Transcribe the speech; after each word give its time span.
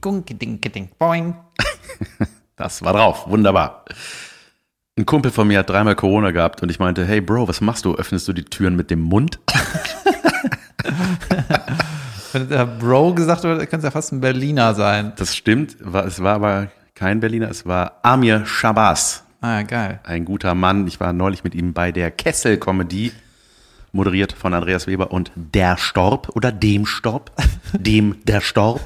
ding, 0.00 0.90
boing. 0.98 1.34
Das 2.56 2.82
war 2.82 2.94
drauf, 2.94 3.28
wunderbar. 3.28 3.84
Ein 4.98 5.04
Kumpel 5.04 5.30
von 5.30 5.46
mir 5.46 5.58
hat 5.58 5.68
dreimal 5.68 5.94
Corona 5.94 6.30
gehabt 6.30 6.62
und 6.62 6.70
ich 6.70 6.78
meinte, 6.78 7.04
hey 7.04 7.20
Bro, 7.20 7.48
was 7.48 7.60
machst 7.60 7.84
du? 7.84 7.94
Öffnest 7.94 8.26
du 8.28 8.32
die 8.32 8.44
Türen 8.44 8.76
mit 8.76 8.90
dem 8.90 9.02
Mund? 9.02 9.38
Wenn 12.32 12.48
der 12.48 12.64
Bro 12.66 13.14
gesagt 13.14 13.42
wird, 13.44 13.58
könnte 13.60 13.76
es 13.78 13.84
ja 13.84 13.90
fast 13.90 14.12
ein 14.12 14.20
Berliner 14.20 14.74
sein. 14.74 15.12
Das 15.16 15.36
stimmt, 15.36 15.76
es 15.80 16.22
war 16.22 16.34
aber 16.34 16.68
kein 16.94 17.20
Berliner, 17.20 17.50
es 17.50 17.66
war 17.66 17.98
Amir 18.02 18.46
Shabazz, 18.46 19.22
Ah, 19.42 19.62
geil. 19.62 20.00
ein 20.04 20.24
guter 20.24 20.54
Mann. 20.54 20.86
Ich 20.86 20.98
war 20.98 21.12
neulich 21.12 21.44
mit 21.44 21.54
ihm 21.54 21.74
bei 21.74 21.92
der 21.92 22.10
Kessel 22.10 22.56
Comedy, 22.58 23.12
moderiert 23.92 24.32
von 24.32 24.54
Andreas 24.54 24.86
Weber 24.86 25.12
und 25.12 25.30
Der 25.34 25.76
Storb 25.76 26.30
oder 26.34 26.52
Dem 26.52 26.86
Storb, 26.86 27.30
dem 27.74 28.16
Der 28.24 28.40
Storb. 28.40 28.80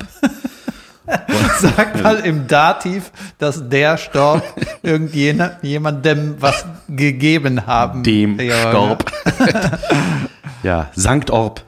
Sag 1.60 2.02
mal 2.02 2.16
im 2.20 2.46
Dativ, 2.46 3.10
dass 3.38 3.68
der 3.68 3.96
Storb 3.96 4.42
irgendjemandem 4.82 6.36
was 6.40 6.64
gegeben 6.88 7.66
haben. 7.66 8.02
dem 8.02 8.38
Ja, 8.40 8.70
Storb. 8.70 9.10
ja, 10.62 10.90
Sankt 10.94 11.30
Orb. 11.30 11.64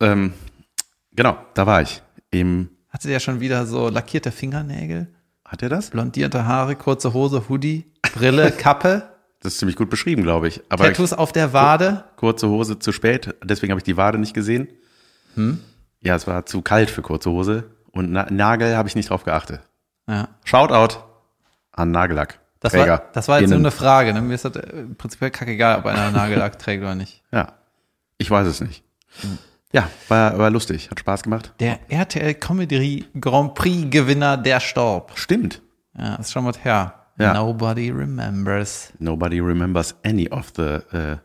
Ähm, 0.00 0.32
genau, 1.14 1.36
da 1.54 1.66
war 1.66 1.82
ich. 1.82 2.02
Im, 2.30 2.70
Hatte 2.90 3.08
der 3.08 3.20
schon 3.20 3.40
wieder 3.40 3.66
so 3.66 3.88
lackierte 3.88 4.30
Fingernägel, 4.32 5.08
hat 5.44 5.62
er 5.62 5.68
das? 5.68 5.90
blondierte 5.90 6.46
Haare, 6.46 6.76
kurze 6.76 7.12
Hose, 7.14 7.44
Hoodie, 7.48 7.86
Brille, 8.14 8.50
Kappe, 8.50 9.08
Das 9.40 9.54
ist 9.54 9.58
ziemlich 9.60 9.76
gut 9.76 9.90
beschrieben, 9.90 10.22
glaube 10.22 10.48
ich. 10.48 10.60
Aber 10.68 10.84
Tattoos 10.84 11.12
auf 11.12 11.32
der 11.32 11.52
Wade. 11.52 12.04
kurze 12.16 12.48
Hose 12.48 12.78
zu 12.78 12.92
spät, 12.92 13.34
deswegen 13.44 13.70
habe 13.70 13.78
ich 13.80 13.84
die 13.84 13.96
Wade 13.96 14.18
nicht 14.18 14.34
gesehen. 14.34 14.68
Hm? 15.34 15.60
Ja, 16.00 16.14
es 16.14 16.26
war 16.26 16.46
zu 16.46 16.62
kalt 16.62 16.90
für 16.90 17.02
kurze 17.02 17.30
Hose. 17.30 17.64
Und 17.96 18.12
Na 18.12 18.26
Nagel 18.30 18.76
habe 18.76 18.88
ich 18.88 18.94
nicht 18.94 19.10
drauf 19.10 19.24
geachtet. 19.24 19.60
Ja. 20.08 20.28
Shoutout 20.44 20.98
an 21.72 21.90
Nagellack. 21.90 22.40
Das 22.60 22.74
war, 22.74 23.02
das 23.12 23.28
war 23.28 23.40
jetzt 23.40 23.50
nur 23.50 23.58
eine 23.58 23.70
Frage. 23.70 24.12
Ne? 24.12 24.22
Mir 24.22 24.34
ist 24.34 24.44
das 24.44 24.56
äh, 24.56 24.84
prinzipiell 24.96 25.30
kackegal, 25.30 25.78
ob 25.78 25.86
einer 25.86 26.10
Nagellack 26.10 26.58
trägt 26.58 26.82
oder 26.82 26.94
nicht. 26.94 27.22
Ja, 27.32 27.52
ich 28.18 28.30
weiß 28.30 28.46
es 28.46 28.60
nicht. 28.60 28.82
Hm. 29.20 29.38
Ja, 29.72 29.88
war, 30.08 30.38
war 30.38 30.50
lustig, 30.50 30.90
hat 30.90 31.00
Spaß 31.00 31.22
gemacht. 31.22 31.52
Der 31.60 31.78
RTL 31.90 32.34
Comedy 32.34 33.06
Grand 33.20 33.54
Prix 33.54 33.90
Gewinner 33.90 34.36
der 34.36 34.60
Storb. 34.60 35.12
Stimmt. 35.16 35.62
Ja, 35.98 36.14
ist 36.16 36.32
schon 36.32 36.44
was 36.44 36.64
her. 36.64 36.94
Ja. 37.18 37.34
Nobody 37.34 37.90
remembers. 37.90 38.92
Nobody 38.98 39.40
remembers 39.40 39.94
any 40.04 40.28
of 40.30 40.52
the 40.56 40.80
äh, 40.96 41.16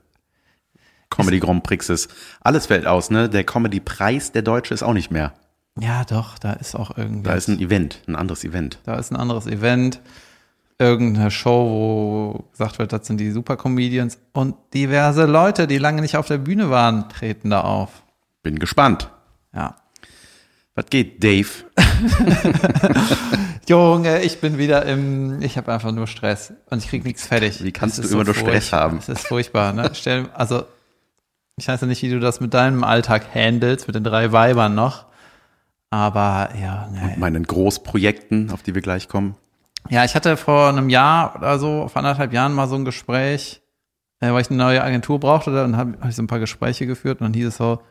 Comedy 1.09 1.39
Grand 1.39 1.63
Prixes. 1.63 2.07
Alles 2.41 2.65
fällt 2.65 2.87
aus, 2.87 3.09
ne? 3.09 3.29
Der 3.29 3.43
Comedy 3.43 3.79
Preis 3.79 4.31
der 4.31 4.41
Deutsche 4.41 4.73
ist 4.73 4.83
auch 4.83 4.93
nicht 4.93 5.11
mehr. 5.11 5.33
Ja, 5.81 6.03
doch, 6.05 6.37
da 6.37 6.53
ist 6.53 6.75
auch 6.75 6.95
irgendwie. 6.97 7.23
Da 7.23 7.33
ist 7.33 7.47
ein 7.47 7.59
Event, 7.59 8.01
ein 8.07 8.15
anderes 8.15 8.43
Event. 8.43 8.79
Da 8.83 8.95
ist 8.95 9.11
ein 9.11 9.15
anderes 9.15 9.47
Event, 9.47 9.99
irgendeine 10.77 11.31
Show, 11.31 11.49
wo 12.39 12.43
gesagt 12.51 12.77
wird, 12.79 12.93
das 12.93 13.07
sind 13.07 13.17
die 13.17 13.31
Supercomedians 13.31 14.19
und 14.33 14.55
diverse 14.73 15.25
Leute, 15.25 15.65
die 15.67 15.77
lange 15.79 16.01
nicht 16.01 16.17
auf 16.17 16.27
der 16.27 16.37
Bühne 16.37 16.69
waren, 16.69 17.09
treten 17.09 17.49
da 17.49 17.61
auf. 17.61 18.03
Bin 18.43 18.59
gespannt. 18.59 19.09
Ja. 19.55 19.75
Was 20.75 20.85
geht, 20.89 21.23
Dave? 21.23 21.47
Junge, 23.67 24.21
ich 24.23 24.39
bin 24.39 24.57
wieder 24.57 24.85
im, 24.85 25.41
ich 25.41 25.57
habe 25.57 25.71
einfach 25.73 25.91
nur 25.91 26.07
Stress 26.07 26.53
und 26.69 26.79
ich 26.83 26.89
krieg 26.89 27.03
nichts 27.05 27.27
fertig. 27.27 27.63
Wie 27.63 27.71
kannst 27.71 27.97
du 27.99 28.03
immer 28.07 28.23
nur 28.23 28.33
furcht- 28.33 28.39
Stress 28.47 28.73
haben? 28.73 28.97
Es 28.97 29.09
ist 29.09 29.27
furchtbar, 29.27 29.73
ne? 29.73 29.91
Stell, 29.93 30.27
also, 30.33 30.63
ich 31.57 31.67
weiß 31.67 31.81
ja 31.81 31.87
nicht, 31.87 32.01
wie 32.01 32.09
du 32.09 32.19
das 32.19 32.39
mit 32.39 32.53
deinem 32.53 32.83
Alltag 32.83 33.23
handelst, 33.33 33.87
mit 33.87 33.95
den 33.95 34.03
drei 34.03 34.31
Weibern 34.31 34.75
noch. 34.75 35.05
Aber 35.91 36.49
ja, 36.59 36.87
ne. 36.91 37.15
Meinen 37.17 37.43
Großprojekten, 37.43 38.49
auf 38.51 38.63
die 38.63 38.73
wir 38.73 38.81
gleich 38.81 39.07
kommen. 39.07 39.35
Ja, 39.89 40.03
ich 40.05 40.15
hatte 40.15 40.37
vor 40.37 40.69
einem 40.69 40.89
Jahr 40.89 41.35
oder 41.35 41.59
so, 41.59 41.87
vor 41.89 41.97
anderthalb 41.99 42.33
Jahren 42.33 42.53
mal 42.53 42.67
so 42.67 42.75
ein 42.75 42.85
Gespräch, 42.85 43.61
äh, 44.21 44.31
weil 44.31 44.41
ich 44.41 44.49
eine 44.49 44.57
neue 44.57 44.83
Agentur 44.83 45.19
brauchte, 45.19 45.51
dann 45.51 45.75
habe 45.75 45.97
hab 45.99 46.09
ich 46.09 46.15
so 46.15 46.23
ein 46.23 46.27
paar 46.27 46.39
Gespräche 46.39 46.87
geführt 46.87 47.19
und 47.21 47.25
dann 47.25 47.33
hieß 47.33 47.47
es 47.47 47.57
so, 47.57 47.81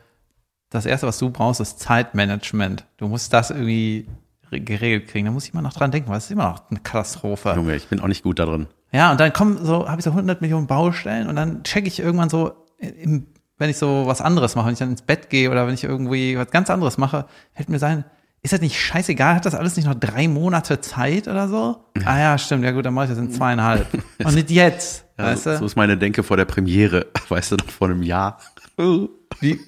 das 0.69 0.85
erste, 0.85 1.05
was 1.05 1.17
du 1.19 1.29
brauchst, 1.29 1.59
ist 1.61 1.79
Zeitmanagement. 1.79 2.85
Du 2.97 3.07
musst 3.07 3.33
das 3.33 3.51
irgendwie 3.51 4.07
re- 4.51 4.61
geregelt 4.61 5.09
kriegen. 5.09 5.25
Da 5.25 5.31
muss 5.33 5.43
ich 5.45 5.53
immer 5.53 5.61
noch 5.61 5.73
dran 5.73 5.91
denken, 5.91 6.09
weil 6.09 6.17
es 6.17 6.25
ist 6.25 6.31
immer 6.31 6.49
noch 6.49 6.69
eine 6.71 6.79
Katastrophe. 6.79 7.53
Junge, 7.55 7.75
ich 7.75 7.87
bin 7.87 7.99
auch 7.99 8.07
nicht 8.07 8.23
gut 8.23 8.39
da 8.39 8.45
drin. 8.45 8.67
Ja, 8.93 9.11
und 9.11 9.19
dann 9.19 9.33
kommen 9.33 9.63
so, 9.65 9.87
habe 9.89 9.99
ich 9.99 10.05
so 10.05 10.11
100 10.11 10.41
Millionen 10.41 10.67
Baustellen 10.67 11.27
und 11.27 11.35
dann 11.35 11.63
checke 11.63 11.87
ich 11.89 11.99
irgendwann 11.99 12.29
so, 12.29 12.53
im, 12.79 13.27
wenn 13.61 13.69
ich 13.69 13.77
so 13.77 14.07
was 14.07 14.21
anderes 14.21 14.55
mache, 14.55 14.65
wenn 14.65 14.73
ich 14.73 14.79
dann 14.79 14.89
ins 14.89 15.03
Bett 15.03 15.29
gehe 15.29 15.51
oder 15.51 15.67
wenn 15.67 15.75
ich 15.75 15.83
irgendwie 15.83 16.35
was 16.35 16.49
ganz 16.49 16.71
anderes 16.71 16.97
mache, 16.97 17.25
fällt 17.53 17.69
mir 17.69 17.77
sein, 17.77 18.05
ist 18.41 18.53
das 18.53 18.59
nicht 18.59 18.81
scheißegal? 18.81 19.35
Hat 19.35 19.45
das 19.45 19.53
alles 19.53 19.75
nicht 19.77 19.85
noch 19.85 19.93
drei 19.93 20.27
Monate 20.27 20.81
Zeit 20.81 21.27
oder 21.27 21.47
so? 21.47 21.85
Ah 22.03 22.17
ja, 22.19 22.37
stimmt. 22.39 22.63
Ja 22.63 22.71
gut, 22.71 22.87
dann 22.87 22.95
mache 22.95 23.05
ich 23.05 23.11
das 23.11 23.19
in 23.19 23.31
zweieinhalb. 23.31 23.85
Und 24.23 24.33
nicht 24.33 24.49
jetzt, 24.49 25.05
Ja, 25.19 25.25
weißt 25.25 25.45
du? 25.45 25.57
So 25.59 25.65
ist 25.67 25.75
meine 25.75 25.95
Denke 25.95 26.23
vor 26.23 26.37
der 26.37 26.45
Premiere, 26.45 27.05
weißt 27.29 27.51
du, 27.51 27.57
noch 27.57 27.69
vor 27.69 27.89
einem 27.89 28.01
Jahr. 28.01 28.39
Die, 28.79 29.59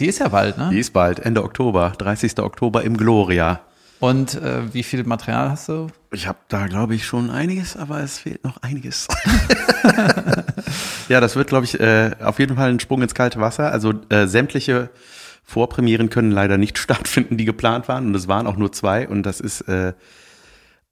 die 0.00 0.06
ist 0.06 0.18
ja 0.18 0.26
bald, 0.26 0.58
ne? 0.58 0.70
Die 0.72 0.80
ist 0.80 0.92
bald, 0.92 1.20
Ende 1.20 1.44
Oktober, 1.44 1.92
30. 1.98 2.36
Oktober 2.40 2.82
im 2.82 2.96
Gloria. 2.96 3.60
Und 4.00 4.34
äh, 4.34 4.72
wie 4.72 4.82
viel 4.82 5.04
Material 5.04 5.50
hast 5.50 5.68
du? 5.68 5.88
Ich 6.10 6.26
habe 6.26 6.38
da, 6.48 6.66
glaube 6.66 6.94
ich, 6.94 7.04
schon 7.04 7.30
einiges, 7.30 7.76
aber 7.76 8.00
es 8.00 8.18
fehlt 8.18 8.42
noch 8.44 8.56
einiges. 8.62 9.06
ja, 11.08 11.20
das 11.20 11.36
wird, 11.36 11.48
glaube 11.48 11.66
ich, 11.66 11.78
äh, 11.78 12.12
auf 12.20 12.38
jeden 12.38 12.56
Fall 12.56 12.70
ein 12.70 12.80
Sprung 12.80 13.02
ins 13.02 13.14
kalte 13.14 13.40
Wasser. 13.40 13.70
Also 13.70 13.92
äh, 14.08 14.26
sämtliche 14.26 14.88
Vorpremieren 15.44 16.08
können 16.08 16.30
leider 16.30 16.56
nicht 16.56 16.78
stattfinden, 16.78 17.36
die 17.36 17.44
geplant 17.44 17.88
waren. 17.88 18.06
Und 18.06 18.14
es 18.14 18.26
waren 18.26 18.46
auch 18.46 18.56
nur 18.56 18.72
zwei 18.72 19.06
und 19.06 19.22
das 19.24 19.38
ist 19.38 19.62
äh, 19.68 19.92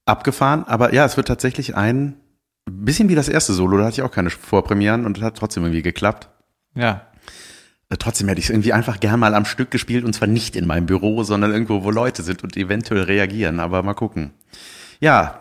abgefahren. 0.04 0.64
Aber 0.64 0.92
ja, 0.92 1.06
es 1.06 1.16
wird 1.16 1.28
tatsächlich 1.28 1.76
ein 1.76 2.16
bisschen 2.70 3.08
wie 3.08 3.14
das 3.14 3.30
erste 3.30 3.54
Solo. 3.54 3.78
Da 3.78 3.84
hatte 3.84 3.94
ich 3.94 4.02
auch 4.02 4.12
keine 4.12 4.28
Vorpremieren 4.28 5.06
und 5.06 5.16
das 5.16 5.24
hat 5.24 5.38
trotzdem 5.38 5.62
irgendwie 5.64 5.82
geklappt. 5.82 6.28
Ja. 6.74 7.06
Äh, 7.90 7.96
Trotzdem 7.98 8.28
hätte 8.28 8.38
ich 8.40 8.46
es 8.46 8.50
irgendwie 8.50 8.72
einfach 8.72 9.00
gern 9.00 9.20
mal 9.20 9.34
am 9.34 9.44
Stück 9.44 9.70
gespielt 9.70 10.04
und 10.04 10.12
zwar 10.14 10.28
nicht 10.28 10.56
in 10.56 10.66
meinem 10.66 10.86
Büro, 10.86 11.22
sondern 11.22 11.52
irgendwo, 11.52 11.84
wo 11.84 11.90
Leute 11.90 12.22
sind 12.22 12.42
und 12.44 12.56
eventuell 12.56 13.02
reagieren. 13.02 13.60
Aber 13.60 13.82
mal 13.82 13.94
gucken. 13.94 14.32
Ja, 15.00 15.40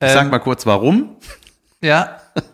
ich 0.00 0.08
Ähm, 0.08 0.14
sag 0.14 0.30
mal 0.30 0.38
kurz 0.40 0.66
warum. 0.66 1.16
Ja, 1.80 2.18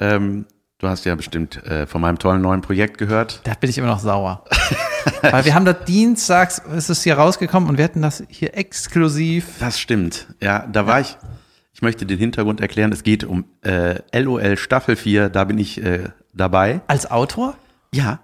Ähm, 0.00 0.46
du 0.78 0.88
hast 0.88 1.04
ja 1.04 1.14
bestimmt 1.14 1.62
äh, 1.64 1.86
von 1.86 2.00
meinem 2.00 2.18
tollen 2.18 2.40
neuen 2.42 2.60
Projekt 2.60 2.98
gehört. 2.98 3.40
da 3.44 3.54
bin 3.54 3.70
ich 3.70 3.78
immer 3.78 3.86
noch 3.86 4.00
sauer. 4.00 4.44
Weil 5.22 5.44
wir 5.44 5.54
haben 5.54 5.64
das 5.64 5.84
dienstags, 5.84 6.58
ist 6.58 6.88
es 6.90 7.02
hier 7.04 7.14
rausgekommen 7.18 7.68
und 7.68 7.78
wir 7.78 7.84
hatten 7.84 8.02
das 8.02 8.24
hier 8.28 8.56
exklusiv. 8.56 9.46
Das 9.60 9.78
stimmt. 9.78 10.26
Ja, 10.40 10.66
da 10.66 10.86
war 10.88 10.98
ich. 11.00 11.16
Ich 11.72 11.82
möchte 11.82 12.04
den 12.06 12.18
Hintergrund 12.18 12.60
erklären. 12.60 12.90
Es 12.90 13.04
geht 13.04 13.22
um 13.22 13.44
äh, 13.64 14.00
LOL 14.18 14.56
Staffel 14.56 14.96
4. 14.96 15.28
Da 15.28 15.44
bin 15.44 15.58
ich 15.58 15.80
äh, 15.84 16.08
dabei. 16.32 16.80
Als 16.88 17.08
Autor? 17.08 17.54
Ja. 17.94 18.20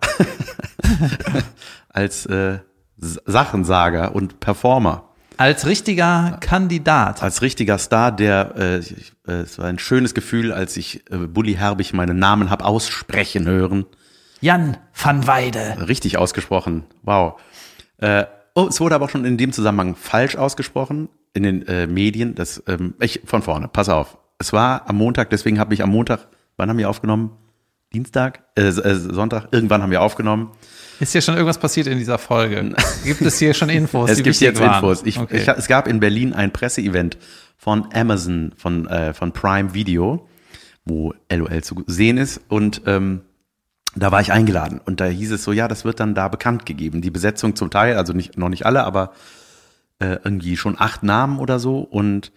Als 1.89 2.27
äh, 2.27 2.59
Sachensager 2.97 4.15
und 4.15 4.41
Performer. 4.41 5.05
Als 5.37 5.67
richtiger 5.67 6.39
Kandidat. 6.41 7.23
Als 7.23 7.43
richtiger 7.43 7.79
Star, 7.79 8.11
der 8.11 8.55
äh, 8.57 8.79
ich, 8.79 9.13
äh, 9.27 9.33
es 9.33 9.59
war 9.59 9.67
ein 9.67 9.79
schönes 9.79 10.15
Gefühl, 10.15 10.53
als 10.53 10.77
ich 10.77 11.09
äh, 11.13 11.17
Bully 11.17 11.55
Herbig 11.55 11.93
meinen 11.93 12.19
Namen 12.19 12.51
hab 12.51 12.65
aussprechen 12.65 13.47
hören. 13.47 13.87
Jan 14.41 14.77
van 14.95 15.27
Weide. 15.27 15.87
Richtig 15.87 16.19
ausgesprochen. 16.19 16.85
Wow. 17.03 17.41
Äh, 17.99 18.25
oh, 18.55 18.67
es 18.69 18.81
wurde 18.81 18.97
aber 18.97 19.05
auch 19.05 19.11
schon 19.11 19.25
in 19.25 19.39
dem 19.39 19.53
Zusammenhang 19.53 19.95
falsch 19.95 20.35
ausgesprochen 20.35 21.09
in 21.35 21.45
den 21.45 21.67
äh, 21.69 21.87
Medien. 21.87 22.35
Das, 22.35 22.63
ähm, 22.67 22.95
ich, 23.01 23.21
von 23.25 23.43
vorne, 23.43 23.69
pass 23.69 23.89
auf. 23.89 24.19
Es 24.39 24.53
war 24.53 24.89
am 24.89 24.97
Montag, 24.97 25.31
deswegen 25.31 25.61
habe 25.61 25.75
ich 25.75 25.83
am 25.83 25.91
Montag, 25.91 26.27
wann 26.57 26.69
haben 26.69 26.79
wir 26.79 26.91
aufgenommen? 26.91 27.31
Dienstag? 27.93 28.45
Äh, 28.55 28.69
äh, 28.69 28.95
Sonntag? 28.95 29.49
Irgendwann 29.51 29.83
haben 29.83 29.91
wir 29.91 30.03
aufgenommen. 30.03 30.53
Ist 31.01 31.13
hier 31.13 31.23
schon 31.23 31.35
irgendwas 31.35 31.59
passiert 31.59 31.87
in 31.87 31.99
dieser 31.99 32.19
Folge? 32.19 32.75
Gibt 33.05 33.23
es 33.23 33.39
hier 33.39 33.55
schon 33.55 33.71
Infos? 33.71 34.11
es 34.11 34.23
gibt 34.23 34.39
jetzt 34.41 34.61
waren? 34.61 34.75
Infos. 34.75 35.03
Ich, 35.05 35.19
okay. 35.19 35.39
ich, 35.39 35.49
es 35.49 35.69
gab 35.69 35.89
in 35.89 36.01
Berlin 36.01 36.35
ein 36.35 36.53
Presseevent 36.53 37.17
von 37.57 37.89
Amazon, 37.95 38.53
von, 38.57 38.87
äh, 38.89 39.15
von 39.15 39.33
Prime 39.33 39.75
Video, 39.75 40.29
wo 40.85 41.15
LOL 41.33 41.63
zu 41.63 41.83
sehen 41.87 42.19
ist. 42.19 42.41
Und 42.49 42.83
ähm, 42.87 43.23
da 43.97 44.13
war 44.13 44.21
ich 44.21 44.33
eingeladen. 44.33 44.81
Und 44.85 45.01
da 45.01 45.07
hieß 45.07 45.33
es 45.33 45.45
so, 45.45 45.53
ja, 45.53 45.67
das 45.67 45.85
wird 45.85 46.01
dann 46.01 46.15
da 46.15 46.29
bekannt 46.29 46.67
gegeben. 46.67 47.01
Die 47.01 47.11
Besetzung 47.11 47.57
zum 47.57 47.71
Teil, 47.71 47.97
also 47.97 48.13
nicht, 48.13 48.37
noch 48.37 48.49
nicht 48.49 48.67
alle, 48.67 48.85
aber 48.85 49.13
äh, 49.99 50.19
irgendwie 50.25 50.57
schon 50.57 50.77
acht 50.79 51.03
Namen 51.03 51.39
oder 51.39 51.59
so. 51.59 51.79
Und 51.79 52.33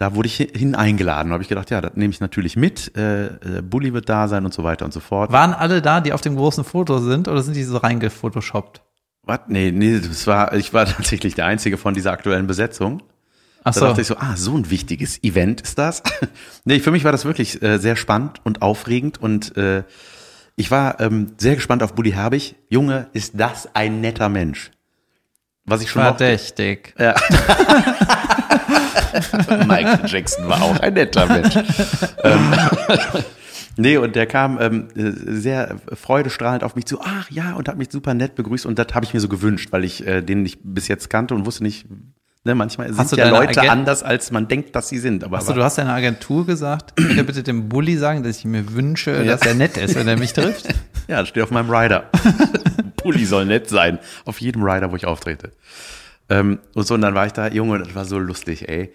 da 0.00 0.14
wurde 0.14 0.28
ich 0.28 0.38
hi- 0.38 0.50
hin 0.56 0.74
eingeladen. 0.74 1.28
Da 1.28 1.34
habe 1.34 1.42
ich 1.42 1.48
gedacht, 1.50 1.68
ja, 1.70 1.82
das 1.82 1.92
nehme 1.94 2.10
ich 2.10 2.20
natürlich 2.20 2.56
mit. 2.56 2.96
Äh, 2.96 3.26
äh, 3.26 3.62
Bully 3.62 3.92
wird 3.92 4.08
da 4.08 4.28
sein 4.28 4.46
und 4.46 4.54
so 4.54 4.64
weiter 4.64 4.86
und 4.86 4.92
so 4.94 5.00
fort. 5.00 5.30
Waren 5.30 5.52
alle 5.52 5.82
da, 5.82 6.00
die 6.00 6.14
auf 6.14 6.22
dem 6.22 6.36
großen 6.36 6.64
Foto 6.64 6.98
sind, 7.00 7.28
oder 7.28 7.42
sind 7.42 7.54
die 7.54 7.64
so 7.64 7.76
reingefotoshoppt? 7.76 8.80
Was? 9.24 9.40
Nee, 9.48 9.70
nee, 9.72 10.00
das 10.00 10.26
war, 10.26 10.54
ich 10.54 10.72
war 10.72 10.86
tatsächlich 10.96 11.34
der 11.34 11.44
Einzige 11.44 11.76
von 11.76 11.92
dieser 11.92 12.12
aktuellen 12.12 12.46
Besetzung. 12.46 13.02
Ach 13.62 13.74
Da 13.74 13.80
so. 13.80 13.86
dachte 13.88 14.00
ich 14.00 14.06
so, 14.06 14.16
ah, 14.16 14.36
so 14.36 14.56
ein 14.56 14.70
wichtiges 14.70 15.22
Event 15.22 15.60
ist 15.60 15.78
das. 15.78 16.02
nee, 16.64 16.80
für 16.80 16.90
mich 16.90 17.04
war 17.04 17.12
das 17.12 17.26
wirklich 17.26 17.60
äh, 17.62 17.76
sehr 17.78 17.94
spannend 17.96 18.40
und 18.42 18.62
aufregend 18.62 19.20
und 19.20 19.54
äh, 19.58 19.84
ich 20.56 20.70
war 20.70 20.98
ähm, 21.00 21.32
sehr 21.36 21.56
gespannt 21.56 21.82
auf 21.82 21.94
Bully 21.94 22.12
Herbig. 22.12 22.54
Junge, 22.70 23.08
ist 23.12 23.34
das 23.38 23.68
ein 23.74 24.00
netter 24.00 24.30
Mensch. 24.30 24.70
Was 25.64 25.82
ich 25.82 25.90
schon 25.90 26.02
mochte. 26.02 26.24
Verdächtig. 26.24 26.94
Ja. 26.98 27.14
Michael 29.66 30.06
Jackson 30.06 30.48
war 30.48 30.62
auch 30.62 30.78
ein 30.80 30.94
netter 30.94 31.26
Mensch. 31.26 31.54
ähm, 32.22 32.54
nee, 33.76 33.96
und 33.96 34.14
der 34.16 34.26
kam 34.26 34.58
ähm, 34.60 34.88
sehr 34.94 35.76
freudestrahlend 35.92 36.64
auf 36.64 36.76
mich 36.76 36.86
zu, 36.86 37.00
ach 37.02 37.30
ja, 37.30 37.54
und 37.54 37.68
hat 37.68 37.76
mich 37.78 37.90
super 37.90 38.14
nett 38.14 38.34
begrüßt 38.34 38.66
und 38.66 38.78
das 38.78 38.88
habe 38.94 39.04
ich 39.04 39.14
mir 39.14 39.20
so 39.20 39.28
gewünscht, 39.28 39.68
weil 39.72 39.84
ich 39.84 40.06
äh, 40.06 40.22
den 40.22 40.42
nicht 40.42 40.60
bis 40.62 40.88
jetzt 40.88 41.10
kannte 41.10 41.34
und 41.34 41.44
wusste 41.46 41.62
nicht, 41.64 41.86
ne, 42.44 42.54
manchmal 42.54 42.88
Hast 42.96 43.10
sind 43.10 43.18
du 43.20 43.24
ja 43.24 43.30
Leute 43.30 43.60
Agent- 43.60 43.70
anders, 43.70 44.02
als 44.02 44.30
man 44.30 44.48
denkt, 44.48 44.74
dass 44.76 44.88
sie 44.88 44.98
sind. 44.98 45.24
Aber 45.24 45.38
Achso, 45.38 45.52
du 45.52 45.62
hast 45.62 45.78
deiner 45.78 45.94
Agentur 45.94 46.46
gesagt, 46.46 46.96
könnt 46.96 47.16
ihr 47.16 47.24
bitte 47.26 47.42
dem 47.42 47.68
Bulli 47.68 47.96
sagen, 47.96 48.22
dass 48.22 48.38
ich 48.38 48.44
mir 48.44 48.72
wünsche, 48.72 49.24
dass 49.24 49.42
er 49.42 49.54
nett 49.54 49.76
ist, 49.76 49.94
wenn 49.96 50.08
er 50.08 50.18
mich 50.18 50.32
trifft? 50.32 50.68
Ja, 51.08 51.26
steht 51.26 51.42
auf 51.42 51.50
meinem 51.50 51.68
Rider. 51.70 52.04
Pulli 53.02 53.24
soll 53.24 53.46
nett 53.46 53.68
sein. 53.68 53.98
Auf 54.24 54.40
jedem 54.40 54.62
Rider, 54.62 54.90
wo 54.92 54.96
ich 54.96 55.06
auftrete. 55.06 55.52
Ähm, 56.28 56.58
und 56.74 56.86
so, 56.86 56.94
und 56.94 57.00
dann 57.00 57.14
war 57.14 57.26
ich 57.26 57.32
da, 57.32 57.48
Junge, 57.48 57.78
das 57.78 57.94
war 57.94 58.04
so 58.04 58.18
lustig, 58.18 58.68
ey. 58.68 58.92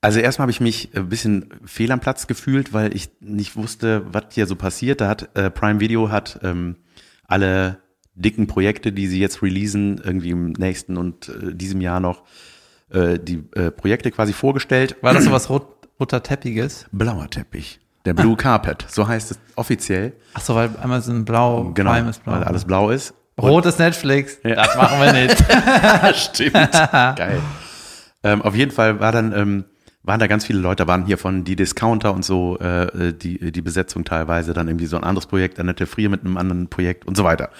Also 0.00 0.18
erstmal 0.18 0.44
habe 0.44 0.50
ich 0.52 0.60
mich 0.60 0.90
ein 0.96 1.08
bisschen 1.08 1.48
fehl 1.64 1.92
am 1.92 2.00
Platz 2.00 2.26
gefühlt, 2.26 2.72
weil 2.72 2.94
ich 2.94 3.10
nicht 3.20 3.54
wusste, 3.56 4.04
was 4.12 4.24
hier 4.32 4.46
so 4.46 4.56
passiert. 4.56 5.00
Da 5.00 5.08
hat 5.08 5.36
äh, 5.36 5.48
Prime 5.50 5.78
Video 5.80 6.10
hat 6.10 6.40
ähm, 6.42 6.76
alle 7.26 7.78
dicken 8.14 8.46
Projekte, 8.46 8.92
die 8.92 9.06
sie 9.06 9.20
jetzt 9.20 9.42
releasen, 9.42 10.00
irgendwie 10.04 10.30
im 10.30 10.52
nächsten 10.52 10.96
und 10.96 11.28
äh, 11.28 11.54
diesem 11.54 11.80
Jahr 11.80 12.00
noch, 12.00 12.24
äh, 12.90 13.18
die 13.18 13.44
äh, 13.54 13.70
Projekte 13.70 14.10
quasi 14.10 14.32
vorgestellt. 14.32 14.96
War 15.02 15.14
das 15.14 15.24
so 15.24 15.30
was 15.30 15.48
rot, 15.48 15.66
roter 16.00 16.22
Teppiges? 16.22 16.86
Blauer 16.92 17.30
Teppich. 17.30 17.78
Der 18.04 18.14
Blue 18.14 18.36
Carpet, 18.36 18.84
so 18.88 19.06
heißt 19.06 19.30
es 19.30 19.38
offiziell. 19.54 20.12
Achso, 20.34 20.56
weil 20.56 20.70
einmal 20.82 21.00
so 21.02 21.12
ein 21.12 21.24
Blau, 21.24 21.70
Genau, 21.72 21.92
blau. 21.92 22.10
weil 22.24 22.42
alles 22.42 22.64
blau 22.64 22.90
ist. 22.90 23.14
Rot 23.40 23.66
ist 23.66 23.78
Netflix, 23.78 24.38
Ja. 24.44 24.54
das 24.56 24.76
machen 24.76 25.00
wir 25.00 25.12
nicht. 25.12 25.36
Stimmt. 26.16 26.52
Geil. 26.72 27.40
Ähm, 28.22 28.42
auf 28.42 28.54
jeden 28.54 28.70
Fall 28.70 29.00
war 29.00 29.10
dann, 29.12 29.32
ähm, 29.32 29.64
waren 30.02 30.20
da 30.20 30.26
ganz 30.26 30.44
viele 30.44 30.58
Leute, 30.60 30.84
da 30.84 30.88
waren 30.88 31.06
hier 31.06 31.18
von 31.18 31.44
die 31.44 31.56
Discounter 31.56 32.12
und 32.12 32.24
so, 32.24 32.58
äh, 32.58 33.12
die, 33.14 33.52
die 33.52 33.62
Besetzung 33.62 34.04
teilweise, 34.04 34.52
dann 34.52 34.68
irgendwie 34.68 34.86
so 34.86 34.96
ein 34.96 35.04
anderes 35.04 35.26
Projekt, 35.26 35.58
Annette 35.60 35.86
Frier 35.86 36.08
mit 36.10 36.20
einem 36.24 36.36
anderen 36.36 36.68
Projekt 36.68 37.06
und 37.06 37.16
so 37.16 37.24
weiter. 37.24 37.50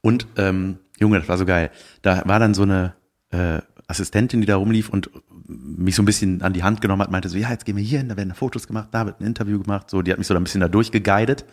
Und, 0.00 0.26
ähm, 0.36 0.78
Junge, 0.98 1.18
das 1.18 1.28
war 1.28 1.38
so 1.38 1.44
geil. 1.46 1.70
Da 2.02 2.22
war 2.26 2.38
dann 2.38 2.54
so 2.54 2.62
eine 2.62 2.94
äh, 3.30 3.60
Assistentin, 3.88 4.40
die 4.40 4.46
da 4.46 4.56
rumlief 4.56 4.88
und 4.90 5.10
mich 5.48 5.96
so 5.96 6.02
ein 6.02 6.06
bisschen 6.06 6.42
an 6.42 6.52
die 6.52 6.62
Hand 6.62 6.80
genommen 6.80 7.02
hat, 7.02 7.10
meinte 7.10 7.28
so, 7.28 7.36
ja, 7.36 7.50
jetzt 7.50 7.64
gehen 7.64 7.76
wir 7.76 7.82
hier 7.82 7.98
hin, 7.98 8.08
da 8.08 8.16
werden 8.16 8.34
Fotos 8.34 8.66
gemacht, 8.68 8.88
da 8.92 9.04
wird 9.06 9.20
ein 9.20 9.26
Interview 9.26 9.58
gemacht, 9.60 9.90
so, 9.90 10.02
die 10.02 10.12
hat 10.12 10.18
mich 10.18 10.26
so 10.28 10.34
ein 10.34 10.44
bisschen 10.44 10.60
da 10.60 10.68
durchgeguidet. 10.68 11.44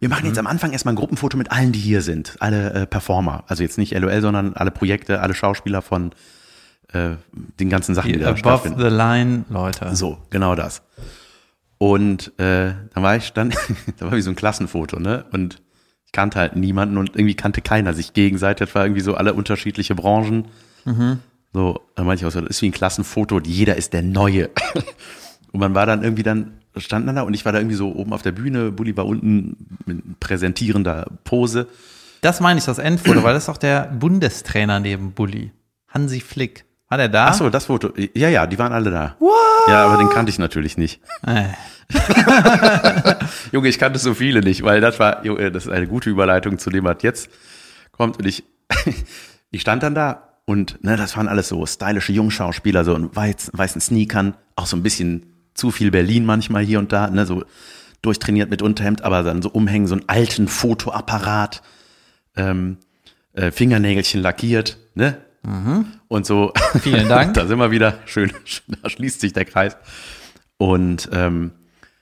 Wir 0.00 0.08
machen 0.08 0.26
jetzt 0.26 0.38
am 0.38 0.46
Anfang 0.46 0.72
erstmal 0.72 0.94
ein 0.94 0.96
Gruppenfoto 0.96 1.36
mit 1.36 1.50
allen, 1.50 1.72
die 1.72 1.78
hier 1.78 2.02
sind, 2.02 2.36
alle 2.40 2.72
äh, 2.72 2.86
Performer. 2.86 3.44
Also 3.46 3.62
jetzt 3.62 3.78
nicht 3.78 3.92
LOL, 3.98 4.20
sondern 4.20 4.54
alle 4.54 4.70
Projekte, 4.70 5.20
alle 5.20 5.34
Schauspieler 5.34 5.82
von 5.82 6.12
äh, 6.92 7.16
den 7.58 7.70
ganzen 7.70 7.94
Sachen, 7.94 8.12
die, 8.12 8.18
Die 8.18 8.24
da 8.24 8.30
above 8.30 8.74
the 8.76 8.88
line, 8.88 9.44
Leute. 9.48 9.94
So, 9.96 10.18
genau 10.30 10.54
das. 10.54 10.82
Und 11.78 12.38
äh, 12.38 12.74
dann 12.92 13.02
war 13.02 13.16
ich 13.16 13.32
dann, 13.32 13.50
da 13.98 14.06
war 14.06 14.16
wie 14.16 14.22
so 14.22 14.30
ein 14.30 14.36
Klassenfoto, 14.36 14.98
ne? 14.98 15.24
Und 15.32 15.62
ich 16.06 16.12
kannte 16.12 16.38
halt 16.38 16.54
niemanden 16.56 16.98
und 16.98 17.16
irgendwie 17.16 17.34
kannte 17.34 17.60
keiner 17.60 17.94
sich 17.94 18.12
gegenseitig. 18.12 18.66
Das 18.66 18.74
war 18.74 18.84
irgendwie 18.84 19.00
so 19.00 19.14
alle 19.14 19.34
unterschiedliche 19.34 19.94
Branchen. 19.94 20.46
So, 21.52 21.80
dann 21.94 22.06
meinte 22.06 22.22
ich 22.22 22.26
auch 22.26 22.32
so, 22.32 22.40
das 22.40 22.50
ist 22.50 22.62
wie 22.62 22.68
ein 22.68 22.72
Klassenfoto 22.72 23.36
und 23.36 23.46
jeder 23.46 23.76
ist 23.76 23.92
der 23.92 24.02
Neue. 24.02 24.50
Und 25.52 25.60
man 25.60 25.72
war 25.72 25.86
dann 25.86 26.02
irgendwie 26.02 26.24
dann, 26.24 26.54
stand 26.76 27.06
dann 27.08 27.16
da 27.16 27.22
und 27.22 27.34
ich 27.34 27.44
war 27.44 27.52
da 27.52 27.58
irgendwie 27.58 27.76
so 27.76 27.94
oben 27.94 28.12
auf 28.12 28.22
der 28.22 28.32
Bühne, 28.32 28.72
Bulli 28.72 28.96
war 28.96 29.06
unten 29.06 29.56
mit 29.86 30.20
präsentierender 30.20 31.06
Pose. 31.24 31.68
Das 32.20 32.40
meine 32.40 32.58
ich, 32.58 32.64
das 32.64 32.78
Endfoto, 32.78 33.22
weil 33.22 33.34
das 33.34 33.44
ist 33.44 33.48
auch 33.48 33.58
der 33.58 33.82
Bundestrainer 33.82 34.80
neben 34.80 35.12
Bulli. 35.12 35.52
Hansi 35.88 36.20
Flick. 36.20 36.64
War 36.88 36.98
der 36.98 37.08
da? 37.08 37.26
Ach 37.26 37.34
so, 37.34 37.50
das 37.50 37.66
Foto. 37.66 37.92
Ja, 38.14 38.28
ja, 38.28 38.46
die 38.46 38.58
waren 38.58 38.72
alle 38.72 38.90
da. 38.90 39.16
What? 39.18 39.32
Ja, 39.68 39.86
aber 39.86 39.98
den 39.98 40.10
kannte 40.10 40.30
ich 40.30 40.38
natürlich 40.38 40.76
nicht. 40.76 41.00
Äh, 41.26 41.44
Junge, 43.52 43.68
ich 43.68 43.78
kannte 43.78 43.98
so 43.98 44.14
viele 44.14 44.40
nicht, 44.40 44.62
weil 44.62 44.80
das 44.80 44.98
war, 44.98 45.24
Junge, 45.24 45.50
das 45.50 45.66
ist 45.66 45.72
eine 45.72 45.86
gute 45.86 46.10
Überleitung 46.10 46.58
zu 46.58 46.70
dem, 46.70 46.84
was 46.84 46.98
jetzt 47.02 47.30
kommt. 47.92 48.18
Und 48.18 48.26
ich, 48.26 48.44
ich 49.50 49.60
stand 49.60 49.82
dann 49.82 49.94
da 49.94 50.34
und 50.44 50.82
ne, 50.84 50.96
das 50.96 51.16
waren 51.16 51.28
alles 51.28 51.48
so 51.48 51.64
stylische 51.66 52.12
Jungschauspieler, 52.12 52.84
so 52.84 52.94
in 52.94 53.14
weiß, 53.14 53.50
weißen 53.52 53.80
Sneakern, 53.80 54.34
auch 54.56 54.66
so 54.66 54.76
ein 54.76 54.82
bisschen 54.82 55.33
zu 55.54 55.70
viel 55.70 55.90
Berlin 55.90 56.24
manchmal 56.24 56.64
hier 56.64 56.78
und 56.78 56.92
da, 56.92 57.08
ne, 57.08 57.26
so 57.26 57.44
durchtrainiert 58.02 58.50
mit 58.50 58.62
Unterhemd, 58.62 59.02
aber 59.02 59.22
dann 59.22 59.40
so 59.40 59.48
umhängen, 59.48 59.86
so 59.86 59.94
einen 59.94 60.08
alten 60.08 60.48
Fotoapparat, 60.48 61.62
ähm, 62.36 62.78
äh, 63.32 63.50
Fingernägelchen 63.50 64.20
lackiert, 64.20 64.78
ne? 64.94 65.18
Und 66.08 66.26
so. 66.26 66.52
Vielen 66.80 67.08
Dank. 67.08 67.34
da 67.34 67.46
sind 67.46 67.58
wir 67.58 67.70
wieder. 67.70 67.98
Schön, 68.06 68.32
da 68.82 68.88
schließt 68.88 69.20
sich 69.20 69.32
der 69.32 69.44
Kreis. 69.44 69.76
Und 70.56 71.08
ähm, 71.12 71.52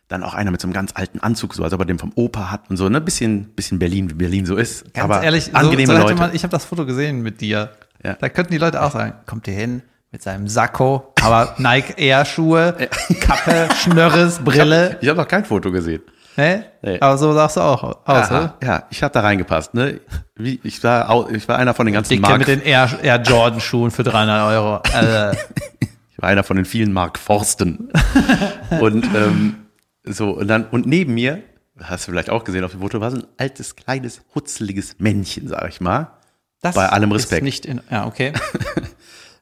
dann 0.08 0.22
auch 0.22 0.34
einer 0.34 0.50
mit 0.50 0.60
so 0.60 0.66
einem 0.66 0.74
ganz 0.74 0.92
alten 0.94 1.20
Anzug, 1.20 1.54
so 1.54 1.64
als 1.64 1.72
ob 1.72 1.80
er 1.80 1.86
den 1.86 1.98
vom 1.98 2.12
Opa 2.14 2.50
hat 2.50 2.70
und 2.70 2.76
so, 2.76 2.88
ne? 2.88 3.00
Bisschen, 3.00 3.46
bisschen 3.54 3.78
Berlin, 3.78 4.10
wie 4.10 4.14
Berlin 4.14 4.46
so 4.46 4.56
ist. 4.56 4.92
ganz 4.92 5.04
aber 5.04 5.22
ehrlich, 5.22 5.44
so, 5.44 5.52
angenehme 5.52 5.86
so 5.86 5.92
hätte 5.94 6.02
Leute. 6.02 6.14
Man, 6.20 6.34
ich 6.34 6.42
habe 6.42 6.50
das 6.52 6.64
Foto 6.64 6.86
gesehen 6.86 7.22
mit 7.22 7.40
dir. 7.40 7.72
Ja. 8.04 8.14
Da 8.14 8.28
könnten 8.28 8.52
die 8.52 8.58
Leute 8.58 8.82
auch 8.82 8.92
sagen, 8.92 9.14
kommt 9.26 9.48
ihr 9.48 9.54
hin 9.54 9.82
mit 10.12 10.22
seinem 10.22 10.46
Sakko, 10.46 11.12
aber 11.22 11.54
Nike 11.58 11.94
Air 11.96 12.24
Schuhe, 12.26 12.76
Kappe, 13.20 13.68
Schnörres, 13.82 14.38
Brille. 14.40 14.98
ich 15.00 15.08
habe 15.08 15.18
noch 15.18 15.26
kein 15.28 15.44
Foto 15.44 15.72
gesehen. 15.72 16.02
Ne? 16.36 16.64
Nee. 16.82 16.98
Aber 17.00 17.18
so 17.18 17.32
sahst 17.34 17.56
du 17.56 17.60
auch 17.60 17.82
aus, 17.82 17.96
Aha, 18.06 18.38
oder? 18.38 18.54
ja, 18.62 18.82
ich 18.90 19.02
habe 19.02 19.12
da 19.12 19.20
reingepasst, 19.20 19.74
ne? 19.74 20.00
Wie, 20.36 20.60
ich 20.62 20.82
war, 20.84 21.30
ich 21.30 21.46
war 21.48 21.58
einer 21.58 21.74
von 21.74 21.86
den 21.86 21.94
ganzen 21.94 22.10
Dicke 22.10 22.22
Mark, 22.22 22.38
mit 22.38 22.48
den 22.48 22.62
Air, 22.62 22.90
Air 23.02 23.20
Jordan 23.22 23.60
Schuhen 23.60 23.90
für 23.90 24.02
300 24.02 24.48
Euro. 24.52 24.76
Also, 24.94 25.38
ich 25.80 26.22
war 26.22 26.28
einer 26.30 26.42
von 26.42 26.56
den 26.56 26.64
vielen 26.64 26.92
Mark 26.92 27.18
Forsten. 27.18 27.90
und 28.80 29.04
ähm, 29.14 29.56
so 30.04 30.30
und 30.30 30.48
dann 30.48 30.64
und 30.70 30.86
neben 30.86 31.12
mir, 31.14 31.42
hast 31.82 32.06
du 32.06 32.12
vielleicht 32.12 32.30
auch 32.30 32.44
gesehen 32.44 32.64
auf 32.64 32.70
dem 32.72 32.80
Foto, 32.80 33.00
war 33.00 33.10
so 33.10 33.18
ein 33.18 33.26
altes 33.36 33.76
kleines 33.76 34.22
hutzeliges 34.34 34.96
Männchen, 35.00 35.48
sag 35.48 35.68
ich 35.68 35.80
mal. 35.82 36.12
das 36.62 36.74
Bei 36.74 36.88
allem 36.88 37.10
ist 37.12 37.24
Respekt. 37.24 37.44
Nicht 37.44 37.66
in, 37.66 37.82
ja, 37.90 38.06
okay. 38.06 38.32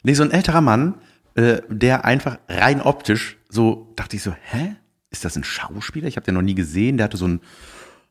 Nee, 0.02 0.14
so 0.14 0.22
ein 0.22 0.30
älterer 0.30 0.60
Mann, 0.60 0.94
äh, 1.34 1.60
der 1.68 2.04
einfach 2.04 2.38
rein 2.48 2.80
optisch 2.80 3.36
so, 3.48 3.92
dachte 3.96 4.16
ich 4.16 4.22
so, 4.22 4.32
hä? 4.50 4.76
Ist 5.10 5.24
das 5.24 5.36
ein 5.36 5.44
Schauspieler? 5.44 6.06
Ich 6.08 6.16
habe 6.16 6.24
den 6.24 6.34
noch 6.34 6.42
nie 6.42 6.54
gesehen. 6.54 6.96
Der 6.96 7.04
hatte 7.04 7.16
so 7.16 7.24
einen 7.24 7.40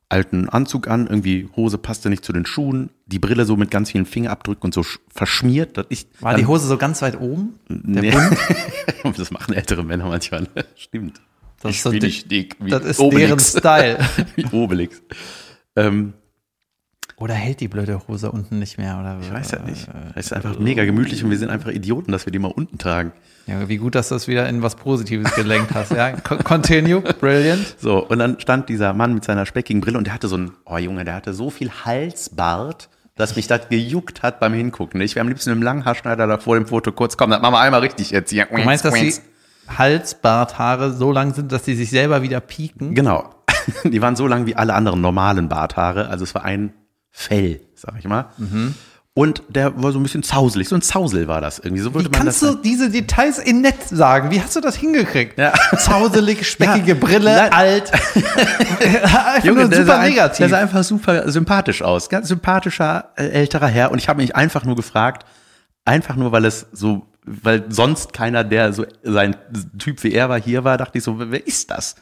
alten 0.10 0.50
Anzug 0.50 0.88
an, 0.88 1.08
irgendwie 1.08 1.48
Hose 1.56 1.78
passte 1.78 2.10
nicht 2.10 2.26
zu 2.26 2.34
den 2.34 2.46
Schuhen, 2.46 2.90
die 3.06 3.20
Brille 3.20 3.46
so 3.46 3.56
mit 3.56 3.72
ganz 3.72 3.92
vielen 3.92 4.06
Fingerabdrücken 4.06 4.64
und 4.66 4.74
so 4.74 4.82
sch- 4.82 5.00
verschmiert. 5.14 5.78
Dass 5.78 5.86
ich 5.90 6.08
War 6.20 6.36
die 6.36 6.46
Hose 6.46 6.68
so 6.68 6.78
ganz 6.78 7.02
weit 7.02 7.20
oben? 7.20 7.60
Nee. 7.70 8.14
Das 9.18 9.32
machen 9.32 9.54
ältere 9.54 9.84
Männer 9.84 10.06
manchmal. 10.08 10.42
ne? 10.42 10.66
Stimmt. 10.76 11.22
Das 11.62 11.72
ich 11.72 11.78
ist 11.78 11.84
so 11.84 11.90
nicht 11.92 12.30
dick 12.32 12.56
wie 12.60 12.70
Das 12.70 12.84
ist 12.86 13.00
Obelix. 13.00 13.54
deren 13.54 13.98
Style. 13.98 14.10
wie 14.36 14.46
Obelix. 14.56 15.02
Ähm, 15.76 16.14
Oder 17.20 17.34
hält 17.34 17.60
die 17.60 17.68
blöde 17.68 18.02
Hose 18.08 18.32
unten 18.32 18.60
nicht 18.60 18.78
mehr? 18.78 18.98
Oder 19.00 19.18
ich 19.22 19.32
weiß 19.32 19.52
ja 19.52 19.60
nicht. 19.60 19.88
Es 20.16 20.28
ist 20.28 20.34
einfach 20.34 20.58
mega 20.58 20.86
gemütlich 20.86 21.24
und 21.24 21.30
wir 21.30 21.38
sind 21.38 21.50
einfach 21.50 21.70
Idioten, 21.72 22.12
dass 22.14 22.26
wir 22.26 22.32
die 22.32 22.40
mal 22.40 22.52
unten 22.52 22.78
tragen. 22.78 23.12
Ja, 23.46 23.68
wie 23.68 23.78
gut, 23.78 23.96
dass 23.96 24.08
du 24.10 24.16
das 24.16 24.28
wieder 24.30 24.48
in 24.48 24.62
was 24.62 24.76
Positives 24.76 25.34
gelenkt 25.36 25.74
hast. 25.76 25.92
Ja, 25.92 26.12
Co- 26.12 26.38
continue, 26.38 27.02
brilliant. 27.02 27.76
So, 27.80 28.06
und 28.08 28.20
dann 28.20 28.40
stand 28.40 28.70
dieser 28.70 28.94
Mann 28.94 29.14
mit 29.14 29.26
seiner 29.26 29.46
speckigen 29.46 29.82
Brille 29.82 29.98
und 29.98 30.06
der 30.08 30.14
hatte 30.14 30.28
so 30.30 30.38
ein, 30.38 30.52
oh 30.66 30.78
Junge, 30.78 31.04
der 31.04 31.16
hatte 31.16 31.34
so 31.34 31.50
viel 31.50 31.70
Halsbart, 31.84 32.90
dass 33.16 33.36
mich 33.36 33.48
das 33.48 33.68
gejuckt 33.70 34.24
hat 34.24 34.40
beim 34.40 34.54
Hingucken. 34.54 35.02
Ich 35.02 35.16
wäre 35.16 35.22
am 35.22 35.28
liebsten 35.28 35.50
mit 35.50 35.60
dem 35.60 35.64
Langhaarschneider 35.64 36.26
da 36.26 36.38
vor 36.38 36.56
dem 36.56 36.68
Foto 36.68 36.92
kurz, 36.94 37.18
komm, 37.18 37.32
das 37.32 37.42
machen 37.42 37.54
wir 37.54 37.60
einmal 37.60 37.82
richtig 37.82 38.12
jetzt 38.12 38.30
hier. 38.30 38.46
Du 38.46 38.64
meinst, 38.64 38.86
dass 38.86 38.94
die 38.94 39.14
Halsbarthaare 39.94 40.94
so 40.94 41.12
lang 41.12 41.34
sind, 41.34 41.52
dass 41.52 41.64
die 41.64 41.76
sich 41.76 41.90
selber 41.90 42.22
wieder 42.22 42.40
pieken? 42.40 42.96
Genau. 42.96 43.36
Die 43.84 44.02
waren 44.02 44.16
so 44.16 44.26
lang 44.26 44.46
wie 44.46 44.56
alle 44.56 44.74
anderen 44.74 45.02
normalen 45.02 45.50
Barthaare. 45.50 46.08
Also 46.08 46.24
es 46.24 46.34
war 46.34 46.44
ein 46.46 46.74
Fell, 47.12 47.62
sag 47.76 47.96
ich 48.00 48.06
mal. 48.06 48.26
Und 49.16 49.44
der 49.50 49.82
war 49.84 49.92
so 49.92 50.00
ein 50.00 50.04
bisschen 50.04 50.24
zauselig. 50.24 50.70
So 50.70 50.76
ein 50.76 50.82
Zausel 50.82 51.28
war 51.28 51.42
das 51.42 51.60
irgendwie. 51.60 51.82
So 51.82 51.94
würde 51.94 52.08
Wie 52.08 52.12
man 52.12 52.22
kannst 52.26 52.42
das 52.42 52.52
du 52.52 52.56
diese 52.62 52.90
Details 52.90 53.38
in 53.40 53.60
nett 53.62 53.76
sagen? 53.90 54.32
Wie 54.32 54.42
hast 54.42 54.56
du 54.56 54.62
das 54.62 54.76
hingekriegt? 54.78 55.38
Ja. 55.38 55.52
Zauselig, 55.78 56.48
speckige 56.50 56.94
Ja. 56.94 56.98
Brille, 57.00 57.36
Nein. 57.36 57.52
alt. 57.52 57.92
Junge, 59.44 59.62
nur 59.62 59.70
der, 59.70 59.80
super 59.80 59.86
sah, 59.94 60.00
ein- 60.00 60.10
negativ. 60.10 60.38
der 60.38 60.50
sah 60.50 60.58
einfach 60.60 60.84
super 60.84 61.30
sympathisch 61.32 61.82
aus. 61.82 62.10
Ganz 62.10 62.28
sympathischer 62.30 63.12
äh, 63.18 63.28
älterer 63.30 63.68
Herr. 63.68 63.92
Und 63.92 63.98
ich 64.00 64.08
habe 64.08 64.22
mich 64.22 64.36
einfach 64.36 64.64
nur 64.64 64.76
gefragt, 64.76 65.26
einfach 65.86 66.16
nur, 66.16 66.32
weil 66.32 66.46
es 66.46 66.68
so, 66.72 67.08
weil 67.26 67.66
sonst 67.70 68.14
keiner, 68.14 68.44
der 68.44 68.72
so 68.74 68.86
sein 69.04 69.36
Typ 69.78 70.02
wie 70.04 70.14
er 70.14 70.30
war, 70.30 70.40
hier 70.40 70.64
war, 70.64 70.78
dachte 70.78 70.98
ich 71.00 71.04
so, 71.04 71.18
wer 71.20 71.46
ist 71.46 71.72
das? 71.72 71.96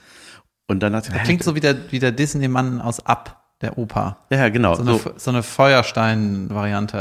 Und 0.67 0.81
dann 0.81 0.93
dachte 0.93 1.09
ich, 1.15 1.23
Klingt 1.23 1.43
so 1.43 1.55
wie 1.55 1.61
der, 1.61 1.75
wie 1.91 1.99
der 1.99 2.11
Disney-Mann 2.11 2.81
aus 2.81 3.03
Up, 3.05 3.43
der 3.61 3.77
Opa. 3.77 4.17
ja, 4.29 4.37
ja, 4.37 4.49
genau. 4.49 4.75
So 4.75 4.81
eine, 4.83 4.97
So, 4.97 5.11
so 5.17 5.31
eine 5.31 5.43
Feuerstein-Variante. 5.43 6.97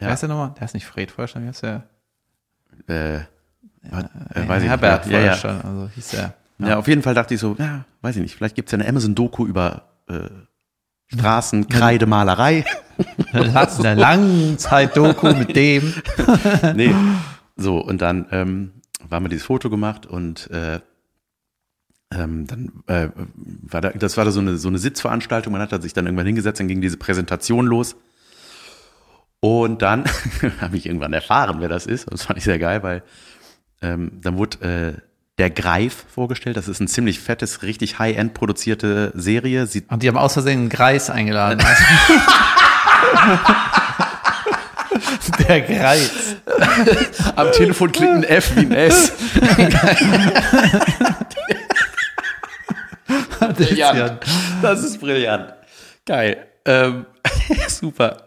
Ja. 0.00 0.06
Wer 0.06 0.14
ist 0.14 0.20
der 0.20 0.28
nochmal? 0.28 0.52
Der 0.58 0.64
ist 0.64 0.74
nicht 0.74 0.86
Fred 0.86 1.10
Feuerstein, 1.10 1.44
wie 1.44 1.48
heißt 1.48 1.62
der? 1.62 1.82
äh, 2.88 3.20
was, 3.90 4.04
äh, 4.34 4.48
weiß 4.48 4.62
ich 4.62 4.68
Herbert 4.68 5.06
nicht. 5.06 5.12
mehr. 5.12 5.20
Ja, 5.20 5.26
ja. 5.26 5.32
Feuerstein, 5.34 5.60
also 5.64 5.88
hieß 5.94 6.08
der. 6.08 6.34
Ja. 6.58 6.78
auf 6.78 6.88
jeden 6.88 7.02
Fall 7.02 7.14
dachte 7.14 7.34
ich 7.34 7.40
so, 7.40 7.56
ja, 7.58 7.84
weiß 8.02 8.16
ich 8.16 8.22
nicht, 8.22 8.36
vielleicht 8.36 8.54
gibt's 8.54 8.72
ja 8.72 8.78
eine 8.78 8.88
Amazon-Doku 8.88 9.46
über 9.46 9.82
äh, 10.08 10.28
Straßen, 11.12 11.68
Kreide, 11.68 12.06
Malerei. 12.06 12.64
Eine 13.32 13.94
Langzeit-Doku 13.94 15.34
mit 15.34 15.54
dem. 15.54 15.92
nee. 16.74 16.94
So, 17.56 17.78
und 17.78 18.00
dann 18.00 18.26
ähm, 18.30 18.72
haben 19.10 19.24
wir 19.24 19.28
dieses 19.28 19.46
Foto 19.46 19.68
gemacht 19.68 20.06
und 20.06 20.50
äh, 20.50 20.80
ähm, 22.14 22.46
dann 22.46 22.72
äh, 22.86 23.08
war 23.34 23.80
da, 23.80 23.90
das 23.90 24.16
war 24.16 24.24
da 24.24 24.30
so 24.30 24.40
eine, 24.40 24.56
so 24.56 24.68
eine 24.68 24.78
Sitzveranstaltung, 24.78 25.52
man 25.52 25.60
hat 25.60 25.72
da 25.72 25.80
sich 25.80 25.92
dann 25.92 26.06
irgendwann 26.06 26.26
hingesetzt, 26.26 26.60
dann 26.60 26.68
ging 26.68 26.80
diese 26.80 26.96
Präsentation 26.96 27.66
los. 27.66 27.96
Und 29.40 29.82
dann 29.82 30.04
habe 30.60 30.76
ich 30.76 30.86
irgendwann 30.86 31.12
erfahren, 31.12 31.56
wer 31.60 31.68
das 31.68 31.86
ist. 31.86 32.04
Und 32.04 32.14
das 32.14 32.24
fand 32.24 32.38
ich 32.38 32.44
sehr 32.44 32.58
geil, 32.58 32.82
weil 32.82 33.02
ähm, 33.82 34.12
dann 34.22 34.38
wurde 34.38 34.96
äh, 34.96 35.00
der 35.38 35.50
Greif 35.50 36.06
vorgestellt. 36.14 36.56
Das 36.56 36.68
ist 36.68 36.80
ein 36.80 36.88
ziemlich 36.88 37.20
fettes, 37.20 37.62
richtig 37.62 37.98
high-end 37.98 38.32
produzierte 38.32 39.12
Serie. 39.14 39.66
Sieht 39.66 39.90
Und 39.90 40.02
die 40.02 40.08
haben 40.08 40.16
aus 40.16 40.34
Versehen 40.34 40.60
einen 40.60 40.68
Greis 40.70 41.10
eingeladen. 41.10 41.62
Der 45.48 45.60
Greis. 45.60 46.36
am 47.36 47.52
Telefon 47.52 47.92
klingt 47.92 48.14
ein 48.14 48.24
F 48.24 48.56
wie 48.56 48.60
ein 48.60 48.72
S. 48.72 49.12
brillant. 53.48 54.20
Das 54.62 54.82
ist 54.84 55.00
brillant. 55.00 55.54
Geil. 56.06 56.46
Ähm, 56.64 57.06
super. 57.68 58.18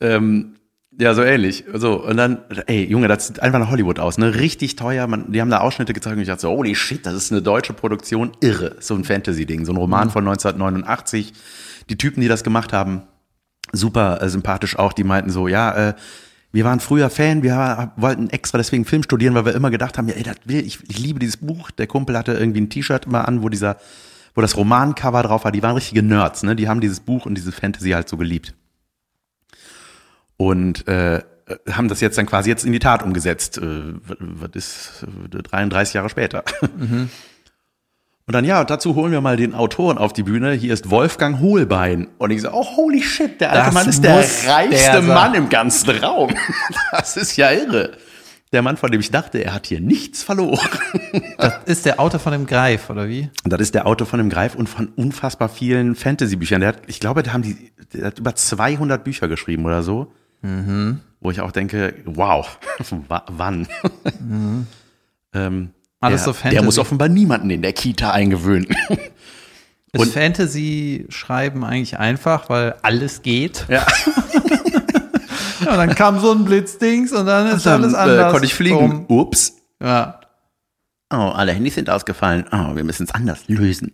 Ähm, 0.00 0.56
ja, 0.98 1.12
so 1.14 1.22
ähnlich. 1.22 1.64
So, 1.74 2.04
und 2.04 2.16
dann, 2.16 2.38
ey, 2.66 2.84
Junge, 2.84 3.08
das 3.08 3.26
sieht 3.26 3.40
einfach 3.40 3.58
nach 3.58 3.70
Hollywood 3.70 3.98
aus, 3.98 4.16
ne? 4.16 4.36
Richtig 4.36 4.76
teuer. 4.76 5.06
Man, 5.06 5.32
die 5.32 5.40
haben 5.40 5.50
da 5.50 5.58
Ausschnitte 5.58 5.92
gezeigt 5.92 6.16
und 6.16 6.22
ich 6.22 6.28
dachte 6.28 6.42
so, 6.42 6.50
holy 6.50 6.74
shit, 6.74 7.04
das 7.04 7.14
ist 7.14 7.32
eine 7.32 7.42
deutsche 7.42 7.72
Produktion. 7.72 8.32
Irre. 8.40 8.76
So 8.78 8.94
ein 8.94 9.04
Fantasy-Ding. 9.04 9.64
So 9.64 9.72
ein 9.72 9.76
Roman 9.76 10.10
von 10.10 10.26
1989. 10.26 11.32
Die 11.90 11.98
Typen, 11.98 12.20
die 12.20 12.28
das 12.28 12.44
gemacht 12.44 12.72
haben, 12.72 13.02
super 13.72 14.22
äh, 14.22 14.28
sympathisch 14.28 14.78
auch. 14.78 14.92
Die 14.92 15.04
meinten 15.04 15.30
so, 15.30 15.48
ja, 15.48 15.90
äh, 15.90 15.94
wir 16.52 16.64
waren 16.64 16.78
früher 16.78 17.10
Fan, 17.10 17.42
wir 17.42 17.92
wollten 17.96 18.30
extra 18.30 18.58
deswegen 18.58 18.84
Film 18.84 19.02
studieren, 19.02 19.34
weil 19.34 19.44
wir 19.44 19.56
immer 19.56 19.72
gedacht 19.72 19.98
haben, 19.98 20.06
ja, 20.06 20.14
ey, 20.14 20.22
das 20.22 20.36
will, 20.44 20.64
ich, 20.64 20.78
ich 20.88 20.98
liebe 21.00 21.18
dieses 21.18 21.38
Buch. 21.38 21.72
Der 21.72 21.88
Kumpel 21.88 22.16
hatte 22.16 22.34
irgendwie 22.34 22.60
ein 22.60 22.70
T-Shirt 22.70 23.06
immer 23.06 23.26
an, 23.26 23.42
wo 23.42 23.48
dieser, 23.48 23.78
wo 24.34 24.40
das 24.40 24.56
Romancover 24.56 25.22
drauf 25.22 25.44
war. 25.44 25.52
Die 25.52 25.62
waren 25.62 25.74
richtige 25.74 26.02
Nerds, 26.02 26.42
ne? 26.42 26.56
Die 26.56 26.68
haben 26.68 26.80
dieses 26.80 27.00
Buch 27.00 27.26
und 27.26 27.36
diese 27.36 27.52
Fantasy 27.52 27.90
halt 27.90 28.08
so 28.08 28.16
geliebt 28.16 28.54
und 30.36 30.86
äh, 30.88 31.22
haben 31.70 31.88
das 31.88 32.00
jetzt 32.00 32.18
dann 32.18 32.26
quasi 32.26 32.48
jetzt 32.50 32.64
in 32.64 32.72
die 32.72 32.78
Tat 32.78 33.02
umgesetzt. 33.02 33.58
Äh, 33.58 33.94
was 34.18 34.50
ist 34.54 35.06
äh, 35.32 35.42
33 35.42 35.94
Jahre 35.94 36.08
später. 36.08 36.44
Mhm. 36.76 37.10
Und 38.26 38.32
dann, 38.32 38.46
ja, 38.46 38.64
dazu 38.64 38.94
holen 38.94 39.12
wir 39.12 39.20
mal 39.20 39.36
den 39.36 39.54
Autoren 39.54 39.98
auf 39.98 40.14
die 40.14 40.22
Bühne. 40.22 40.52
Hier 40.52 40.72
ist 40.72 40.88
Wolfgang 40.88 41.40
Hohlbein. 41.40 42.08
Und 42.16 42.30
ich 42.30 42.40
so, 42.40 42.50
oh, 42.52 42.64
holy 42.76 43.02
shit, 43.02 43.38
der 43.38 43.52
alte 43.52 43.64
Das 43.66 43.74
Mann 43.74 43.88
ist 43.88 44.02
der 44.02 44.16
reichste 44.16 44.92
der. 44.92 45.02
Mann 45.02 45.34
im 45.34 45.50
ganzen 45.50 45.90
Raum. 45.90 46.30
Das 46.90 47.18
ist 47.18 47.36
ja 47.36 47.50
irre. 47.52 47.92
Der 48.54 48.62
Mann, 48.62 48.76
von 48.76 48.90
dem 48.90 49.00
ich 49.00 49.10
dachte, 49.10 49.38
er 49.44 49.52
hat 49.52 49.66
hier 49.66 49.80
nichts 49.80 50.22
verloren. 50.22 50.58
Das 51.38 51.54
ist 51.66 51.84
der 51.86 51.98
Autor 52.00 52.20
von 52.20 52.32
dem 52.32 52.46
Greif, 52.46 52.88
oder 52.88 53.08
wie? 53.08 53.28
Das 53.44 53.60
ist 53.60 53.74
der 53.74 53.86
Autor 53.86 54.06
von 54.06 54.18
dem 54.18 54.30
Greif 54.30 54.54
und 54.54 54.68
von 54.68 54.88
unfassbar 54.96 55.48
vielen 55.48 55.94
Fantasy-Büchern. 55.96 56.60
Der 56.60 56.68
hat, 56.68 56.78
ich 56.86 57.00
glaube, 57.00 57.22
da 57.24 57.32
haben 57.32 57.42
die, 57.42 57.72
der 57.92 58.06
hat 58.06 58.18
über 58.20 58.34
200 58.34 59.02
Bücher 59.04 59.26
geschrieben 59.28 59.64
oder 59.66 59.82
so. 59.82 60.12
Mhm. 60.42 61.00
Wo 61.20 61.30
ich 61.30 61.40
auch 61.40 61.50
denke, 61.52 61.94
wow, 62.04 62.58
wa- 63.08 63.24
wann? 63.28 63.66
ähm, 65.34 65.70
Alles 66.00 66.20
der, 66.22 66.24
so 66.26 66.32
Fantasy. 66.32 66.54
Der 66.54 66.62
muss 66.64 66.78
offenbar 66.78 67.08
niemanden 67.08 67.50
in 67.50 67.62
der 67.62 67.72
Kita 67.72 68.10
eingewöhnen. 68.12 68.68
Ist 69.92 70.12
Fantasy-Schreiben 70.12 71.64
eigentlich 71.64 71.98
einfach, 71.98 72.48
weil 72.50 72.74
alles 72.82 73.22
geht? 73.22 73.66
ja. 73.68 73.84
Ja, 75.64 75.76
dann 75.76 75.94
kam 75.94 76.18
so 76.20 76.32
ein 76.32 76.44
Blitzdings 76.44 77.12
und 77.12 77.26
dann 77.26 77.56
ist 77.56 77.66
Dann 77.66 77.82
alles 77.82 77.94
anders. 77.94 78.28
äh, 78.28 78.30
konnte 78.30 78.46
ich 78.46 78.54
fliegen. 78.54 79.06
Bumm. 79.06 79.18
Ups. 79.18 79.54
Ja. 79.82 80.20
Oh, 81.12 81.16
alle 81.34 81.52
Handys 81.52 81.74
sind 81.74 81.90
ausgefallen. 81.90 82.44
Oh, 82.50 82.74
wir 82.74 82.84
müssen 82.84 83.04
es 83.04 83.14
anders 83.14 83.46
lösen. 83.48 83.92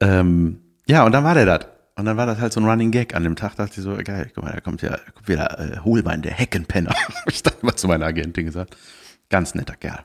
Ähm, 0.00 0.60
ja, 0.86 1.04
und 1.04 1.12
dann 1.12 1.24
war 1.24 1.34
der 1.34 1.46
das. 1.46 1.66
Und 1.96 2.04
dann 2.04 2.16
war 2.16 2.26
das 2.26 2.38
halt 2.38 2.52
so 2.52 2.60
ein 2.60 2.66
Running 2.68 2.90
Gag. 2.92 3.14
An 3.14 3.24
dem 3.24 3.34
Tag 3.36 3.56
dachte 3.56 3.74
ich 3.76 3.82
so, 3.82 3.96
geil, 3.96 4.30
guck 4.34 4.44
mal, 4.44 4.52
da 4.52 4.60
kommt 4.60 4.82
ja 4.82 4.90
da 4.90 4.98
kommt 5.14 5.28
wieder 5.28 5.58
äh, 5.58 5.78
Hohlbein, 5.80 6.22
der 6.22 6.32
Heckenpenner. 6.32 6.90
Hab 6.94 7.28
ich 7.28 7.42
dann 7.42 7.54
immer 7.62 7.76
zu 7.76 7.88
meiner 7.88 8.06
Agentin 8.06 8.46
gesagt. 8.46 8.76
Ganz 9.30 9.54
netter 9.54 9.74
Kerl. 9.74 10.00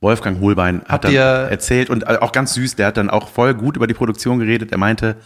Wolfgang 0.00 0.40
Hohlbein 0.40 0.80
hat 0.82 0.90
Habt 0.90 1.04
dann 1.04 1.14
erzählt 1.14 1.90
und 1.90 2.04
äh, 2.04 2.18
auch 2.20 2.32
ganz 2.32 2.54
süß, 2.54 2.76
der 2.76 2.86
hat 2.86 2.96
dann 2.96 3.10
auch 3.10 3.28
voll 3.28 3.54
gut 3.54 3.76
über 3.76 3.86
die 3.86 3.94
Produktion 3.94 4.38
geredet. 4.38 4.72
Er 4.72 4.78
meinte, 4.78 5.16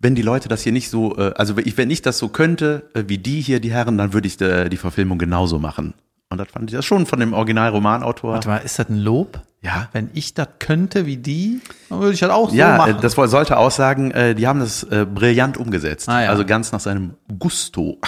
wenn 0.00 0.14
die 0.14 0.22
Leute 0.22 0.48
das 0.48 0.62
hier 0.62 0.72
nicht 0.72 0.90
so, 0.90 1.16
äh, 1.16 1.32
also 1.36 1.56
wenn 1.56 1.90
ich, 1.90 2.02
das 2.02 2.18
so 2.18 2.28
könnte, 2.28 2.88
äh, 2.94 3.04
wie 3.06 3.18
die 3.18 3.40
hier, 3.40 3.60
die 3.60 3.72
Herren, 3.72 3.98
dann 3.98 4.12
würde 4.12 4.28
ich 4.28 4.40
äh, 4.40 4.68
die 4.68 4.76
Verfilmung 4.76 5.18
genauso 5.18 5.58
machen. 5.58 5.94
Und 6.30 6.38
das 6.38 6.48
fand 6.48 6.70
ich 6.70 6.76
das 6.76 6.84
schon 6.84 7.06
von 7.06 7.20
dem 7.20 7.32
Originalromanautor. 7.32 8.34
Warte 8.34 8.48
mal, 8.48 8.58
ist 8.58 8.78
das 8.78 8.88
ein 8.90 8.98
Lob? 8.98 9.40
Ja. 9.62 9.88
Wenn 9.92 10.10
ich 10.12 10.34
das 10.34 10.46
könnte 10.58 11.06
wie 11.06 11.16
die, 11.16 11.60
dann 11.88 12.00
würde 12.00 12.12
ich 12.12 12.20
das 12.20 12.30
auch 12.30 12.50
so 12.50 12.54
Ja, 12.54 12.76
machen. 12.76 12.96
äh, 12.96 13.00
das 13.00 13.14
sollte 13.14 13.56
aussagen, 13.56 14.10
äh, 14.12 14.34
die 14.34 14.46
haben 14.46 14.60
das 14.60 14.84
äh, 14.84 15.04
brillant 15.06 15.56
umgesetzt. 15.56 16.08
Ah, 16.08 16.22
ja. 16.24 16.30
Also 16.30 16.44
ganz 16.44 16.70
nach 16.70 16.80
seinem 16.80 17.14
Gusto. 17.38 17.98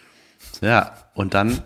ja, 0.60 0.92
und 1.14 1.34
dann, 1.34 1.62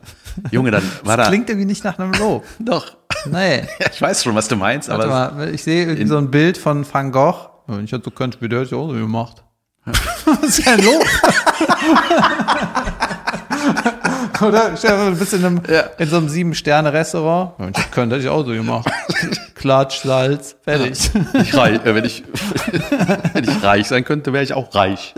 Junge, 0.50 0.70
dann 0.70 0.84
war 1.04 1.16
das 1.16 1.26
da. 1.26 1.30
klingt 1.30 1.48
irgendwie 1.48 1.66
nicht 1.66 1.82
nach 1.82 1.98
einem 1.98 2.12
Lob. 2.12 2.44
doch. 2.60 2.96
Nee. 3.30 3.60
Ja, 3.80 3.86
ich 3.92 4.00
weiß 4.00 4.22
schon, 4.22 4.34
was 4.34 4.48
du 4.48 4.56
meinst, 4.56 4.90
aber 4.90 5.08
Warte 5.08 5.34
mal, 5.34 5.54
ich 5.54 5.62
sehe 5.62 5.86
irgendwie 5.86 6.06
so 6.06 6.18
ein 6.18 6.30
Bild 6.30 6.58
von 6.58 6.84
Van 6.90 7.10
Gogh. 7.10 7.48
Wenn 7.66 7.84
ich 7.84 7.90
das 7.90 8.02
so 8.04 8.10
könnte, 8.10 8.40
wie 8.40 8.48
der 8.48 8.60
hätte 8.60 8.74
ich 8.74 8.74
auch 8.74 8.88
so 8.88 8.94
gemacht. 8.94 9.44
Das 9.84 10.58
ist 10.58 10.64
kein 10.64 10.80
Lob. 10.82 11.04
Oder? 14.40 14.76
Vor, 14.76 15.10
du 15.10 15.16
bist 15.16 15.34
in, 15.34 15.44
einem, 15.44 15.62
Ja. 15.68 15.80
in 15.98 16.08
so 16.08 16.16
einem 16.16 16.28
Sieben-Sterne-Restaurant. 16.28 17.52
Wenn 17.58 17.72
ich 17.76 17.90
könnte, 17.90 18.16
hätte 18.16 18.24
ich 18.24 18.30
auch 18.30 18.44
so 18.44 18.52
gemacht. 18.52 18.90
Klatsch, 19.54 20.02
Salz, 20.02 20.56
fertig. 20.62 21.10
ich 21.34 21.54
reich, 21.54 21.84
äh, 21.84 21.94
wenn, 21.94 22.04
ich, 22.04 22.24
wenn 23.34 23.44
ich 23.44 23.62
reich 23.62 23.88
sein 23.88 24.04
könnte, 24.04 24.32
wäre 24.32 24.42
ich 24.42 24.54
auch 24.54 24.74
reich. 24.74 25.14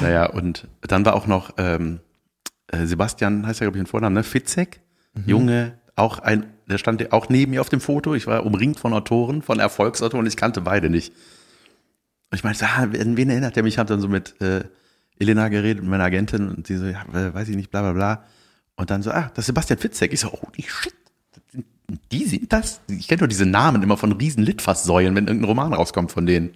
naja, 0.00 0.26
und 0.26 0.66
dann 0.82 1.04
war 1.04 1.14
auch 1.14 1.26
noch 1.26 1.50
ähm, 1.58 2.00
äh, 2.68 2.86
Sebastian, 2.86 3.46
heißt 3.46 3.60
ja, 3.60 3.64
glaube 3.66 3.78
ich, 3.78 3.84
den 3.84 3.88
Vornamen, 3.88 4.14
ne? 4.14 4.22
Fitzek, 4.22 4.80
Junge, 5.26 5.78
auch 5.96 6.18
ein, 6.18 6.46
der 6.68 6.78
stand 6.78 7.12
auch 7.12 7.28
neben 7.28 7.52
mir 7.52 7.60
auf 7.60 7.68
dem 7.70 7.80
Foto. 7.80 8.14
Ich 8.14 8.26
war 8.26 8.44
umringt 8.44 8.78
von 8.78 8.92
Autoren, 8.92 9.42
von 9.42 9.58
Erfolgsautoren, 9.58 10.26
ich 10.26 10.36
kannte 10.36 10.60
beide 10.60 10.90
nicht. 10.90 11.12
Ich 12.36 12.44
meinte, 12.44 12.66
ah, 12.66 12.86
wen, 12.90 13.16
wen 13.16 13.30
erinnert 13.30 13.56
der 13.56 13.62
mich? 13.62 13.74
Ich 13.74 13.78
habe 13.78 13.88
dann 13.88 14.00
so 14.00 14.08
mit 14.08 14.40
äh, 14.40 14.64
Elena 15.18 15.48
geredet, 15.48 15.82
mit 15.82 15.90
meiner 15.90 16.04
Agentin, 16.04 16.48
und 16.48 16.68
die 16.68 16.76
so, 16.76 16.86
ja, 16.86 17.04
weiß 17.12 17.48
ich 17.48 17.56
nicht, 17.56 17.70
bla 17.70 17.82
bla 17.82 17.92
bla. 17.92 18.24
Und 18.76 18.90
dann 18.90 19.02
so, 19.02 19.10
ah, 19.10 19.30
das 19.34 19.44
ist 19.44 19.46
Sebastian 19.46 19.78
Fitzek. 19.78 20.12
Ich 20.12 20.20
so, 20.20 20.30
holy 20.30 20.62
shit, 20.62 20.94
die 22.12 22.24
sind 22.24 22.52
das? 22.52 22.80
Ich 22.88 23.08
kenne 23.08 23.20
nur 23.20 23.28
diese 23.28 23.46
Namen 23.46 23.82
immer 23.82 23.96
von 23.96 24.12
riesen 24.12 24.42
Litfaßsäulen, 24.42 25.14
wenn 25.14 25.26
irgendein 25.26 25.48
Roman 25.48 25.72
rauskommt 25.72 26.12
von 26.12 26.26
denen. 26.26 26.54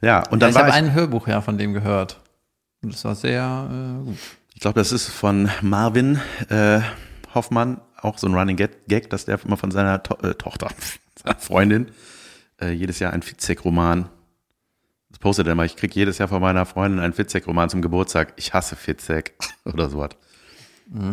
Ja, 0.00 0.26
und 0.28 0.40
dann 0.40 0.50
ich 0.50 0.54
war 0.54 0.62
habe 0.62 0.70
ich, 0.70 0.76
ein 0.76 0.94
Hörbuch 0.94 1.28
ja 1.28 1.40
von 1.40 1.58
dem 1.58 1.72
gehört. 1.72 2.20
Und 2.82 2.92
das 2.92 3.04
war 3.04 3.14
sehr 3.14 3.68
äh, 3.70 4.04
gut. 4.04 4.16
ich 4.54 4.60
glaube, 4.60 4.78
das 4.78 4.92
ist 4.92 5.08
von 5.08 5.50
Marvin 5.62 6.20
äh, 6.48 6.80
Hoffmann, 7.34 7.80
auch 7.96 8.18
so 8.18 8.28
ein 8.28 8.34
Running 8.34 8.56
Gag, 8.56 8.86
Gag 8.86 9.10
dass 9.10 9.24
der 9.24 9.40
immer 9.44 9.56
von 9.56 9.70
seiner 9.72 10.02
to 10.02 10.16
äh, 10.26 10.34
Tochter, 10.34 10.68
seiner 11.22 11.38
Freundin, 11.38 11.90
äh, 12.60 12.70
jedes 12.70 13.00
Jahr 13.00 13.12
einen 13.12 13.22
Fitzek-Roman. 13.22 14.08
Das 15.10 15.18
postet 15.18 15.46
er 15.46 15.52
immer, 15.52 15.64
ich 15.64 15.76
krieg 15.76 15.94
jedes 15.94 16.18
Jahr 16.18 16.28
von 16.28 16.40
meiner 16.40 16.66
Freundin 16.66 17.00
einen 17.00 17.12
Fitzek-Roman 17.12 17.70
zum 17.70 17.82
Geburtstag. 17.82 18.34
Ich 18.36 18.52
hasse 18.52 18.76
Fitzek 18.76 19.34
oder 19.64 19.88
sowas. 19.88 20.10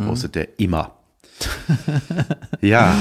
Postet 0.05 0.35
der 0.35 0.59
immer. 0.59 0.95
ja, 2.61 2.95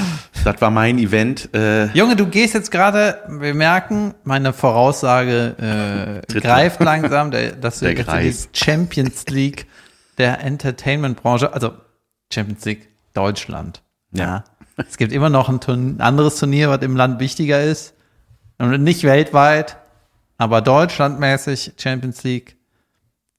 das 0.44 0.60
war 0.60 0.70
mein 0.70 0.98
Event. 0.98 1.54
Äh, 1.54 1.86
Junge, 1.92 2.16
du 2.16 2.26
gehst 2.26 2.54
jetzt 2.54 2.70
gerade, 2.70 3.22
wir 3.28 3.54
merken, 3.54 4.14
meine 4.24 4.52
Voraussage 4.52 6.22
äh, 6.28 6.40
greift 6.40 6.80
langsam, 6.80 7.30
der, 7.30 7.52
dass 7.52 7.78
Der 7.80 7.92
jetzt 7.94 8.12
in 8.12 8.20
die. 8.20 8.58
Champions 8.58 9.26
League 9.26 9.66
der 10.18 10.40
Entertainment-Branche, 10.40 11.52
also 11.52 11.74
Champions 12.32 12.64
League 12.64 12.88
Deutschland. 13.14 13.82
Ja. 14.12 14.44
Es 14.76 14.96
gibt 14.96 15.12
immer 15.12 15.30
noch 15.30 15.48
ein 15.48 15.60
Turn 15.60 16.00
anderes 16.00 16.36
Turnier, 16.38 16.68
was 16.70 16.82
im 16.82 16.96
Land 16.96 17.20
wichtiger 17.20 17.62
ist. 17.62 17.94
Und 18.58 18.82
nicht 18.82 19.04
weltweit, 19.04 19.76
aber 20.38 20.60
deutschlandmäßig 20.62 21.72
Champions 21.78 22.22
League. 22.24 22.56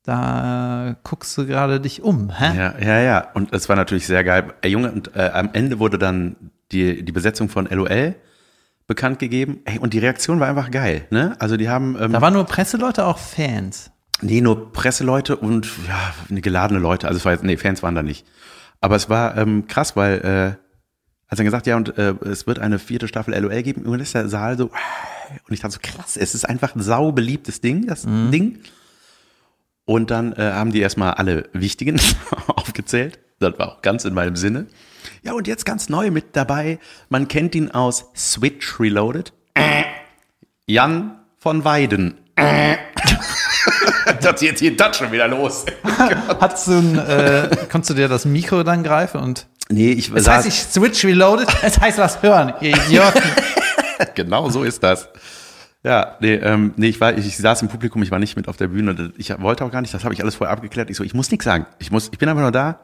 Da 0.03 0.95
guckst 1.03 1.35
du 1.37 1.47
gerade 1.47 1.79
dich 1.81 2.03
um, 2.03 2.29
hä? 2.29 2.55
Ja, 2.55 2.75
ja, 2.79 2.99
ja. 2.99 3.27
Und 3.33 3.51
es 3.53 3.67
war 3.69 3.75
natürlich 3.75 4.05
sehr 4.05 4.23
geil. 4.23 4.53
Ey, 4.61 4.69
Junge, 4.71 4.91
und 4.91 5.15
äh, 5.15 5.31
am 5.33 5.49
Ende 5.53 5.79
wurde 5.79 5.97
dann 5.97 6.35
die, 6.71 7.03
die 7.03 7.11
Besetzung 7.11 7.49
von 7.49 7.65
LOL 7.65 8.13
bekannt 8.85 9.17
gegeben. 9.17 9.61
Ey, 9.65 9.79
und 9.79 9.93
die 9.93 9.99
Reaktion 9.99 10.39
war 10.39 10.47
einfach 10.47 10.69
geil, 10.69 11.07
ne? 11.09 11.35
Also 11.39 11.57
die 11.57 11.69
haben 11.69 11.97
ähm, 11.99 12.11
Da 12.13 12.21
waren 12.21 12.33
nur 12.33 12.45
Presseleute, 12.45 13.03
auch 13.05 13.17
Fans. 13.17 13.89
nee, 14.21 14.41
nur 14.41 14.71
Presseleute 14.73 15.37
und 15.37 15.65
ja, 15.87 16.13
eine 16.29 16.41
geladene 16.41 16.79
Leute. 16.79 17.07
Also 17.07 17.17
es 17.17 17.25
war 17.25 17.31
jetzt, 17.31 17.43
nee, 17.43 17.57
Fans 17.57 17.81
waren 17.81 17.95
da 17.95 18.03
nicht. 18.03 18.27
Aber 18.81 18.95
es 18.95 19.09
war 19.09 19.35
ähm, 19.37 19.65
krass, 19.65 19.95
weil 19.95 20.19
äh, 20.19 20.61
als 21.27 21.39
er 21.39 21.45
gesagt, 21.45 21.65
ja, 21.65 21.77
und 21.77 21.97
äh, 21.97 22.13
es 22.25 22.45
wird 22.45 22.59
eine 22.59 22.77
vierte 22.77 23.07
Staffel 23.07 23.33
LOL 23.33 23.63
geben, 23.63 23.81
irgendwann 23.81 24.01
ist 24.01 24.13
der 24.13 24.27
Saal 24.29 24.55
so 24.55 24.69
Und 25.47 25.53
ich 25.53 25.61
dachte 25.61 25.75
so, 25.75 25.79
krass, 25.81 26.17
es 26.17 26.35
ist 26.35 26.47
einfach 26.47 26.75
ein 26.75 26.81
sau 26.81 27.11
beliebtes 27.11 27.61
Ding, 27.61 27.87
das 27.87 28.03
Ding. 28.03 28.59
Und 29.85 30.11
dann 30.11 30.33
äh, 30.33 30.51
haben 30.53 30.71
die 30.71 30.79
erstmal 30.79 31.13
alle 31.13 31.49
wichtigen 31.53 31.99
aufgezählt. 32.47 33.19
Das 33.39 33.57
war 33.59 33.67
auch 33.69 33.81
ganz 33.81 34.05
in 34.05 34.13
meinem 34.13 34.35
Sinne. 34.35 34.67
Ja, 35.21 35.33
und 35.33 35.47
jetzt 35.47 35.65
ganz 35.65 35.89
neu 35.89 36.11
mit 36.11 36.35
dabei. 36.35 36.79
Man 37.09 37.27
kennt 37.27 37.53
ihn 37.55 37.71
aus 37.71 38.05
Switch 38.15 38.79
Reloaded. 38.79 39.33
Jan 40.65 41.19
von 41.37 41.63
Weiden. 41.63 42.15
das 44.21 44.41
jetzt 44.41 44.59
hier 44.59 44.75
das 44.75 44.97
schon 44.97 45.11
wieder 45.11 45.27
los. 45.27 45.65
Hast 46.39 46.67
du 46.67 46.71
ein, 46.73 46.97
äh, 46.97 47.49
konntest 47.71 47.91
du 47.91 47.93
dir 47.93 48.07
das 48.07 48.25
Mikro 48.25 48.63
dann 48.63 48.83
greifen 48.83 49.21
und 49.21 49.47
Nee, 49.67 49.93
ich 49.93 50.11
das 50.11 50.25
saß, 50.25 50.45
heißt, 50.45 50.47
ich 50.47 50.61
switch 50.61 51.03
reloaded, 51.05 51.47
das 51.63 51.79
heißt 51.79 51.97
was 51.97 52.21
hören, 52.21 52.53
ihr 52.61 52.75
Idioten. 52.77 53.23
genau 54.15 54.49
so 54.49 54.63
ist 54.63 54.83
das. 54.83 55.09
Ja, 55.83 56.17
nee, 56.19 56.33
ähm, 56.33 56.73
nee 56.77 56.87
ich, 56.87 56.99
war, 56.99 57.15
ich, 57.15 57.27
ich 57.27 57.37
saß 57.37 57.61
im 57.61 57.67
Publikum, 57.67 58.01
ich 58.01 58.09
war 58.09 58.17
nicht 58.17 58.35
mit 58.35 58.47
auf 58.47 58.57
der 58.57 58.69
Bühne. 58.69 59.13
Ich 59.17 59.29
wollte 59.39 59.63
auch 59.63 59.71
gar 59.71 59.81
nicht, 59.81 59.93
das 59.93 60.03
habe 60.03 60.13
ich 60.15 60.21
alles 60.21 60.33
vorher 60.33 60.51
abgeklärt. 60.51 60.89
Ich 60.89 60.97
so, 60.97 61.03
ich 61.03 61.13
muss 61.13 61.29
nichts 61.29 61.45
sagen. 61.45 61.67
Ich 61.77 61.91
muss, 61.91 62.09
ich 62.11 62.17
bin 62.17 62.27
einfach 62.27 62.41
nur 62.41 62.51
da. 62.51 62.79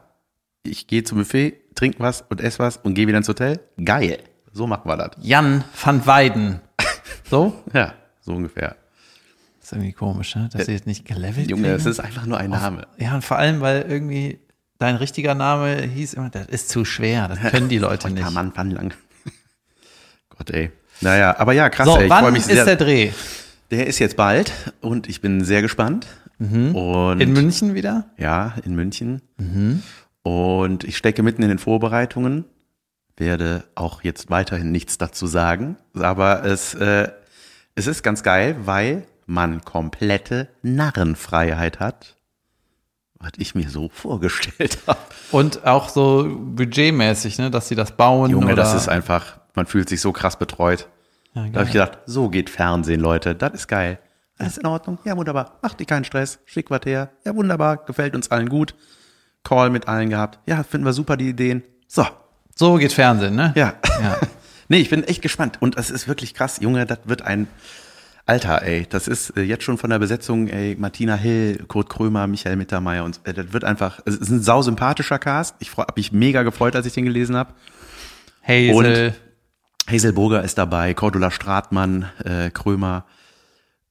Ich 0.62 0.86
gehe 0.86 1.02
zum 1.02 1.18
Buffet, 1.18 1.74
trinke 1.74 1.98
was 1.98 2.22
und 2.22 2.40
esse 2.40 2.60
was 2.60 2.76
und 2.76 2.94
gehe 2.94 3.08
wieder 3.08 3.18
ins 3.18 3.28
Hotel. 3.28 3.58
Geil. 3.84 4.18
So 4.52 4.68
machen 4.68 4.88
wir 4.88 4.96
das. 4.96 5.10
Jan 5.20 5.64
van 5.82 6.06
Weiden. 6.06 6.60
So? 7.28 7.54
Ja, 7.72 7.94
so 8.20 8.32
ungefähr. 8.32 8.76
Das 9.58 9.70
ist 9.70 9.72
irgendwie 9.72 9.92
komisch, 9.92 10.36
ne? 10.36 10.48
dass 10.52 10.66
sie 10.66 10.72
jetzt 10.72 10.86
nicht 10.86 11.04
gelevelt 11.04 11.50
Junge, 11.50 11.62
kriegen. 11.62 11.76
es 11.76 11.86
ist 11.86 11.98
einfach 11.98 12.26
nur 12.26 12.38
ein 12.38 12.50
Name. 12.50 12.86
Ja, 12.98 13.14
und 13.14 13.24
vor 13.24 13.38
allem, 13.38 13.60
weil 13.60 13.82
irgendwie 13.88 14.38
dein 14.78 14.96
richtiger 14.96 15.34
Name 15.34 15.82
hieß 15.82 16.14
immer, 16.14 16.30
das 16.30 16.46
ist 16.46 16.68
zu 16.68 16.84
schwer, 16.84 17.28
das 17.28 17.40
können 17.50 17.68
die 17.68 17.78
Leute 17.78 18.08
Ja, 18.08 18.14
nicht. 18.14 18.30
Mann, 18.30 18.52
wann 18.54 18.70
lang. 18.70 18.94
Gott, 20.28 20.50
ey. 20.50 20.70
Naja, 21.02 21.36
aber 21.38 21.52
ja, 21.52 21.68
krass, 21.68 21.86
So, 21.86 21.96
ey. 21.98 22.08
Wann 22.08 22.34
ist 22.36 22.46
sehr. 22.46 22.64
der 22.64 22.76
Dreh? 22.76 23.10
der 23.70 23.86
ist 23.86 23.98
jetzt 23.98 24.16
bald 24.16 24.52
und 24.82 25.08
ich 25.08 25.20
bin 25.22 25.44
sehr 25.44 25.62
gespannt. 25.62 26.06
Und 26.38 27.20
In 27.20 27.32
München 27.32 27.74
wieder? 27.74 28.06
Ja, 28.18 28.54
in 28.64 28.74
München. 28.74 29.22
Und 30.22 30.84
ich 30.84 30.96
stecke 30.96 31.22
mitten 31.22 31.42
in 31.42 31.48
den 31.48 31.58
Vorbereitungen, 31.58 32.44
werde 33.16 33.64
auch 33.74 34.02
jetzt 34.02 34.28
weiterhin 34.30 34.72
nichts 34.72 34.98
dazu 34.98 35.26
sagen, 35.26 35.76
aber 35.94 36.44
es, 36.44 36.74
äh, 36.74 37.08
es 37.74 37.86
ist 37.86 38.02
ganz 38.02 38.22
geil, 38.22 38.56
weil 38.64 39.04
man 39.26 39.62
komplette 39.64 40.48
Narrenfreiheit 40.62 41.78
hat, 41.80 42.16
was 43.18 43.32
ich 43.38 43.54
mir 43.54 43.68
so 43.68 43.88
vorgestellt 43.88 44.78
habe. 44.86 44.98
Und 45.30 45.64
auch 45.64 45.88
so 45.88 46.28
budgetmäßig, 46.38 47.38
ne, 47.38 47.50
dass 47.50 47.68
sie 47.68 47.76
das 47.76 47.92
bauen. 47.96 48.30
Junge, 48.30 48.54
das 48.54 48.74
ist 48.74 48.88
einfach, 48.88 49.38
man 49.54 49.66
fühlt 49.66 49.88
sich 49.88 50.00
so 50.00 50.12
krass 50.12 50.38
betreut. 50.38 50.88
Ja, 51.34 51.46
Da 51.48 51.60
habe 51.60 51.64
ich 51.64 51.72
gedacht, 51.72 51.98
so 52.06 52.28
geht 52.28 52.50
Fernsehen, 52.50 53.00
Leute, 53.00 53.34
das 53.34 53.52
ist 53.54 53.68
geil. 53.68 53.98
Alles 54.38 54.58
in 54.58 54.66
Ordnung, 54.66 54.98
ja 55.04 55.16
wunderbar, 55.16 55.58
macht 55.62 55.78
dir 55.80 55.86
keinen 55.86 56.04
Stress, 56.04 56.40
schick 56.44 56.70
was 56.70 56.80
her, 56.84 57.10
ja 57.24 57.34
wunderbar, 57.34 57.78
gefällt 57.78 58.14
uns 58.14 58.30
allen 58.30 58.48
gut. 58.48 58.74
Call 59.44 59.70
mit 59.70 59.88
allen 59.88 60.10
gehabt, 60.10 60.38
ja, 60.46 60.62
finden 60.62 60.86
wir 60.86 60.92
super 60.92 61.16
die 61.16 61.28
Ideen. 61.28 61.62
So, 61.88 62.06
so 62.54 62.76
geht 62.76 62.92
Fernsehen, 62.92 63.34
ne? 63.34 63.52
Ja. 63.56 63.74
Ja. 64.00 64.18
nee, 64.68 64.78
ich 64.78 64.90
bin 64.90 65.04
echt 65.04 65.20
gespannt. 65.20 65.58
Und 65.60 65.76
es 65.76 65.90
ist 65.90 66.06
wirklich 66.06 66.34
krass, 66.34 66.58
Junge, 66.60 66.86
das 66.86 67.00
wird 67.04 67.22
ein 67.22 67.48
Alter, 68.24 68.62
ey. 68.62 68.86
Das 68.88 69.08
ist 69.08 69.36
äh, 69.36 69.42
jetzt 69.42 69.64
schon 69.64 69.78
von 69.78 69.90
der 69.90 69.98
Besetzung, 69.98 70.46
ey, 70.48 70.76
Martina 70.78 71.16
Hill, 71.16 71.64
Kurt 71.66 71.88
Krömer, 71.90 72.26
Michael 72.28 72.56
Mittermeier 72.56 73.04
und 73.04 73.20
äh, 73.24 73.34
das 73.34 73.52
wird 73.52 73.64
einfach, 73.64 74.00
es 74.04 74.16
ist 74.16 74.30
ein 74.30 74.40
sausympathischer 74.40 75.18
Cast. 75.18 75.56
Ich 75.58 75.76
habe 75.76 75.92
mich 75.96 76.12
mega 76.12 76.42
gefreut, 76.44 76.76
als 76.76 76.86
ich 76.86 76.92
den 76.92 77.04
gelesen 77.04 77.36
habe. 77.36 77.52
Hazel. 78.42 78.74
Hazel 78.74 79.14
Burger 79.86 80.42
ist 80.42 80.58
dabei, 80.58 80.94
Cordula 80.94 81.30
Stratmann, 81.30 82.10
äh, 82.24 82.50
Krömer. 82.50 83.04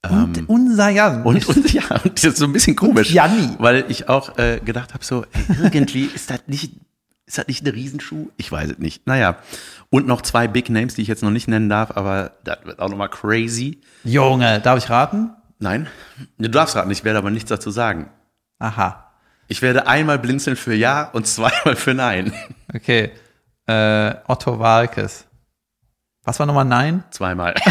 Und 0.09 0.49
unser 0.49 0.89
Jan. 0.89 1.19
Ähm, 1.19 1.25
Und, 1.25 1.47
und 1.47 1.73
ja, 1.73 1.83
und 2.03 2.15
das 2.17 2.23
ist 2.23 2.37
so 2.37 2.45
ein 2.45 2.53
bisschen 2.53 2.75
komisch. 2.75 3.11
Janni. 3.11 3.55
Weil 3.59 3.85
ich 3.87 4.09
auch 4.09 4.37
äh, 4.37 4.59
gedacht 4.63 4.93
habe, 4.93 5.05
so, 5.05 5.25
ey, 5.31 5.57
irgendwie 5.63 6.05
ist 6.15 6.31
das 6.31 6.41
nicht, 6.47 6.73
ist 7.27 7.37
das 7.37 7.47
nicht 7.47 7.63
ein 7.65 7.71
Riesenschuh? 7.73 8.29
Ich 8.37 8.51
weiß 8.51 8.71
es 8.71 8.77
nicht. 8.79 9.05
Naja. 9.05 9.37
Und 9.91 10.07
noch 10.07 10.21
zwei 10.21 10.47
Big 10.47 10.69
Names, 10.69 10.95
die 10.95 11.03
ich 11.03 11.07
jetzt 11.07 11.21
noch 11.21 11.29
nicht 11.29 11.47
nennen 11.47 11.69
darf, 11.69 11.91
aber 11.95 12.31
das 12.43 12.59
wird 12.63 12.79
auch 12.79 12.89
nochmal 12.89 13.09
crazy. 13.09 13.81
Junge, 14.03 14.59
darf 14.61 14.77
ich 14.83 14.89
raten? 14.89 15.31
Nein, 15.59 15.87
du 16.39 16.49
darfst 16.49 16.75
raten, 16.75 16.89
ich 16.89 17.03
werde 17.03 17.19
aber 17.19 17.29
nichts 17.29 17.49
dazu 17.49 17.69
sagen. 17.69 18.09
Aha. 18.57 19.11
Ich 19.47 19.61
werde 19.61 19.85
einmal 19.85 20.17
blinzeln 20.17 20.55
für 20.55 20.73
Ja 20.73 21.09
und 21.11 21.27
zweimal 21.27 21.75
für 21.75 21.93
Nein. 21.93 22.33
Okay. 22.73 23.11
Äh, 23.67 24.15
Otto 24.27 24.57
Walkes. 24.57 25.25
Was 26.23 26.39
war 26.39 26.45
nochmal 26.45 26.65
Nein? 26.65 27.03
Zweimal. 27.09 27.55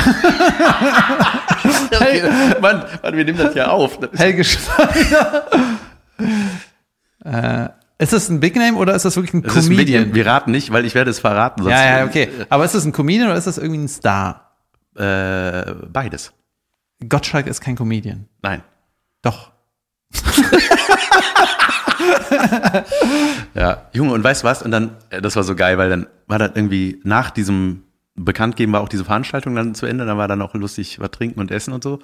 okay, 1.94 2.22
Mann, 2.60 2.84
Mann, 3.02 3.16
wir 3.16 3.24
nehmen 3.24 3.38
das 3.38 3.54
ja 3.54 3.68
auf. 3.68 3.98
Das 4.00 4.10
ist- 4.10 4.18
Helge 4.18 4.42
Schneider. 4.44 5.46
äh, 7.24 7.68
ist 8.02 8.12
es 8.12 8.28
ein 8.28 8.40
Big 8.40 8.56
Name 8.56 8.76
oder 8.76 8.94
ist 8.94 9.04
das 9.04 9.14
wirklich 9.16 9.34
ein 9.34 9.42
das 9.42 9.54
ein 9.56 9.62
Comedian? 9.70 10.02
Name. 10.04 10.14
Wir 10.14 10.26
raten 10.26 10.50
nicht, 10.50 10.72
weil 10.72 10.84
ich 10.84 10.94
werde 10.96 11.10
es 11.10 11.20
verraten. 11.20 11.62
sonst- 11.62 11.72
ja, 11.76 11.98
ja, 11.98 12.04
okay. 12.06 12.28
Aber 12.48 12.64
ist 12.64 12.74
es 12.74 12.84
ein 12.84 12.92
Comedian 12.92 13.28
oder 13.28 13.36
ist 13.38 13.46
das 13.46 13.58
irgendwie 13.58 13.82
ein 13.84 13.88
Star? 13.88 14.50
Äh, 14.96 15.72
beides. 15.88 16.32
Gottschalk 17.08 17.46
ist 17.46 17.60
kein 17.60 17.76
Comedian. 17.76 18.26
Nein. 18.42 18.62
Doch. 19.22 19.52
Ja, 23.54 23.88
Junge, 23.92 24.12
und 24.14 24.24
weißt 24.24 24.42
du 24.42 24.46
was? 24.46 24.62
Und 24.62 24.70
dann, 24.70 24.96
äh, 25.10 25.20
das 25.20 25.36
war 25.36 25.42
so 25.44 25.54
geil, 25.54 25.76
weil 25.78 25.90
dann 25.90 26.06
war 26.26 26.38
das 26.38 26.52
irgendwie 26.54 27.00
nach 27.04 27.30
diesem 27.30 27.82
Bekanntgeben 28.14 28.72
war 28.72 28.80
auch 28.80 28.88
diese 28.88 29.04
Veranstaltung 29.04 29.54
dann 29.54 29.74
zu 29.74 29.86
Ende, 29.86 30.04
dann 30.04 30.18
war 30.18 30.28
dann 30.28 30.42
auch 30.42 30.54
lustig 30.54 31.00
was 31.00 31.10
trinken 31.10 31.40
und 31.40 31.50
essen 31.50 31.72
und 31.72 31.82
so. 31.82 32.00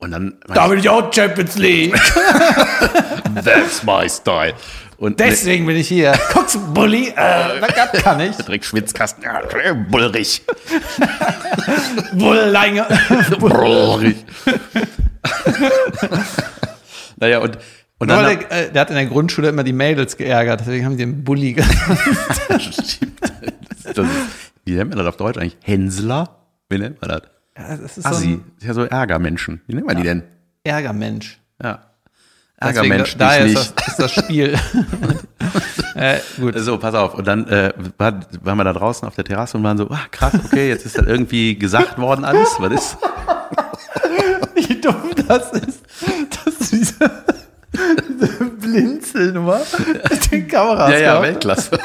Und 0.00 0.12
dann 0.12 0.38
will 0.46 0.78
ich 0.78 0.88
auch 0.88 1.12
Champions 1.12 1.58
League. 1.58 1.92
That's 3.44 3.82
my 3.82 4.08
style. 4.08 4.54
Und 4.96 5.20
Deswegen 5.20 5.66
bin 5.66 5.76
ich 5.76 5.88
hier. 5.88 6.12
Guck's, 6.32 6.56
Bulli. 6.74 7.08
Äh, 7.08 7.60
das 7.60 8.02
kann 8.02 8.20
ich. 8.20 8.36
direkt 8.36 8.64
Schwitzkasten, 8.64 9.24
ja, 9.24 9.40
bullrig. 9.74 10.42
Bullange. 12.12 12.84
bullrig. 13.38 14.16
naja, 17.16 17.38
und, 17.38 17.58
und 17.98 18.08
dann 18.08 18.24
der, 18.24 18.52
äh, 18.52 18.72
der 18.72 18.80
hat 18.80 18.90
in 18.90 18.96
der 18.96 19.06
Grundschule 19.06 19.48
immer 19.48 19.62
die 19.62 19.72
Mädels 19.72 20.16
geärgert, 20.16 20.60
deswegen 20.60 20.84
haben 20.84 20.96
die 20.96 21.04
den 21.04 21.22
Bulli 21.22 21.52
genannt. 21.54 22.00
das, 23.94 24.06
wie 24.68 24.76
nennt 24.76 24.90
man 24.90 24.98
das 24.98 25.06
auf 25.06 25.16
Deutsch 25.16 25.38
eigentlich? 25.38 25.56
Hänsler? 25.62 26.36
Wie 26.68 26.78
nennt 26.78 27.00
man 27.00 27.10
das? 27.10 27.22
Ja, 27.56 27.76
das 27.76 27.98
ist 27.98 28.04
so 28.04 28.08
Assi. 28.08 28.26
ein 28.26 28.44
Das 28.54 28.62
ist 28.62 28.68
ja 28.68 28.74
so 28.74 28.84
Ärgermenschen. 28.84 29.62
Wie 29.66 29.74
nennt 29.74 29.86
man 29.86 29.96
die 29.96 30.02
denn? 30.02 30.22
Ärgermensch. 30.64 31.40
Ja. 31.62 31.82
Ärgermensch, 32.60 33.16
daher 33.16 33.44
dich 33.44 33.54
ist 33.54 33.76
nicht. 33.76 33.80
das, 33.80 33.88
ist 33.88 33.98
das 33.98 34.12
Spiel. 34.12 34.58
äh, 35.94 36.18
gut. 36.38 36.58
So, 36.58 36.76
pass 36.78 36.94
auf. 36.94 37.14
Und 37.14 37.26
dann 37.26 37.46
äh, 37.48 37.72
war, 37.98 38.20
waren 38.42 38.58
wir 38.58 38.64
da 38.64 38.72
draußen 38.72 39.06
auf 39.06 39.14
der 39.14 39.24
Terrasse 39.24 39.56
und 39.56 39.62
waren 39.62 39.78
so, 39.78 39.88
ah, 39.90 40.06
krass, 40.10 40.34
okay, 40.44 40.68
jetzt 40.68 40.84
ist 40.84 40.98
das 40.98 41.06
irgendwie 41.06 41.56
gesagt 41.56 41.98
worden 41.98 42.24
alles. 42.24 42.56
Was 42.58 42.72
ist? 42.72 42.96
Wie 44.54 44.80
dumm 44.80 45.12
das 45.28 45.52
ist. 45.52 45.82
Das 46.44 46.54
ist 46.60 46.72
diese, 46.72 47.10
diese 48.08 48.44
Blinzelnummer 48.44 49.60
mit 50.10 50.32
den 50.32 50.48
Kameras. 50.48 50.92
Ja, 50.92 50.98
ja. 50.98 51.22
Weltklasse. 51.22 51.78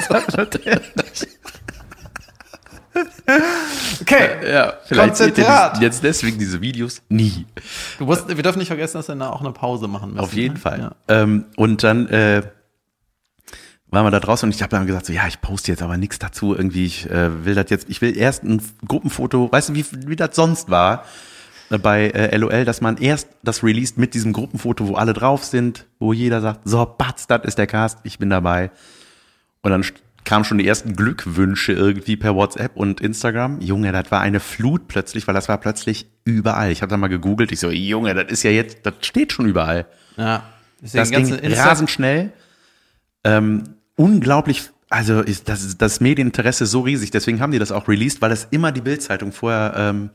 Okay. 4.01 4.51
ja, 4.51 4.73
vielleicht 4.85 5.15
seht 5.15 5.37
ihr 5.37 5.73
jetzt 5.79 6.03
deswegen 6.03 6.37
diese 6.37 6.61
Videos 6.61 7.01
nie. 7.09 7.45
Musst, 7.99 8.27
wir 8.27 8.43
dürfen 8.43 8.59
nicht 8.59 8.67
vergessen, 8.67 8.97
dass 8.97 9.07
wir 9.07 9.15
da 9.15 9.29
auch 9.29 9.41
eine 9.41 9.51
Pause 9.51 9.87
machen 9.87 10.09
müssen. 10.09 10.19
Auf 10.19 10.33
jeden 10.33 10.55
ne? 10.55 10.59
Fall. 10.59 10.79
Ja. 10.79 10.95
Ähm, 11.07 11.45
und 11.55 11.83
dann 11.83 12.07
äh, 12.07 12.41
waren 13.93 14.05
wir 14.05 14.11
da 14.11 14.19
draußen 14.19 14.47
und 14.47 14.55
ich 14.55 14.61
habe 14.61 14.71
dann 14.71 14.85
gesagt, 14.87 15.05
so 15.05 15.13
ja, 15.13 15.27
ich 15.27 15.41
poste 15.41 15.71
jetzt 15.71 15.81
aber 15.81 15.97
nichts 15.97 16.19
dazu. 16.19 16.55
Irgendwie, 16.55 16.85
ich 16.85 17.09
äh, 17.09 17.45
will 17.45 17.55
das 17.55 17.69
jetzt, 17.69 17.89
ich 17.89 18.01
will 18.01 18.17
erst 18.17 18.43
ein 18.43 18.61
Gruppenfoto, 18.87 19.51
weißt 19.51 19.69
du, 19.69 19.75
wie, 19.75 19.85
wie 20.07 20.15
das 20.15 20.35
sonst 20.35 20.69
war 20.69 21.05
äh, 21.69 21.77
bei 21.77 22.09
äh, 22.09 22.35
LOL, 22.35 22.65
dass 22.65 22.81
man 22.81 22.97
erst 22.97 23.29
das 23.43 23.63
released 23.63 23.97
mit 23.97 24.13
diesem 24.13 24.33
Gruppenfoto, 24.33 24.87
wo 24.87 24.95
alle 24.95 25.13
drauf 25.13 25.43
sind, 25.43 25.85
wo 25.99 26.11
jeder 26.11 26.41
sagt, 26.41 26.61
so, 26.65 26.85
Batz, 26.85 27.27
das 27.27 27.43
ist 27.45 27.57
der 27.57 27.67
Cast, 27.67 27.99
ich 28.03 28.19
bin 28.19 28.29
dabei. 28.29 28.71
Und 29.61 29.71
dann 29.71 29.85
kamen 30.25 30.45
schon 30.45 30.57
die 30.57 30.67
ersten 30.67 30.95
Glückwünsche 30.95 31.73
irgendwie 31.73 32.15
per 32.15 32.35
WhatsApp 32.35 32.75
und 32.75 33.01
Instagram. 33.01 33.59
Junge, 33.61 33.91
das 33.91 34.11
war 34.11 34.21
eine 34.21 34.39
Flut 34.39 34.87
plötzlich, 34.87 35.27
weil 35.27 35.33
das 35.33 35.49
war 35.49 35.57
plötzlich 35.57 36.07
überall. 36.25 36.71
Ich 36.71 36.81
habe 36.81 36.89
da 36.89 36.97
mal 36.97 37.07
gegoogelt, 37.07 37.51
ich 37.51 37.59
so, 37.59 37.69
Junge, 37.69 38.13
das 38.13 38.31
ist 38.31 38.43
ja 38.43 38.51
jetzt, 38.51 38.79
das 38.83 38.93
steht 39.01 39.31
schon 39.33 39.47
überall. 39.47 39.85
ja. 40.17 40.43
Das 40.91 41.11
ging 41.11 41.25
Insta- 41.25 41.65
rasend 41.65 41.89
schnell. 41.89 42.33
Ähm, 43.23 43.63
unglaublich, 43.95 44.69
also 44.89 45.21
ist 45.21 45.47
das, 45.47 45.77
das 45.77 46.01
Medieninteresse 46.01 46.65
so 46.65 46.81
riesig, 46.81 47.09
deswegen 47.09 47.39
haben 47.39 47.53
die 47.53 47.59
das 47.59 47.71
auch 47.71 47.87
released, 47.87 48.21
weil 48.21 48.29
das 48.29 48.47
immer 48.51 48.73
die 48.73 48.81
Bildzeitung 48.81 49.31
vorher, 49.31 49.73
ähm, 49.77 50.09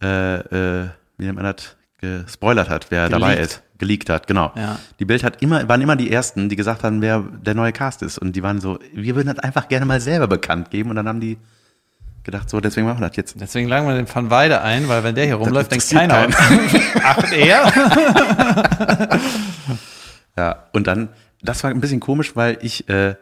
äh, 0.00 0.36
äh, 0.84 0.88
wie 1.18 1.24
nennt 1.24 1.34
man 1.34 1.44
das, 1.46 1.76
gespoilert 1.98 2.68
hat, 2.68 2.86
wer 2.90 3.08
dabei 3.08 3.36
ist, 3.36 3.62
geleakt 3.78 4.10
hat, 4.10 4.26
genau. 4.26 4.52
Ja. 4.54 4.78
Die 4.98 5.04
Bild 5.04 5.22
hat 5.24 5.42
immer, 5.42 5.68
waren 5.68 5.80
immer 5.80 5.96
die 5.96 6.10
ersten, 6.10 6.48
die 6.48 6.56
gesagt 6.56 6.82
haben, 6.84 7.00
wer 7.00 7.20
der 7.20 7.54
neue 7.54 7.72
Cast 7.72 8.02
ist. 8.02 8.18
Und 8.18 8.34
die 8.34 8.42
waren 8.42 8.60
so, 8.60 8.78
wir 8.92 9.14
würden 9.14 9.34
das 9.34 9.38
einfach 9.38 9.68
gerne 9.68 9.86
mal 9.86 10.00
selber 10.00 10.26
bekannt 10.26 10.70
geben 10.70 10.90
und 10.90 10.96
dann 10.96 11.08
haben 11.08 11.20
die 11.20 11.38
gedacht, 12.24 12.50
so, 12.50 12.60
deswegen 12.60 12.86
machen 12.86 13.00
wir 13.00 13.08
das 13.08 13.16
jetzt. 13.16 13.40
Deswegen 13.40 13.68
lagen 13.68 13.86
wir 13.86 13.94
den 13.94 14.12
Van 14.12 14.30
Weide 14.30 14.60
ein, 14.60 14.88
weil 14.88 15.04
wenn 15.04 15.14
der 15.14 15.26
hier 15.26 15.36
rumläuft, 15.36 15.70
denkt 15.70 15.88
keiner. 15.88 16.28
Ach, 17.02 17.32
er? 17.32 17.72
Ja, 20.38 20.64
und 20.72 20.86
dann, 20.86 21.08
das 21.40 21.64
war 21.64 21.70
ein 21.70 21.80
bisschen 21.80 22.00
komisch, 22.00 22.36
weil 22.36 22.58
ich, 22.60 22.88
äh, 22.88 23.14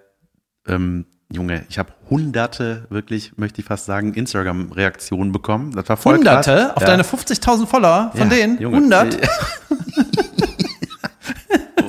ähm, 0.66 1.06
Junge, 1.34 1.64
ich 1.68 1.78
habe 1.78 1.92
hunderte, 2.08 2.86
wirklich, 2.88 3.36
möchte 3.36 3.60
ich 3.60 3.66
fast 3.66 3.86
sagen, 3.86 4.14
Instagram-Reaktionen 4.14 5.32
bekommen. 5.32 5.72
Das 5.72 5.88
war 5.88 5.96
voll 5.96 6.16
Hunderte 6.16 6.52
krass. 6.52 6.76
auf 6.76 6.82
ja. 6.82 6.88
deine 6.88 7.02
50.000 7.02 7.66
Follower 7.66 8.10
von 8.12 8.30
Ja, 8.30 8.36
denen? 8.36 8.58
Junge. 8.60 8.76
100? 8.76 9.22
Ja. 9.22 9.28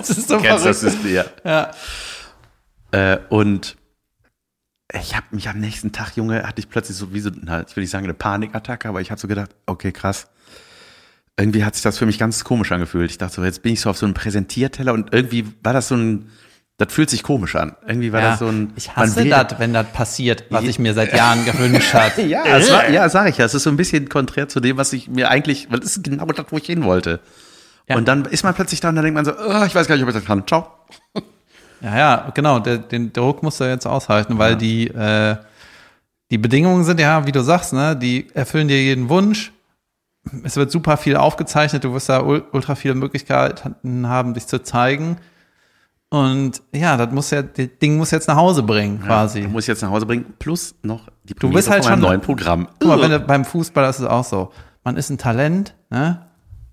Das 0.08 0.10
ist 0.20 0.28
so 0.28 0.38
kennst 0.38 0.66
das 0.66 0.80
verrückt. 0.82 1.02
System, 1.02 1.14
ja. 1.16 1.26
Ja. 1.44 1.72
Äh, 3.14 3.18
und 3.30 3.76
ich 4.94 5.16
habe 5.16 5.26
mich 5.32 5.50
am 5.50 5.60
nächsten 5.60 5.92
Tag, 5.92 6.16
Junge, 6.16 6.44
hatte 6.44 6.60
ich 6.60 6.70
plötzlich 6.70 6.96
so 6.96 7.12
wie 7.12 7.20
so, 7.20 7.32
na, 7.34 7.66
ich 7.68 7.76
will 7.76 7.82
nicht 7.82 7.90
sagen 7.90 8.06
eine 8.06 8.14
Panikattacke, 8.14 8.88
aber 8.88 9.02
ich 9.02 9.10
habe 9.10 9.20
so 9.20 9.28
gedacht, 9.28 9.56
okay, 9.66 9.92
krass. 9.92 10.28
Irgendwie 11.38 11.66
hat 11.66 11.74
sich 11.74 11.84
das 11.84 11.98
für 11.98 12.06
mich 12.06 12.20
ganz 12.20 12.44
komisch 12.44 12.72
angefühlt. 12.72 13.10
Ich 13.10 13.18
dachte 13.18 13.36
so, 13.36 13.44
jetzt 13.44 13.62
bin 13.64 13.74
ich 13.74 13.82
so 13.82 13.90
auf 13.90 13.98
so 13.98 14.06
einem 14.06 14.14
Präsentierteller 14.14 14.94
und 14.94 15.12
irgendwie 15.12 15.46
war 15.64 15.74
das 15.74 15.88
so 15.88 15.96
ein, 15.96 16.30
das 16.78 16.92
fühlt 16.92 17.10
sich 17.10 17.24
komisch 17.24 17.56
an. 17.56 17.76
Irgendwie 17.88 18.12
war 18.12 18.22
Ja, 18.22 18.30
das 18.32 18.40
so 18.40 18.48
ein. 18.48 18.74
ich 18.76 18.96
hasse 18.96 19.26
das, 19.26 19.60
wenn 19.60 19.74
das 19.74 19.88
passiert, 19.88 20.44
was 20.50 20.64
ich 20.66 20.78
mir 20.80 20.94
seit 20.94 21.14
Jahren 21.16 21.46
gewünscht 21.46 21.94
habe. 21.94 22.22
Ja, 22.28 22.44
es 22.46 22.72
war, 22.72 22.90
ja, 22.90 23.08
sag 23.10 23.30
ich 23.30 23.38
ja. 23.38 23.46
Es 23.46 23.54
ist 23.54 23.64
so 23.64 23.70
ein 23.70 23.78
bisschen 23.78 24.10
konträr 24.10 24.48
zu 24.50 24.60
dem, 24.60 24.76
was 24.78 24.92
ich 24.94 25.08
mir 25.08 25.30
eigentlich, 25.30 25.72
weil 25.72 25.80
das 25.80 25.96
ist 25.98 26.04
genau 26.04 26.26
das, 26.26 26.46
wo 26.50 26.58
ich 26.58 26.66
hin 26.66 26.84
wollte. 26.84 27.20
Ja. 27.88 27.96
Und 27.96 28.08
dann 28.08 28.26
ist 28.26 28.44
man 28.44 28.54
plötzlich 28.56 28.80
da 28.82 28.90
und 28.90 28.96
dann 28.96 29.04
denkt 29.06 29.16
man 29.16 29.26
so, 29.26 29.32
oh, 29.34 29.64
ich 29.66 29.74
weiß 29.76 29.88
gar 29.88 29.96
nicht, 29.96 30.04
ob 30.04 30.10
ich 30.10 30.16
das 30.16 30.26
kann. 30.26 30.46
Ciao. 30.48 30.68
Ja, 31.82 31.98
ja, 31.98 32.32
genau. 32.34 32.60
Der, 32.60 32.78
den 32.78 33.12
Druck 33.14 33.44
musst 33.44 33.60
du 33.60 33.66
jetzt 33.66 33.86
aushalten, 33.86 34.38
weil 34.40 34.56
die, 34.56 34.88
äh, 34.88 35.36
die 36.32 36.38
Bedingungen 36.38 36.84
sind 36.86 37.00
ja, 37.00 37.28
wie 37.28 37.32
du 37.34 37.44
sagst, 37.44 37.74
ne, 37.74 37.96
die 37.96 38.28
erfüllen 38.34 38.70
dir 38.70 38.82
jeden 38.82 39.10
Wunsch. 39.10 39.52
Es 40.44 40.56
wird 40.56 40.72
super 40.72 40.98
viel 40.98 41.18
aufgezeichnet, 41.18 41.84
du 41.84 41.94
wirst 41.94 42.10
da 42.10 42.22
ul- 42.22 42.44
ultra 42.54 42.74
viele 42.76 42.96
Möglichkeiten 42.96 44.08
haben, 44.08 44.34
dich 44.34 44.48
zu 44.48 44.64
zeigen. 44.64 45.18
Und 46.16 46.62
ja, 46.74 46.96
das 46.98 47.12
muss 47.12 47.30
ja, 47.32 47.42
das 47.42 47.68
Ding 47.82 47.98
muss 47.98 48.12
jetzt 48.12 48.28
nach 48.28 48.38
Hause 48.38 48.64
bringen, 48.64 49.02
quasi. 49.02 49.42
Ja, 49.42 49.48
muss 49.50 49.64
ich 49.66 49.68
jetzt 49.68 49.82
nach 49.82 49.90
Hause 49.90 50.06
bringen. 50.06 50.34
Plus 50.40 50.76
noch 50.82 51.10
die 51.24 51.34
Du 51.34 51.50
bist 51.50 51.70
halt 51.70 51.84
von 51.84 51.92
meinem 51.94 52.00
schon- 52.02 52.10
neuen 52.10 52.22
Programm. 52.22 52.68
Guck 52.80 52.88
mal, 52.88 53.02
wenn 53.02 53.12
du, 53.12 53.20
beim 53.20 53.44
Fußball 53.44 53.90
ist 53.90 54.00
es 54.00 54.06
auch 54.06 54.24
so. 54.24 54.52
Man 54.84 54.96
ist 54.98 55.10
ein 55.10 55.18
Talent, 55.18 55.76
ne? 55.90 56.22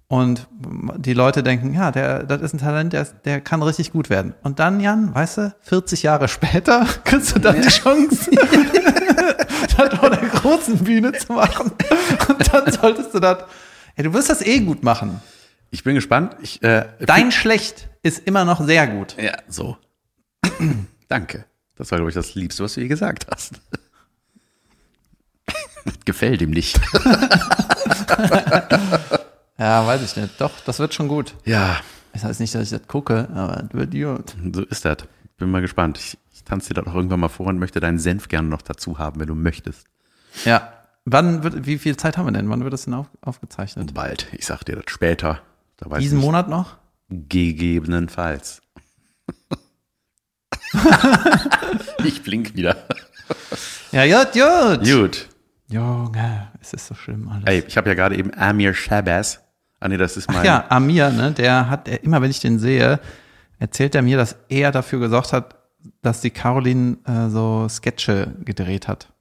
Und 0.06 0.46
die 0.98 1.14
Leute 1.14 1.42
denken, 1.42 1.72
ja, 1.72 1.90
der, 1.90 2.22
das 2.24 2.42
ist 2.42 2.52
ein 2.52 2.58
Talent, 2.58 2.92
der, 2.92 3.04
der 3.24 3.40
kann 3.40 3.62
richtig 3.62 3.92
gut 3.92 4.10
werden. 4.10 4.34
Und 4.42 4.58
dann, 4.58 4.78
Jan, 4.78 5.14
weißt 5.14 5.38
du, 5.38 5.54
40 5.62 6.02
Jahre 6.02 6.28
später 6.28 6.86
kriegst 7.04 7.34
du 7.34 7.40
dann 7.40 7.62
die 7.62 7.68
Chance, 7.68 8.30
das 9.76 9.94
vor 9.98 10.10
der 10.10 10.28
großen 10.28 10.76
Bühne 10.78 11.12
zu 11.12 11.32
machen. 11.32 11.72
Und 12.28 12.52
dann 12.54 12.70
solltest 12.70 13.14
du 13.14 13.20
das, 13.20 13.38
ja, 13.96 14.04
du 14.04 14.12
wirst 14.12 14.28
das 14.30 14.42
eh 14.42 14.60
gut 14.60 14.82
machen. 14.84 15.20
ich 15.70 15.82
bin 15.82 15.94
gespannt. 15.94 16.36
Ich, 16.42 16.62
äh, 16.62 16.84
Dein 17.00 17.32
Schlecht 17.32 17.88
ist 18.02 18.26
immer 18.26 18.44
noch 18.44 18.64
sehr 18.64 18.86
gut. 18.86 19.16
Ja, 19.20 19.36
so. 19.48 19.76
Danke. 21.08 21.44
Das 21.76 21.90
war, 21.90 21.98
glaube 21.98 22.10
ich, 22.10 22.14
das 22.14 22.34
Liebste, 22.34 22.64
was 22.64 22.74
du 22.74 22.80
je 22.80 22.88
gesagt 22.88 23.26
hast. 23.30 23.60
Gefällt 26.04 26.42
ihm 26.42 26.50
nicht. 26.50 26.80
Ja, 29.58 29.86
weiß 29.86 30.02
ich 30.02 30.16
nicht. 30.16 30.40
Doch, 30.40 30.50
das 30.66 30.80
wird 30.80 30.92
schon 30.92 31.06
gut. 31.06 31.34
Ja, 31.44 31.76
Das 32.12 32.24
heißt 32.24 32.40
nicht, 32.40 32.52
dass 32.52 32.64
ich 32.64 32.70
das 32.70 32.88
gucke, 32.88 33.28
aber 33.32 33.62
es 33.62 33.72
wird 33.74 33.92
gut. 33.92 34.34
so 34.54 34.62
ist 34.62 34.84
das. 34.84 34.96
Bin 35.36 35.52
mal 35.52 35.60
gespannt. 35.60 35.98
Ich, 35.98 36.18
ich 36.32 36.42
tanze 36.42 36.74
dir 36.74 36.82
das 36.82 36.90
auch 36.90 36.96
irgendwann 36.96 37.20
mal 37.20 37.28
vor 37.28 37.46
und 37.46 37.60
möchte 37.60 37.78
deinen 37.78 38.00
Senf 38.00 38.26
gerne 38.26 38.48
noch 38.48 38.62
dazu 38.62 38.98
haben, 38.98 39.20
wenn 39.20 39.28
du 39.28 39.36
möchtest. 39.36 39.86
Ja. 40.44 40.72
Wann 41.04 41.44
wird, 41.44 41.64
wie 41.66 41.78
viel 41.78 41.96
Zeit 41.96 42.16
haben 42.18 42.26
wir 42.26 42.32
denn? 42.32 42.50
Wann 42.50 42.64
wird 42.64 42.72
das 42.72 42.86
denn 42.86 42.94
auf, 42.94 43.06
aufgezeichnet? 43.20 43.94
Bald. 43.94 44.26
Ich 44.32 44.46
sag 44.46 44.64
dir 44.64 44.74
das 44.76 44.84
später. 44.88 45.40
Da 45.76 45.88
weiß 45.90 46.00
Diesen 46.00 46.18
ich 46.18 46.24
Monat 46.24 46.48
noch? 46.48 46.76
Gegebenenfalls. 47.12 48.62
ich 52.04 52.22
blink 52.22 52.54
wieder. 52.54 52.76
Ja, 53.92 54.06
gut, 54.06 54.32
gut. 54.32 54.90
Gut. 54.90 55.28
Junge, 55.68 56.48
es 56.60 56.72
ist 56.72 56.86
so 56.86 56.94
schlimm 56.94 57.28
alles. 57.28 57.44
Ey, 57.46 57.64
ich 57.66 57.76
habe 57.76 57.88
ja 57.90 57.94
gerade 57.94 58.16
eben 58.16 58.32
Amir 58.34 58.74
Shabazz. 58.74 59.40
Ah 59.80 59.88
nee, 59.88 59.96
das 59.96 60.16
ist 60.16 60.30
mein. 60.30 60.44
ja, 60.44 60.64
Amir, 60.68 61.10
ne, 61.10 61.32
der 61.32 61.68
hat, 61.68 61.88
er, 61.88 62.04
immer 62.04 62.22
wenn 62.22 62.30
ich 62.30 62.40
den 62.40 62.58
sehe, 62.58 63.00
erzählt 63.58 63.94
er 63.94 64.02
mir, 64.02 64.16
dass 64.16 64.36
er 64.48 64.70
dafür 64.70 65.00
gesorgt 65.00 65.32
hat, 65.32 65.56
dass 66.00 66.20
die 66.20 66.30
Caroline 66.30 66.98
äh, 67.04 67.28
so 67.28 67.68
Sketche 67.68 68.34
gedreht 68.44 68.86
hat 68.86 69.12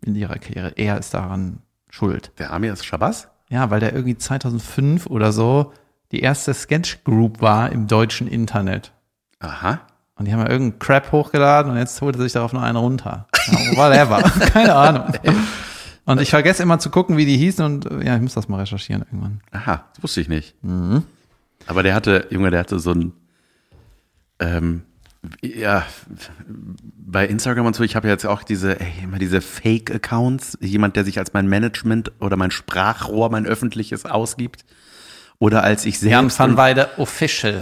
in 0.00 0.14
ihrer 0.14 0.38
Karriere. 0.38 0.72
Er 0.76 0.98
ist 0.98 1.14
daran 1.14 1.62
schuld. 1.90 2.32
Der 2.38 2.52
Amir 2.52 2.72
ist 2.72 2.86
Shabazz? 2.86 3.28
Ja, 3.50 3.70
weil 3.70 3.80
der 3.80 3.92
irgendwie 3.92 4.16
2005 4.16 5.06
oder 5.06 5.32
so 5.32 5.72
die 6.12 6.20
erste 6.20 6.54
Sketch 6.54 7.04
Group 7.04 7.40
war 7.40 7.70
im 7.70 7.86
deutschen 7.86 8.28
Internet. 8.28 8.92
Aha. 9.40 9.80
Und 10.16 10.26
die 10.26 10.32
haben 10.32 10.40
ja 10.40 10.50
irgendeinen 10.50 10.78
Crap 10.80 11.12
hochgeladen 11.12 11.70
und 11.70 11.78
jetzt 11.78 12.00
holt 12.00 12.16
er 12.16 12.22
sich 12.22 12.32
darauf 12.32 12.52
noch 12.52 12.62
einen 12.62 12.76
runter. 12.76 13.28
Ja, 13.46 13.76
whatever. 13.76 14.22
Keine 14.52 14.74
Ahnung. 14.74 15.12
Und 16.06 16.20
ich 16.20 16.30
vergesse 16.30 16.62
immer 16.62 16.78
zu 16.78 16.90
gucken, 16.90 17.16
wie 17.16 17.26
die 17.26 17.36
hießen 17.36 17.64
und 17.64 17.86
äh, 17.86 18.06
ja, 18.06 18.16
ich 18.16 18.22
muss 18.22 18.34
das 18.34 18.48
mal 18.48 18.58
recherchieren 18.58 19.02
irgendwann. 19.02 19.40
Aha, 19.52 19.84
das 19.94 20.02
wusste 20.02 20.20
ich 20.20 20.28
nicht. 20.28 20.54
Mhm. 20.64 21.04
Aber 21.66 21.82
der 21.82 21.94
hatte, 21.94 22.26
Junge, 22.30 22.50
der 22.50 22.60
hatte 22.60 22.78
so 22.78 22.92
ein, 22.92 23.12
ähm, 24.40 24.82
ja, 25.42 25.84
bei 26.96 27.26
Instagram 27.26 27.66
und 27.66 27.76
so, 27.76 27.82
ich 27.82 27.94
habe 27.94 28.08
ja 28.08 28.14
jetzt 28.14 28.24
auch 28.24 28.42
diese, 28.42 28.80
ey, 28.80 29.04
immer 29.04 29.18
diese 29.18 29.40
Fake-Accounts, 29.40 30.58
jemand, 30.60 30.96
der 30.96 31.04
sich 31.04 31.18
als 31.18 31.34
mein 31.34 31.46
Management 31.46 32.12
oder 32.20 32.36
mein 32.36 32.50
Sprachrohr, 32.50 33.30
mein 33.30 33.46
öffentliches 33.46 34.06
ausgibt. 34.06 34.64
Oder 35.38 35.62
als 35.62 35.84
ich 35.84 36.00
Jan 36.00 36.24
selbst, 36.30 36.38
van 36.38 36.56
Weide 36.56 36.88
Official. 36.98 37.60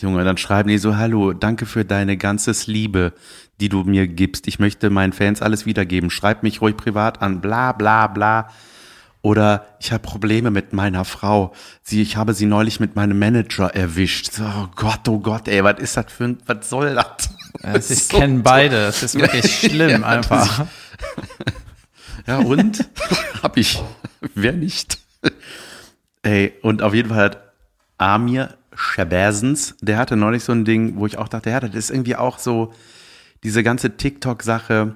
Junge, 0.00 0.24
dann 0.24 0.36
schreiben 0.36 0.68
die 0.68 0.78
so, 0.78 0.96
hallo, 0.96 1.32
danke 1.32 1.66
für 1.66 1.84
deine 1.84 2.16
ganzes 2.16 2.66
Liebe, 2.66 3.12
die 3.60 3.68
du 3.68 3.84
mir 3.84 4.08
gibst. 4.08 4.48
Ich 4.48 4.58
möchte 4.58 4.90
meinen 4.90 5.12
Fans 5.12 5.40
alles 5.40 5.64
wiedergeben. 5.64 6.10
Schreib 6.10 6.42
mich 6.42 6.60
ruhig 6.60 6.76
privat 6.76 7.22
an, 7.22 7.40
bla 7.40 7.72
bla 7.72 8.08
bla. 8.08 8.48
Oder 9.22 9.64
ich 9.80 9.90
habe 9.92 10.02
Probleme 10.02 10.50
mit 10.50 10.74
meiner 10.74 11.06
Frau. 11.06 11.54
Sie, 11.82 12.02
ich 12.02 12.16
habe 12.18 12.34
sie 12.34 12.44
neulich 12.44 12.78
mit 12.78 12.94
meinem 12.94 13.18
Manager 13.18 13.74
erwischt. 13.74 14.32
So, 14.32 14.44
Oh 14.44 14.68
Gott, 14.74 15.08
oh 15.08 15.18
Gott, 15.18 15.48
ey, 15.48 15.64
was 15.64 15.78
ist 15.78 15.96
das 15.96 16.12
für 16.12 16.24
ein, 16.24 16.38
was 16.44 16.68
soll 16.68 16.94
das? 16.94 17.30
Also 17.62 17.94
ich 17.94 18.04
So 18.04 18.18
kenne 18.18 18.40
beide. 18.40 18.76
Es 18.84 19.02
ist 19.02 19.14
wirklich 19.14 19.60
schlimm 19.60 20.02
Ja, 20.02 20.06
einfach. 20.06 20.66
Ja, 22.26 22.38
und? 22.38 22.84
Hab 23.42 23.56
ich. 23.56 23.80
Wer 24.34 24.52
nicht? 24.52 24.98
Ey, 26.24 26.54
und 26.62 26.80
auf 26.80 26.94
jeden 26.94 27.10
Fall 27.10 27.18
hat 27.18 27.52
Amir 27.98 28.54
Shabazens, 28.74 29.76
der 29.82 29.98
hatte 29.98 30.16
neulich 30.16 30.42
so 30.42 30.52
ein 30.52 30.64
Ding, 30.64 30.96
wo 30.96 31.06
ich 31.06 31.18
auch 31.18 31.28
dachte, 31.28 31.50
ja, 31.50 31.60
das 31.60 31.74
ist 31.74 31.90
irgendwie 31.90 32.16
auch 32.16 32.38
so 32.38 32.72
diese 33.42 33.62
ganze 33.62 33.96
TikTok-Sache. 33.96 34.94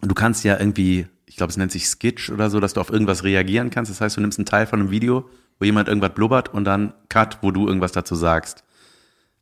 Du 0.00 0.14
kannst 0.14 0.44
ja 0.44 0.58
irgendwie, 0.58 1.06
ich 1.26 1.36
glaube, 1.36 1.50
es 1.50 1.58
nennt 1.58 1.72
sich 1.72 1.86
Skitch 1.86 2.30
oder 2.30 2.48
so, 2.48 2.58
dass 2.58 2.72
du 2.72 2.80
auf 2.80 2.90
irgendwas 2.90 3.22
reagieren 3.22 3.68
kannst. 3.68 3.90
Das 3.90 4.00
heißt, 4.00 4.16
du 4.16 4.22
nimmst 4.22 4.38
einen 4.38 4.46
Teil 4.46 4.66
von 4.66 4.80
einem 4.80 4.90
Video, 4.90 5.28
wo 5.58 5.66
jemand 5.66 5.88
irgendwas 5.88 6.14
blubbert 6.14 6.52
und 6.54 6.64
dann 6.64 6.94
Cut, 7.10 7.38
wo 7.42 7.50
du 7.50 7.68
irgendwas 7.68 7.92
dazu 7.92 8.14
sagst. 8.14 8.64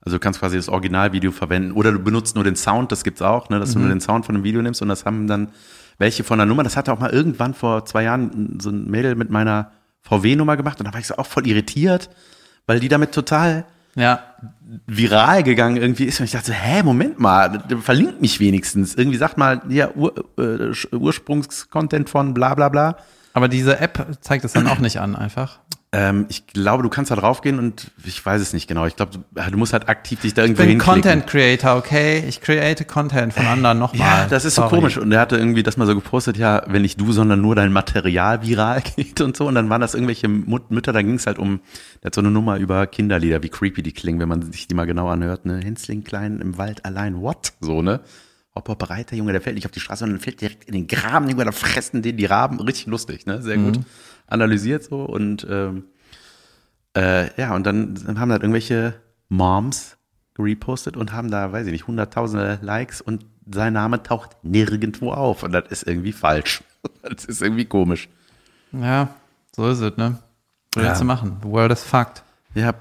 Also 0.00 0.16
du 0.16 0.20
kannst 0.20 0.40
quasi 0.40 0.56
das 0.56 0.68
Originalvideo 0.68 1.30
verwenden 1.30 1.72
oder 1.72 1.92
du 1.92 2.00
benutzt 2.00 2.34
nur 2.34 2.44
den 2.44 2.56
Sound, 2.56 2.90
das 2.90 3.04
gibt's 3.04 3.22
auch, 3.22 3.48
ne, 3.50 3.60
dass 3.60 3.72
du 3.72 3.78
nur 3.78 3.88
den 3.88 4.00
Sound 4.00 4.26
von 4.26 4.34
einem 4.34 4.44
Video 4.44 4.60
nimmst 4.60 4.82
und 4.82 4.88
das 4.88 5.06
haben 5.06 5.28
dann 5.28 5.52
welche 5.96 6.24
von 6.24 6.38
der 6.38 6.46
Nummer. 6.46 6.64
Das 6.64 6.76
hatte 6.76 6.92
auch 6.92 6.98
mal 6.98 7.10
irgendwann 7.10 7.54
vor 7.54 7.86
zwei 7.86 8.02
Jahren 8.02 8.58
so 8.60 8.68
ein 8.70 8.90
Mädel 8.90 9.14
mit 9.14 9.30
meiner 9.30 9.70
VW-Nummer 10.08 10.56
gemacht 10.56 10.78
und 10.80 10.86
da 10.86 10.92
war 10.92 11.00
ich 11.00 11.06
so 11.06 11.16
auch 11.16 11.26
voll 11.26 11.46
irritiert, 11.46 12.10
weil 12.66 12.80
die 12.80 12.88
damit 12.88 13.12
total 13.12 13.64
Ja. 13.96 14.20
viral 14.86 15.42
gegangen 15.42 15.76
irgendwie 15.76 16.04
ist 16.04 16.18
und 16.20 16.24
ich 16.26 16.32
dachte, 16.32 16.48
so, 16.48 16.52
hä, 16.52 16.82
Moment 16.82 17.18
mal, 17.20 17.62
verlinkt 17.82 18.20
mich 18.20 18.40
wenigstens. 18.40 18.94
Irgendwie 18.94 19.18
sagt 19.18 19.38
mal, 19.38 19.62
ja, 19.68 19.90
Ur, 19.94 20.12
äh, 20.38 20.72
Ursprungscontent 20.96 22.10
von 22.10 22.34
bla 22.34 22.54
bla 22.54 22.68
bla. 22.68 22.96
Aber 23.32 23.48
diese 23.48 23.78
App 23.80 24.06
zeigt 24.20 24.44
es 24.44 24.52
dann 24.52 24.66
auch 24.68 24.78
nicht 24.78 24.98
an, 25.00 25.16
einfach. 25.16 25.58
Ähm, 25.96 26.26
ich 26.28 26.48
glaube, 26.48 26.82
du 26.82 26.88
kannst 26.88 27.12
da 27.12 27.14
draufgehen 27.14 27.60
und 27.60 27.92
ich 28.04 28.26
weiß 28.26 28.42
es 28.42 28.52
nicht 28.52 28.66
genau. 28.66 28.84
Ich 28.84 28.96
glaube, 28.96 29.12
du, 29.12 29.50
du 29.50 29.56
musst 29.56 29.72
halt 29.72 29.88
aktiv 29.88 30.20
dich 30.20 30.34
da 30.34 30.42
irgendwo 30.42 30.62
Ich 30.62 30.68
bin. 30.68 30.78
Content 30.78 31.24
Creator, 31.24 31.76
okay? 31.76 32.24
Ich 32.26 32.40
create 32.40 32.88
Content 32.88 33.32
von 33.32 33.46
anderen 33.46 33.78
nochmal. 33.78 34.22
Ja, 34.22 34.26
das 34.28 34.44
ist 34.44 34.56
so 34.56 34.62
komisch. 34.62 34.98
Und 34.98 35.12
er 35.12 35.20
hatte 35.20 35.36
irgendwie 35.36 35.62
das 35.62 35.76
mal 35.76 35.86
so 35.86 35.94
gepostet, 35.94 36.36
ja, 36.36 36.64
wenn 36.66 36.82
nicht 36.82 37.00
du, 37.00 37.12
sondern 37.12 37.40
nur 37.40 37.54
dein 37.54 37.72
Material 37.72 38.42
viral 38.42 38.82
geht 38.96 39.20
und 39.20 39.36
so. 39.36 39.46
Und 39.46 39.54
dann 39.54 39.70
waren 39.70 39.80
das 39.80 39.94
irgendwelche 39.94 40.26
Mut 40.26 40.72
Mütter, 40.72 40.92
da 40.92 41.00
ging 41.00 41.14
es 41.14 41.28
halt 41.28 41.38
um, 41.38 41.60
der 42.02 42.08
hat 42.08 42.16
so 42.16 42.22
eine 42.22 42.32
Nummer 42.32 42.56
über 42.56 42.88
Kinderlieder, 42.88 43.44
wie 43.44 43.48
creepy 43.48 43.84
die 43.84 43.92
klingen, 43.92 44.18
wenn 44.18 44.28
man 44.28 44.50
sich 44.50 44.66
die 44.66 44.74
mal 44.74 44.86
genau 44.86 45.08
anhört. 45.08 45.46
Ne? 45.46 45.60
Hensling 45.62 46.02
klein 46.02 46.40
im 46.40 46.58
Wald 46.58 46.84
allein, 46.84 47.20
what? 47.20 47.52
So, 47.60 47.82
ne? 47.82 48.00
Hopp, 48.56 48.68
hopp, 48.68 48.80
breiter 48.80 49.14
Junge, 49.14 49.30
der 49.30 49.40
fällt 49.40 49.54
nicht 49.54 49.66
auf 49.66 49.72
die 49.72 49.80
Straße, 49.80 50.00
sondern 50.00 50.18
fällt 50.18 50.40
direkt 50.40 50.64
in 50.64 50.74
den 50.74 50.88
Graben, 50.88 51.28
Junge, 51.28 51.44
da 51.44 51.52
fressen 51.52 52.02
den 52.02 52.16
die 52.16 52.24
Raben. 52.24 52.58
Richtig 52.58 52.86
lustig, 52.86 53.26
ne? 53.26 53.40
Sehr 53.42 53.58
gut 53.58 53.78
analysiert 54.26 54.84
so. 54.84 55.02
Und 55.04 55.46
ähm, 55.50 55.84
äh, 56.96 57.28
ja, 57.40 57.54
und 57.54 57.64
dann 57.66 57.96
haben 58.18 58.30
halt 58.32 58.42
irgendwelche 58.42 58.94
Moms 59.28 59.96
repostet 60.38 60.96
und 60.96 61.12
haben 61.12 61.30
da, 61.30 61.52
weiß 61.52 61.66
ich 61.66 61.72
nicht, 61.72 61.86
hunderttausende 61.86 62.58
Likes 62.62 63.00
und 63.00 63.24
sein 63.52 63.72
Name 63.74 64.02
taucht 64.02 64.36
nirgendwo 64.42 65.12
auf 65.12 65.42
und 65.42 65.52
das 65.52 65.64
ist 65.70 65.86
irgendwie 65.86 66.12
falsch. 66.12 66.62
Das 67.02 67.24
ist 67.24 67.40
irgendwie 67.40 67.64
komisch. 67.64 68.08
Ja, 68.72 69.08
so 69.56 69.68
ist 69.70 69.80
es, 69.80 69.96
ne? 69.96 70.18
Was 70.74 70.84
Ja. 70.84 70.98
du 70.98 71.04
machen? 71.04 71.38
The 71.42 71.48
world 71.48 71.72
is 71.72 71.82
fucked. 71.82 72.22
Ja, 72.54 72.74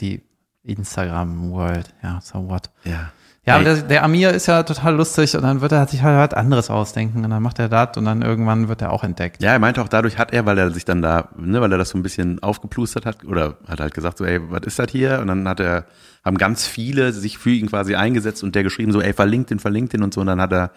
Die 0.00 0.20
Instagram-World, 0.64 1.94
ja, 2.02 2.20
so 2.20 2.48
what. 2.48 2.70
ja. 2.84 3.12
Ja, 3.46 3.56
aber 3.56 3.64
der, 3.64 3.76
der 3.82 4.04
Amir 4.04 4.30
ist 4.30 4.46
ja 4.46 4.62
total 4.62 4.94
lustig 4.94 5.36
und 5.36 5.42
dann 5.42 5.60
wird 5.60 5.72
er 5.72 5.86
sich 5.86 6.02
halt 6.02 6.16
was 6.32 6.36
anderes 6.36 6.70
ausdenken 6.70 7.24
und 7.24 7.30
dann 7.30 7.42
macht 7.42 7.58
er 7.58 7.68
das 7.68 7.94
und 7.98 8.06
dann 8.06 8.22
irgendwann 8.22 8.68
wird 8.68 8.80
er 8.80 8.90
auch 8.90 9.04
entdeckt. 9.04 9.42
Ja, 9.42 9.52
er 9.52 9.58
meinte 9.58 9.82
auch, 9.82 9.88
dadurch 9.88 10.16
hat 10.16 10.32
er, 10.32 10.46
weil 10.46 10.56
er 10.56 10.70
sich 10.70 10.86
dann 10.86 11.02
da, 11.02 11.28
ne, 11.36 11.60
weil 11.60 11.70
er 11.70 11.76
das 11.76 11.90
so 11.90 11.98
ein 11.98 12.02
bisschen 12.02 12.42
aufgeplustert 12.42 13.04
hat, 13.04 13.22
oder 13.24 13.58
hat 13.68 13.80
halt 13.80 13.92
gesagt, 13.92 14.16
so, 14.16 14.24
ey, 14.24 14.40
was 14.50 14.62
ist 14.64 14.78
das 14.78 14.90
hier? 14.90 15.20
Und 15.20 15.26
dann 15.26 15.46
hat 15.46 15.60
er, 15.60 15.84
haben 16.24 16.38
ganz 16.38 16.66
viele 16.66 17.12
sich 17.12 17.36
für 17.36 17.50
ihn 17.50 17.68
quasi 17.68 17.94
eingesetzt 17.94 18.42
und 18.42 18.54
der 18.54 18.62
geschrieben, 18.62 18.92
so, 18.92 19.02
ey, 19.02 19.12
verlinkt 19.12 19.50
den, 19.50 19.58
verlinkt 19.58 19.92
den 19.92 20.02
und 20.02 20.14
so. 20.14 20.22
Und 20.22 20.28
dann 20.28 20.40
hat 20.40 20.52
er 20.52 20.70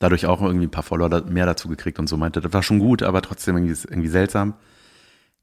dadurch 0.00 0.26
auch 0.26 0.42
irgendwie 0.42 0.66
ein 0.66 0.70
paar 0.70 0.82
Follower 0.82 1.22
mehr 1.26 1.46
dazu 1.46 1.68
gekriegt 1.68 2.00
und 2.00 2.08
so 2.08 2.16
meinte, 2.16 2.40
das 2.40 2.52
war 2.52 2.64
schon 2.64 2.80
gut, 2.80 3.04
aber 3.04 3.22
trotzdem 3.22 3.56
irgendwie, 3.56 3.76
irgendwie 3.88 4.08
seltsam. 4.08 4.54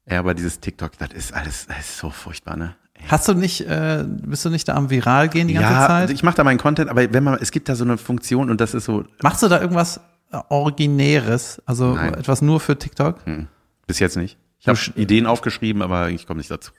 Ja, 0.06 0.18
aber 0.18 0.34
dieses 0.34 0.60
TikTok, 0.60 0.98
das 0.98 1.12
ist 1.14 1.32
alles, 1.32 1.66
das 1.66 1.78
ist 1.78 1.98
so 1.98 2.10
furchtbar, 2.10 2.56
ne? 2.56 2.74
Hast 3.06 3.28
du 3.28 3.34
nicht, 3.34 3.60
äh, 3.62 4.04
bist 4.06 4.44
du 4.44 4.50
nicht 4.50 4.68
da 4.68 4.74
am 4.74 4.90
Viral 4.90 5.28
gehen 5.28 5.48
die 5.48 5.54
ganze 5.54 5.72
ja, 5.72 5.86
Zeit? 5.86 6.10
ich 6.10 6.22
mache 6.22 6.36
da 6.36 6.44
meinen 6.44 6.58
Content, 6.58 6.90
aber 6.90 7.12
wenn 7.12 7.24
man, 7.24 7.38
es 7.40 7.50
gibt 7.50 7.68
da 7.68 7.74
so 7.74 7.84
eine 7.84 7.96
Funktion 7.96 8.50
und 8.50 8.60
das 8.60 8.74
ist 8.74 8.84
so, 8.84 9.04
Machst 9.22 9.42
du 9.42 9.48
da 9.48 9.60
irgendwas 9.60 10.00
Originäres? 10.48 11.62
Also 11.64 11.94
Nein. 11.94 12.14
etwas 12.14 12.42
nur 12.42 12.60
für 12.60 12.78
TikTok? 12.78 13.24
hm, 13.24 13.48
bis 13.86 13.98
jetzt 13.98 14.16
nicht. 14.16 14.36
Ich 14.60 14.68
habe 14.68 14.78
Ideen 14.96 15.26
aufgeschrieben, 15.26 15.82
aber 15.82 16.10
ich 16.10 16.26
komme 16.26 16.38
nicht 16.38 16.50
dazu. 16.50 16.72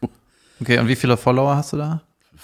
Okay, 0.62 0.78
und 0.80 0.88
wie 0.88 0.96
viele 0.96 1.16
Follower 1.16 1.56
hast 1.56 1.74
du 1.74 1.78
da? 1.78 2.02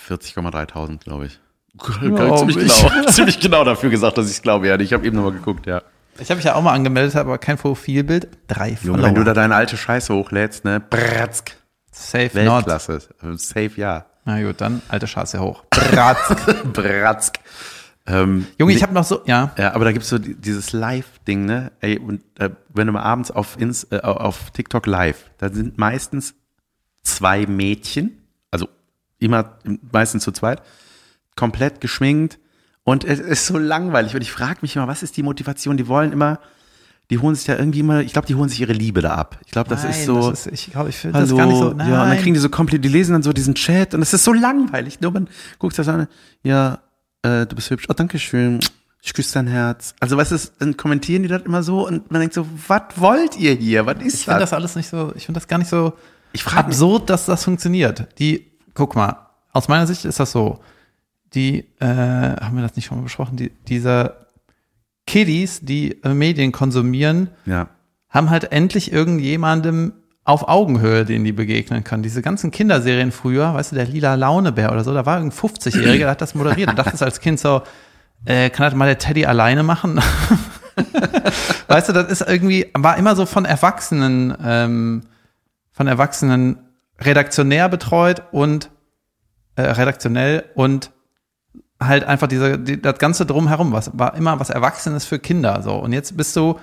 40,3000, 0.07 0.99
glaube 0.99 1.25
ich. 1.25 1.39
Glaub 1.77 2.37
ziemlich, 2.37 2.57
ich. 2.57 2.87
genau, 2.87 3.05
ziemlich 3.11 3.39
genau 3.39 3.63
dafür 3.63 3.89
gesagt, 3.89 4.17
dass 4.17 4.27
ich 4.27 4.37
es 4.37 4.41
glaube. 4.41 4.67
Ja, 4.67 4.79
ich 4.79 4.93
habe 4.93 5.05
eben 5.05 5.15
nochmal 5.15 5.33
geguckt, 5.33 5.65
ja. 5.67 5.81
Ich 6.19 6.29
habe 6.29 6.37
mich 6.37 6.45
ja 6.45 6.55
auch 6.55 6.61
mal 6.61 6.71
angemeldet, 6.71 7.15
aber 7.17 7.37
kein 7.37 7.57
Profilbild. 7.57 8.29
Drei 8.47 8.69
Junge, 8.69 8.79
Follower. 8.79 9.03
wenn 9.03 9.15
du 9.15 9.23
da 9.25 9.33
deine 9.33 9.55
alte 9.55 9.75
Scheiße 9.75 10.13
hochlädst, 10.13 10.63
ne? 10.63 10.79
Bratzk. 10.79 11.57
Safe 11.97 12.43
not. 12.43 12.67
Weltklasse. 12.67 12.99
Safe, 13.37 13.71
ja. 13.77 14.05
Na 14.25 14.41
gut, 14.43 14.59
dann 14.59 14.81
alte 14.89 15.07
Scheiße 15.07 15.39
hoch. 15.39 15.63
Bratz. 15.69 16.35
Bratzk. 16.73 17.39
Ähm, 18.07 18.45
Junge, 18.59 18.73
ich 18.73 18.83
habe 18.83 18.93
noch 18.93 19.03
so, 19.03 19.21
ja. 19.25 19.51
Ja, 19.57 19.73
aber 19.73 19.85
da 19.85 19.91
gibt's 19.91 20.09
so 20.09 20.17
die- 20.19 20.35
dieses 20.35 20.73
Live-Ding, 20.73 21.45
ne? 21.45 21.71
Ey, 21.79 21.97
und 21.97 22.21
äh, 22.39 22.49
wenn 22.73 22.85
du 22.87 22.93
mal 22.93 23.01
abends 23.01 23.31
auf, 23.31 23.59
Ins, 23.59 23.85
äh, 23.91 23.99
auf 24.01 24.51
TikTok 24.51 24.85
live, 24.85 25.31
da 25.37 25.49
sind 25.51 25.77
meistens 25.77 26.35
zwei 27.01 27.45
Mädchen, 27.47 28.21
also 28.51 28.67
immer 29.19 29.57
meistens 29.91 30.23
zu 30.23 30.31
zweit, 30.31 30.61
komplett 31.35 31.81
geschminkt 31.81 32.37
und 32.83 33.03
es 33.03 33.19
ist 33.19 33.47
so 33.47 33.57
langweilig 33.57 34.13
und 34.15 34.21
ich 34.21 34.31
frage 34.31 34.59
mich 34.61 34.75
immer, 34.75 34.87
was 34.87 35.01
ist 35.01 35.17
die 35.17 35.23
Motivation? 35.23 35.77
Die 35.77 35.87
wollen 35.87 36.11
immer, 36.11 36.39
die 37.09 37.19
holen 37.19 37.35
sich 37.35 37.45
da 37.45 37.55
irgendwie 37.57 37.81
immer, 37.81 38.01
ich 38.01 38.13
glaube, 38.13 38.27
die 38.27 38.35
holen 38.35 38.49
sich 38.49 38.59
ihre 38.59 38.73
Liebe 38.73 39.01
da 39.01 39.13
ab. 39.15 39.39
Ich 39.45 39.51
glaube, 39.51 39.69
das 39.69 39.83
Nein, 39.83 39.91
ist 39.91 40.05
so. 40.05 40.29
Das 40.29 40.47
ist, 40.47 40.53
ich 40.53 40.71
glaube, 40.71 40.89
ich 40.89 40.95
finde 40.95 41.19
das 41.19 41.35
gar 41.35 41.45
nicht 41.45 41.57
so. 41.57 41.71
Nein. 41.71 41.89
ja, 41.89 42.03
und 42.03 42.09
dann 42.09 42.17
kriegen 42.17 42.33
die 42.33 42.39
so 42.39 42.49
komplett, 42.49 42.83
die 42.83 42.89
lesen 42.89 43.13
dann 43.13 43.23
so 43.23 43.31
diesen 43.31 43.53
Chat 43.53 43.93
und 43.93 44.01
es 44.01 44.13
ist 44.13 44.23
so 44.23 44.33
langweilig. 44.33 45.01
Nur 45.01 45.11
man 45.11 45.27
guckt 45.59 45.77
das 45.77 45.87
an, 45.87 46.07
ja, 46.43 46.79
äh, 47.21 47.45
du 47.45 47.55
bist 47.55 47.69
hübsch, 47.69 47.85
oh, 47.89 47.93
danke 47.93 48.17
schön, 48.17 48.59
ich 49.01 49.13
küsse 49.13 49.35
dein 49.35 49.47
Herz. 49.47 49.93
Also 49.99 50.17
was 50.17 50.31
ist, 50.31 50.53
dann 50.59 50.77
kommentieren 50.77 51.21
die 51.21 51.29
das 51.29 51.43
immer 51.43 51.61
so 51.61 51.87
und 51.87 52.09
man 52.11 52.21
denkt 52.21 52.33
so, 52.33 52.47
was 52.67 52.81
wollt 52.95 53.37
ihr 53.37 53.53
hier? 53.53 53.85
Was 53.85 53.97
ist 53.97 54.15
ich 54.15 54.25
finde 54.25 54.39
das? 54.39 54.49
das 54.49 54.57
alles 54.57 54.75
nicht 54.75 54.89
so, 54.89 55.13
ich 55.15 55.27
finde 55.27 55.39
das 55.39 55.47
gar 55.47 55.59
nicht 55.59 55.69
so 55.69 55.93
Ich 56.33 56.43
frage 56.43 56.67
mich, 56.67 56.75
absurd, 56.75 57.11
dass 57.11 57.27
das 57.27 57.43
funktioniert. 57.43 58.07
Die, 58.17 58.51
guck 58.73 58.95
mal, 58.95 59.27
aus 59.51 59.67
meiner 59.67 59.85
Sicht 59.85 60.05
ist 60.05 60.19
das 60.19 60.31
so. 60.31 60.59
Die, 61.35 61.65
äh, 61.79 61.85
haben 61.85 62.55
wir 62.55 62.63
das 62.63 62.75
nicht 62.75 62.85
schon 62.85 62.97
mal 62.97 63.03
besprochen, 63.03 63.37
die, 63.37 63.51
diese 63.67 64.24
Kiddies, 65.15 65.61
die 65.61 66.03
äh, 66.03 66.13
Medien 66.13 66.51
konsumieren, 66.51 67.29
ja, 67.45 67.69
haben 68.09 68.29
halt 68.29 68.51
endlich 68.51 68.91
irgendjemandem 68.91 69.93
auf 70.25 70.49
Augenhöhe, 70.49 71.05
den 71.05 71.23
die 71.23 71.31
begegnen 71.31 71.85
können. 71.85 72.03
Diese 72.03 72.21
ganzen 72.21 72.51
Kinderserien 72.51 73.13
früher, 73.13 73.53
weißt 73.53 73.71
du, 73.71 73.77
der 73.77 73.85
lila 73.85 74.15
Launebär 74.15 74.73
oder 74.73 74.83
so, 74.83 74.93
da 74.93 75.05
war 75.05 75.19
irgendein 75.19 75.39
50-Jähriger, 75.39 75.99
der 75.99 76.09
hat 76.09 76.19
das 76.19 76.35
moderiert 76.35 76.69
und 76.69 76.77
dachte 76.77 77.05
als 77.05 77.21
Kind 77.21 77.39
so, 77.39 77.61
äh, 78.25 78.49
kann 78.49 78.65
das 78.65 78.75
mal 78.75 78.87
der 78.87 78.97
Teddy 78.97 79.25
alleine 79.25 79.63
machen? 79.63 80.01
weißt 81.69 81.87
du, 81.87 81.93
das 81.93 82.11
ist 82.11 82.27
irgendwie, 82.27 82.69
war 82.73 82.97
immer 82.97 83.15
so 83.15 83.25
von 83.25 83.45
Erwachsenen, 83.45 84.35
ähm, 84.43 85.03
von 85.71 85.87
Erwachsenen 85.87 86.57
redaktionär 86.99 87.69
betreut 87.69 88.23
und 88.33 88.69
äh, 89.55 89.61
redaktionell 89.61 90.43
und 90.55 90.91
halt 91.79 92.03
einfach 92.03 92.27
diese, 92.27 92.57
die, 92.57 92.81
das 92.81 92.97
Ganze 92.99 93.25
drumherum, 93.25 93.71
was 93.71 93.91
war 93.93 94.15
immer 94.15 94.39
was 94.39 94.49
Erwachsenes 94.49 95.05
für 95.05 95.19
Kinder 95.19 95.61
so. 95.61 95.73
Und 95.75 95.93
jetzt 95.93 96.15
bist 96.15 96.35
du 96.35 96.59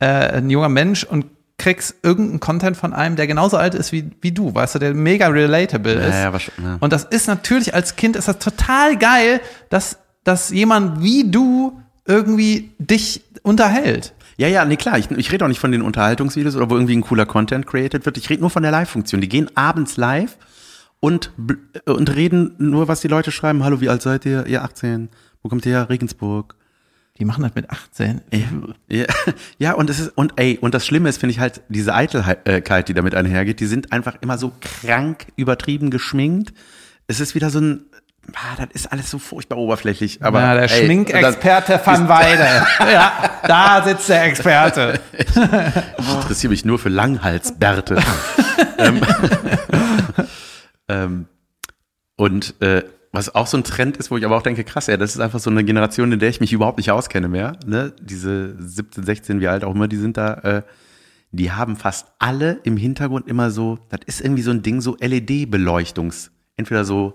äh, 0.00 0.06
ein 0.06 0.50
junger 0.50 0.68
Mensch 0.68 1.04
und 1.04 1.26
kriegst 1.56 1.96
irgendeinen 2.02 2.40
Content 2.40 2.76
von 2.76 2.92
einem, 2.92 3.16
der 3.16 3.26
genauso 3.26 3.56
alt 3.56 3.74
ist 3.74 3.92
wie, 3.92 4.10
wie 4.20 4.32
du, 4.32 4.54
weißt 4.54 4.74
du, 4.74 4.78
der 4.80 4.94
mega 4.94 5.28
relatable 5.28 5.92
ist. 5.92 6.14
ja, 6.14 6.22
ja, 6.22 6.32
was, 6.32 6.42
ja. 6.62 6.76
Und 6.80 6.92
das 6.92 7.04
ist 7.04 7.28
natürlich 7.28 7.74
als 7.74 7.96
Kind 7.96 8.16
ist 8.16 8.28
das 8.28 8.38
total 8.38 8.96
geil, 8.96 9.40
dass, 9.70 9.98
dass 10.24 10.50
jemand 10.50 11.02
wie 11.02 11.30
du 11.30 11.80
irgendwie 12.06 12.72
dich 12.78 13.22
unterhält. 13.42 14.14
Ja, 14.36 14.48
ja, 14.48 14.64
nee, 14.64 14.76
klar. 14.76 14.98
Ich, 14.98 15.10
ich 15.12 15.30
rede 15.30 15.44
auch 15.44 15.48
nicht 15.48 15.60
von 15.60 15.70
den 15.70 15.82
Unterhaltungsvideos 15.82 16.56
oder 16.56 16.68
wo 16.68 16.74
irgendwie 16.74 16.96
ein 16.96 17.02
cooler 17.02 17.24
Content 17.24 17.66
created 17.66 18.04
wird. 18.04 18.18
Ich 18.18 18.28
rede 18.30 18.40
nur 18.40 18.50
von 18.50 18.64
der 18.64 18.72
Live-Funktion. 18.72 19.20
Die 19.20 19.28
gehen 19.28 19.48
abends 19.54 19.96
live 19.96 20.36
und, 21.04 21.32
bl- 21.38 21.58
und 21.84 22.14
reden 22.14 22.54
nur, 22.56 22.88
was 22.88 23.02
die 23.02 23.08
Leute 23.08 23.30
schreiben. 23.30 23.62
Hallo, 23.62 23.82
wie 23.82 23.90
alt 23.90 24.00
seid 24.00 24.24
ihr? 24.24 24.46
Ihr 24.46 24.64
18. 24.64 25.10
Wo 25.42 25.50
kommt 25.50 25.66
ihr 25.66 25.72
her? 25.72 25.90
Regensburg. 25.90 26.54
Die 27.18 27.26
machen 27.26 27.42
das 27.42 27.54
mit 27.54 27.68
18. 27.68 28.22
Ja, 28.88 29.04
ja, 29.58 29.72
und 29.74 29.90
es 29.90 30.00
ist, 30.00 30.16
und 30.16 30.32
ey, 30.36 30.56
und 30.58 30.72
das 30.72 30.86
Schlimme 30.86 31.10
ist, 31.10 31.18
finde 31.18 31.32
ich 31.32 31.40
halt, 31.40 31.60
diese 31.68 31.94
Eitelkeit, 31.94 32.88
die 32.88 32.94
damit 32.94 33.14
einhergeht, 33.14 33.60
die 33.60 33.66
sind 33.66 33.92
einfach 33.92 34.16
immer 34.22 34.38
so 34.38 34.52
krank 34.62 35.26
übertrieben 35.36 35.90
geschminkt. 35.90 36.54
Es 37.06 37.20
ist 37.20 37.34
wieder 37.34 37.50
so 37.50 37.60
ein, 37.60 37.84
ah, 38.32 38.56
das 38.56 38.68
ist 38.72 38.90
alles 38.90 39.10
so 39.10 39.18
furchtbar 39.18 39.58
oberflächlich. 39.58 40.22
Aber, 40.22 40.40
ja, 40.40 40.54
der 40.54 40.72
ey, 40.72 40.86
Schminkexperte 40.86 41.82
van 41.84 42.08
Weide. 42.08 42.66
ja, 42.92 43.12
da 43.46 43.84
sitzt 43.84 44.08
der 44.08 44.24
Experte. 44.24 45.00
Ich 45.98 46.14
interessiere 46.14 46.50
mich 46.50 46.64
nur 46.64 46.78
für 46.78 46.88
Langhalsbärte. 46.88 48.02
Ähm, 50.88 51.26
und 52.16 52.60
äh, 52.60 52.84
was 53.12 53.34
auch 53.34 53.46
so 53.46 53.56
ein 53.56 53.64
Trend 53.64 53.96
ist, 53.96 54.10
wo 54.10 54.16
ich 54.16 54.24
aber 54.24 54.36
auch 54.36 54.42
denke, 54.42 54.64
krass, 54.64 54.88
ja, 54.88 54.96
das 54.96 55.14
ist 55.14 55.20
einfach 55.20 55.38
so 55.38 55.48
eine 55.50 55.64
Generation, 55.64 56.10
in 56.10 56.18
der 56.18 56.28
ich 56.28 56.40
mich 56.40 56.52
überhaupt 56.52 56.78
nicht 56.78 56.90
auskenne 56.90 57.28
mehr. 57.28 57.56
Ne? 57.64 57.92
Diese 58.00 58.56
17, 58.60 59.04
16, 59.04 59.40
wie 59.40 59.46
alt 59.48 59.62
auch 59.64 59.74
immer, 59.74 59.86
die 59.88 59.96
sind 59.96 60.16
da, 60.16 60.34
äh, 60.34 60.62
die 61.30 61.52
haben 61.52 61.76
fast 61.76 62.08
alle 62.18 62.58
im 62.64 62.76
Hintergrund 62.76 63.28
immer 63.28 63.50
so, 63.50 63.78
das 63.88 64.00
ist 64.06 64.20
irgendwie 64.20 64.42
so 64.42 64.50
ein 64.50 64.62
Ding, 64.62 64.80
so 64.80 64.96
LED-Beleuchtungs, 65.00 66.30
entweder 66.56 66.84
so 66.84 67.14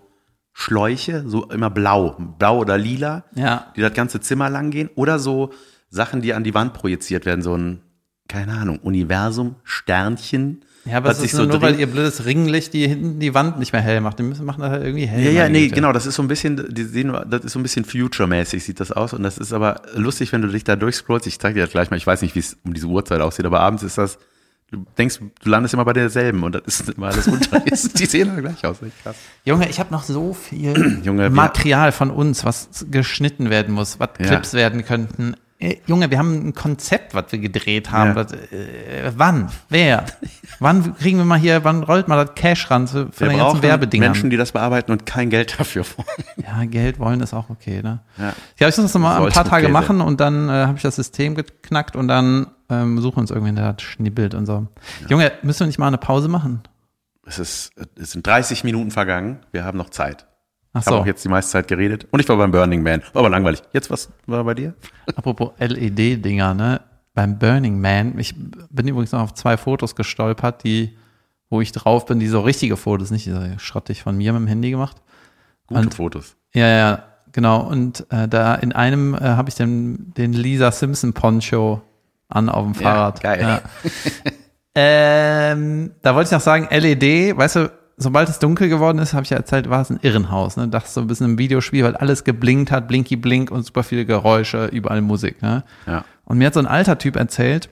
Schläuche, 0.53 1.23
so 1.27 1.45
immer 1.49 1.69
blau, 1.69 2.15
blau 2.37 2.59
oder 2.59 2.77
lila, 2.77 3.23
Ja. 3.35 3.71
die 3.75 3.81
das 3.81 3.93
ganze 3.93 4.19
Zimmer 4.19 4.49
lang 4.49 4.71
gehen, 4.71 4.89
oder 4.95 5.19
so 5.19 5.51
Sachen, 5.89 6.21
die 6.21 6.33
an 6.33 6.43
die 6.43 6.53
Wand 6.53 6.73
projiziert 6.73 7.25
werden, 7.25 7.41
so 7.41 7.55
ein, 7.55 7.81
keine 8.27 8.53
Ahnung, 8.53 8.79
Universum, 8.79 9.55
Sternchen. 9.63 10.63
Ja, 10.89 10.97
aber 10.97 11.09
es 11.11 11.19
ist 11.21 11.31
sich 11.31 11.47
nur, 11.47 11.61
weil 11.61 11.79
ihr 11.79 11.87
blödes 11.87 12.25
Ringlicht 12.25 12.73
die 12.73 12.87
hinten 12.87 13.19
die 13.19 13.33
Wand 13.33 13.59
nicht 13.59 13.73
mehr 13.73 13.81
hell 13.81 14.01
macht. 14.01 14.19
Die 14.19 14.23
müssen 14.23 14.45
machen 14.45 14.61
das 14.61 14.71
halt 14.71 14.83
irgendwie 14.83 15.05
hell. 15.05 15.23
Ja, 15.23 15.31
ja, 15.43 15.49
nee, 15.49 15.63
Güte. 15.63 15.75
genau, 15.75 15.93
das 15.93 16.05
ist 16.05 16.15
so 16.15 16.21
ein 16.21 16.27
bisschen, 16.27 16.73
die 16.73 16.83
sehen, 16.83 17.15
das 17.29 17.45
ist 17.45 17.53
so 17.53 17.59
ein 17.59 17.63
bisschen 17.63 17.85
Future-mäßig 17.85 18.63
sieht 18.63 18.79
das 18.79 18.91
aus 18.91 19.13
und 19.13 19.23
das 19.23 19.37
ist 19.37 19.53
aber 19.53 19.81
lustig, 19.95 20.31
wenn 20.33 20.41
du 20.41 20.47
dich 20.47 20.63
da 20.63 20.75
durchscrollst. 20.75 21.27
Ich 21.27 21.39
zeig 21.39 21.53
dir 21.53 21.61
das 21.61 21.71
gleich 21.71 21.89
mal, 21.91 21.97
ich 21.97 22.07
weiß 22.07 22.21
nicht, 22.21 22.35
wie 22.35 22.39
es 22.39 22.57
um 22.63 22.73
diese 22.73 22.87
Uhrzeit 22.87 23.21
aussieht, 23.21 23.45
aber 23.45 23.59
abends 23.61 23.83
ist 23.83 23.97
das, 23.97 24.17
du 24.71 24.85
denkst, 24.97 25.19
du 25.43 25.49
landest 25.49 25.73
immer 25.73 25.85
bei 25.85 25.93
derselben 25.93 26.43
und 26.43 26.53
das 26.55 26.63
ist 26.65 26.89
immer 26.89 27.07
alles 27.07 27.27
unter. 27.27 27.59
die 27.97 28.05
sehen 28.05 28.29
alle 28.29 28.41
gleich 28.41 28.65
aus, 28.65 28.81
echt 28.81 29.01
krass. 29.03 29.15
Junge, 29.45 29.69
ich 29.69 29.79
habe 29.79 29.91
noch 29.91 30.03
so 30.03 30.33
viel 30.33 30.99
Junge, 31.03 31.29
Material 31.29 31.91
von 31.91 32.11
uns, 32.11 32.45
was 32.45 32.85
geschnitten 32.91 33.49
werden 33.49 33.73
muss, 33.73 33.99
was 33.99 34.09
Ja. 34.19 34.27
Clips 34.27 34.53
werden 34.53 34.85
könnten. 34.85 35.35
Äh, 35.61 35.75
Junge, 35.87 36.09
wir 36.09 36.17
haben 36.17 36.47
ein 36.47 36.53
Konzept, 36.53 37.13
was 37.13 37.25
wir 37.31 37.39
gedreht 37.39 37.91
haben. 37.91 38.15
Ja. 38.15 38.23
Das, 38.23 38.31
äh, 38.31 39.11
wann? 39.17 39.51
Wer? 39.67 40.05
wann 40.59 40.95
kriegen 40.95 41.17
wir 41.17 41.25
mal 41.25 41.37
hier, 41.37 41.65
wann 41.65 41.83
rollt 41.83 42.07
mal 42.07 42.25
das 42.25 42.33
Cash 42.35 42.71
ran 42.71 42.87
zu, 42.87 43.09
von 43.11 43.11
Wir 43.19 43.27
den 43.29 43.37
ganzen 43.39 43.61
Werbedingern? 43.61 44.11
Menschen, 44.11 44.29
die 44.29 44.37
das 44.37 44.53
bearbeiten 44.53 44.91
und 44.93 45.05
kein 45.05 45.29
Geld 45.29 45.59
dafür 45.59 45.85
wollen. 45.97 46.07
Ja, 46.49 46.63
Geld 46.65 46.99
wollen 46.99 47.19
ist 47.19 47.33
auch 47.33 47.49
okay, 47.49 47.81
ne? 47.83 47.99
Ja. 48.17 48.33
Ja, 48.57 48.67
ich 48.69 48.77
muss 48.77 48.85
das 48.85 48.93
noch 48.93 49.01
mal 49.01 49.21
ein 49.21 49.31
paar 49.31 49.43
Tage 49.43 49.65
okay 49.65 49.73
machen 49.73 49.99
und 49.99 50.21
dann 50.21 50.47
äh, 50.47 50.51
habe 50.51 50.77
ich 50.77 50.81
das 50.81 50.95
System 50.95 51.35
geknackt 51.35 51.95
und 51.95 52.07
dann 52.07 52.47
ähm, 52.69 52.99
suchen 53.01 53.19
uns 53.19 53.29
irgendwen, 53.29 53.55
der 53.55 53.73
das 53.73 53.81
schnibbelt 53.81 54.33
und 54.33 54.45
so. 54.45 54.67
Junge, 55.09 55.33
müssen 55.43 55.59
wir 55.59 55.67
nicht 55.67 55.77
mal 55.79 55.87
eine 55.87 55.97
Pause 55.97 56.29
machen? 56.29 56.61
Es 57.25 57.37
ist, 57.37 57.71
es 57.99 58.11
sind 58.11 58.25
30 58.25 58.63
Minuten 58.63 58.91
vergangen, 58.91 59.39
wir 59.51 59.65
haben 59.65 59.77
noch 59.77 59.89
Zeit. 59.89 60.25
Ach 60.73 60.81
Ich 60.81 60.85
habe 60.87 60.95
so, 60.97 61.01
auch 61.01 61.05
jetzt 61.05 61.23
die 61.25 61.29
meiste 61.29 61.51
Zeit 61.51 61.67
geredet 61.67 62.07
und 62.11 62.19
ich 62.19 62.29
war 62.29 62.37
beim 62.37 62.51
Burning 62.51 62.83
Man. 62.83 63.01
War 63.13 63.21
aber 63.21 63.29
langweilig. 63.29 63.61
Jetzt 63.73 63.89
was 63.89 64.09
war 64.27 64.43
bei 64.43 64.53
dir? 64.53 64.73
apropos 65.15 65.51
LED-Dinger, 65.59 66.53
ne? 66.53 66.81
Beim 67.15 67.39
Burning 67.39 67.81
Man, 67.81 68.17
ich 68.19 68.35
bin 68.69 68.87
übrigens 68.87 69.11
noch 69.11 69.21
auf 69.21 69.33
zwei 69.33 69.57
Fotos 69.57 69.95
gestolpert, 69.95 70.63
die, 70.63 70.95
wo 71.49 71.59
ich 71.59 71.71
drauf 71.71 72.05
bin, 72.05 72.19
die 72.19 72.27
so 72.27 72.41
richtige 72.41 72.77
Fotos, 72.77 73.09
nicht 73.11 73.25
diese 73.25 73.57
schrottig 73.59 74.03
von 74.03 74.15
mir 74.15 74.31
mit 74.33 74.41
dem 74.43 74.47
Handy 74.47 74.69
gemacht. 74.69 74.97
Gute 75.67 75.81
Und- 75.81 75.93
Fotos. 75.95 76.35
Ja, 76.53 76.67
ja, 76.67 77.03
genau. 77.31 77.61
Und 77.61 78.05
äh, 78.11 78.27
da 78.27 78.55
in 78.55 78.71
einem 78.71 79.15
äh, 79.15 79.19
habe 79.21 79.49
ich 79.49 79.55
den, 79.55 80.13
den 80.15 80.33
Lisa 80.33 80.71
Simpson 80.71 81.13
Poncho 81.13 81.81
an 82.29 82.47
auf 82.49 82.63
dem 82.63 82.75
Fahrrad. 82.75 83.21
geil. 83.21 83.41
Ja. 83.41 83.61
ähm, 84.75 85.91
da 86.01 86.15
wollte 86.15 86.27
ich 86.27 86.31
noch 86.31 86.41
sagen, 86.41 86.67
LED, 86.71 87.35
weißt 87.37 87.55
du, 87.57 87.71
sobald 87.99 88.29
es 88.29 88.39
dunkel 88.39 88.69
geworden 88.69 88.97
ist, 88.97 89.13
habe 89.13 89.23
ich 89.23 89.29
ja 89.29 89.37
erzählt, 89.37 89.69
war 89.69 89.81
es 89.81 89.89
ein 89.89 89.99
Irrenhaus. 90.01 90.57
Ne? 90.57 90.67
Das 90.67 90.93
so 90.93 91.01
ein 91.01 91.07
bisschen 91.07 91.27
im 91.27 91.37
Videospiel, 91.37 91.83
weil 91.83 91.95
alles 91.95 92.23
geblinkt 92.23 92.71
hat, 92.71 92.87
blinky 92.87 93.15
blink 93.17 93.51
und 93.51 93.63
super 93.63 93.83
viele 93.83 94.05
Geräusche, 94.05 94.65
überall 94.67 95.01
Musik. 95.01 95.41
Ne? 95.41 95.63
Ja. 95.85 96.05
Und 96.23 96.37
mir 96.37 96.47
hat 96.47 96.53
so 96.53 96.59
ein 96.59 96.67
alter 96.67 96.97
Typ 96.97 97.15
erzählt, 97.15 97.69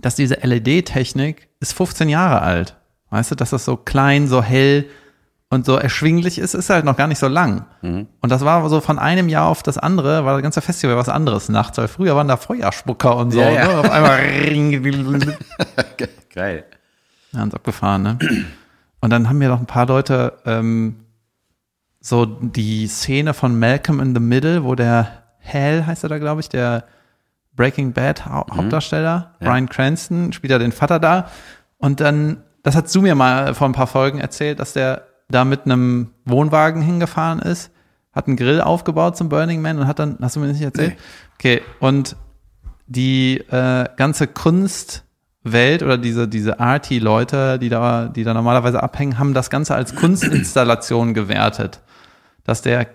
dass 0.00 0.14
diese 0.14 0.34
LED-Technik 0.42 1.48
ist 1.58 1.72
15 1.72 2.08
Jahre 2.08 2.42
alt. 2.42 2.76
Weißt 3.10 3.30
du, 3.32 3.34
dass 3.34 3.50
das 3.50 3.64
so 3.64 3.76
klein, 3.76 4.28
so 4.28 4.42
hell 4.42 4.86
und 5.48 5.66
so 5.66 5.74
erschwinglich 5.76 6.38
ist, 6.38 6.54
ist 6.54 6.70
halt 6.70 6.84
noch 6.84 6.96
gar 6.96 7.08
nicht 7.08 7.18
so 7.18 7.26
lang. 7.26 7.64
Und 8.20 8.30
das 8.30 8.44
war 8.44 8.68
so 8.68 8.80
von 8.80 9.00
einem 9.00 9.28
Jahr 9.28 9.48
auf 9.48 9.64
das 9.64 9.78
andere, 9.78 10.24
war 10.24 10.34
das 10.34 10.42
ganze 10.42 10.60
Festival 10.60 10.96
was 10.96 11.08
anderes 11.08 11.48
nachts, 11.48 11.76
weil 11.76 11.88
früher 11.88 12.14
waren 12.14 12.28
da 12.28 12.36
Feuerspucker 12.36 13.16
und 13.16 13.32
so. 13.32 13.40
Ja, 13.40 13.50
ja. 13.50 13.66
Ne? 13.66 13.78
Auf 13.78 13.90
einmal 13.90 14.16
ring, 14.48 14.80
Geil. 16.32 16.64
uns 17.32 17.54
abgefahren, 17.54 18.02
ne? 18.02 18.18
Und 19.00 19.10
dann 19.10 19.28
haben 19.28 19.38
mir 19.38 19.48
noch 19.48 19.60
ein 19.60 19.66
paar 19.66 19.86
Leute 19.86 20.38
ähm, 20.44 20.96
so 22.00 22.26
die 22.26 22.86
Szene 22.86 23.34
von 23.34 23.58
Malcolm 23.58 24.00
in 24.00 24.14
the 24.14 24.20
Middle, 24.20 24.64
wo 24.64 24.74
der 24.74 25.24
Hal, 25.42 25.86
heißt 25.86 26.02
er 26.04 26.08
da, 26.08 26.18
glaube 26.18 26.40
ich, 26.40 26.48
der 26.48 26.84
Breaking 27.56 27.92
Bad 27.92 28.26
Hau 28.26 28.46
Hauptdarsteller, 28.50 29.34
Ja. 29.40 29.50
Brian 29.50 29.68
Cranston, 29.68 30.32
spielt 30.32 30.50
ja 30.50 30.58
den 30.58 30.72
Vater 30.72 30.98
da. 30.98 31.30
Und 31.78 32.00
dann, 32.00 32.42
das 32.62 32.76
hast 32.76 32.94
du 32.94 33.02
mir 33.02 33.14
mal 33.14 33.54
vor 33.54 33.68
ein 33.68 33.72
paar 33.72 33.86
Folgen 33.86 34.18
erzählt, 34.18 34.60
dass 34.60 34.72
der 34.72 35.06
da 35.28 35.44
mit 35.44 35.64
einem 35.64 36.10
Wohnwagen 36.24 36.82
hingefahren 36.82 37.38
ist, 37.38 37.70
hat 38.12 38.26
einen 38.26 38.36
Grill 38.36 38.60
aufgebaut 38.60 39.16
zum 39.16 39.28
Burning 39.28 39.62
Man 39.62 39.78
und 39.78 39.86
hat 39.86 39.98
dann, 39.98 40.18
hast 40.20 40.36
du 40.36 40.40
mir 40.40 40.48
nicht 40.48 40.60
erzählt? 40.60 40.96
Okay, 41.34 41.62
und 41.78 42.16
die 42.86 43.38
äh, 43.38 43.88
ganze 43.96 44.26
Kunstwelt 45.42 45.82
oder 45.82 45.98
diese, 45.98 46.28
diese 46.28 46.60
Arty-Leute, 46.60 47.58
die 47.58 47.68
da, 47.68 48.08
die 48.08 48.24
da 48.24 48.34
normalerweise 48.34 48.82
abhängen, 48.82 49.18
haben 49.18 49.34
das 49.34 49.50
Ganze 49.50 49.74
als 49.74 49.94
Kunstinstallation 49.94 51.14
gewertet. 51.14 51.80
Dass 52.44 52.62
der 52.62 52.86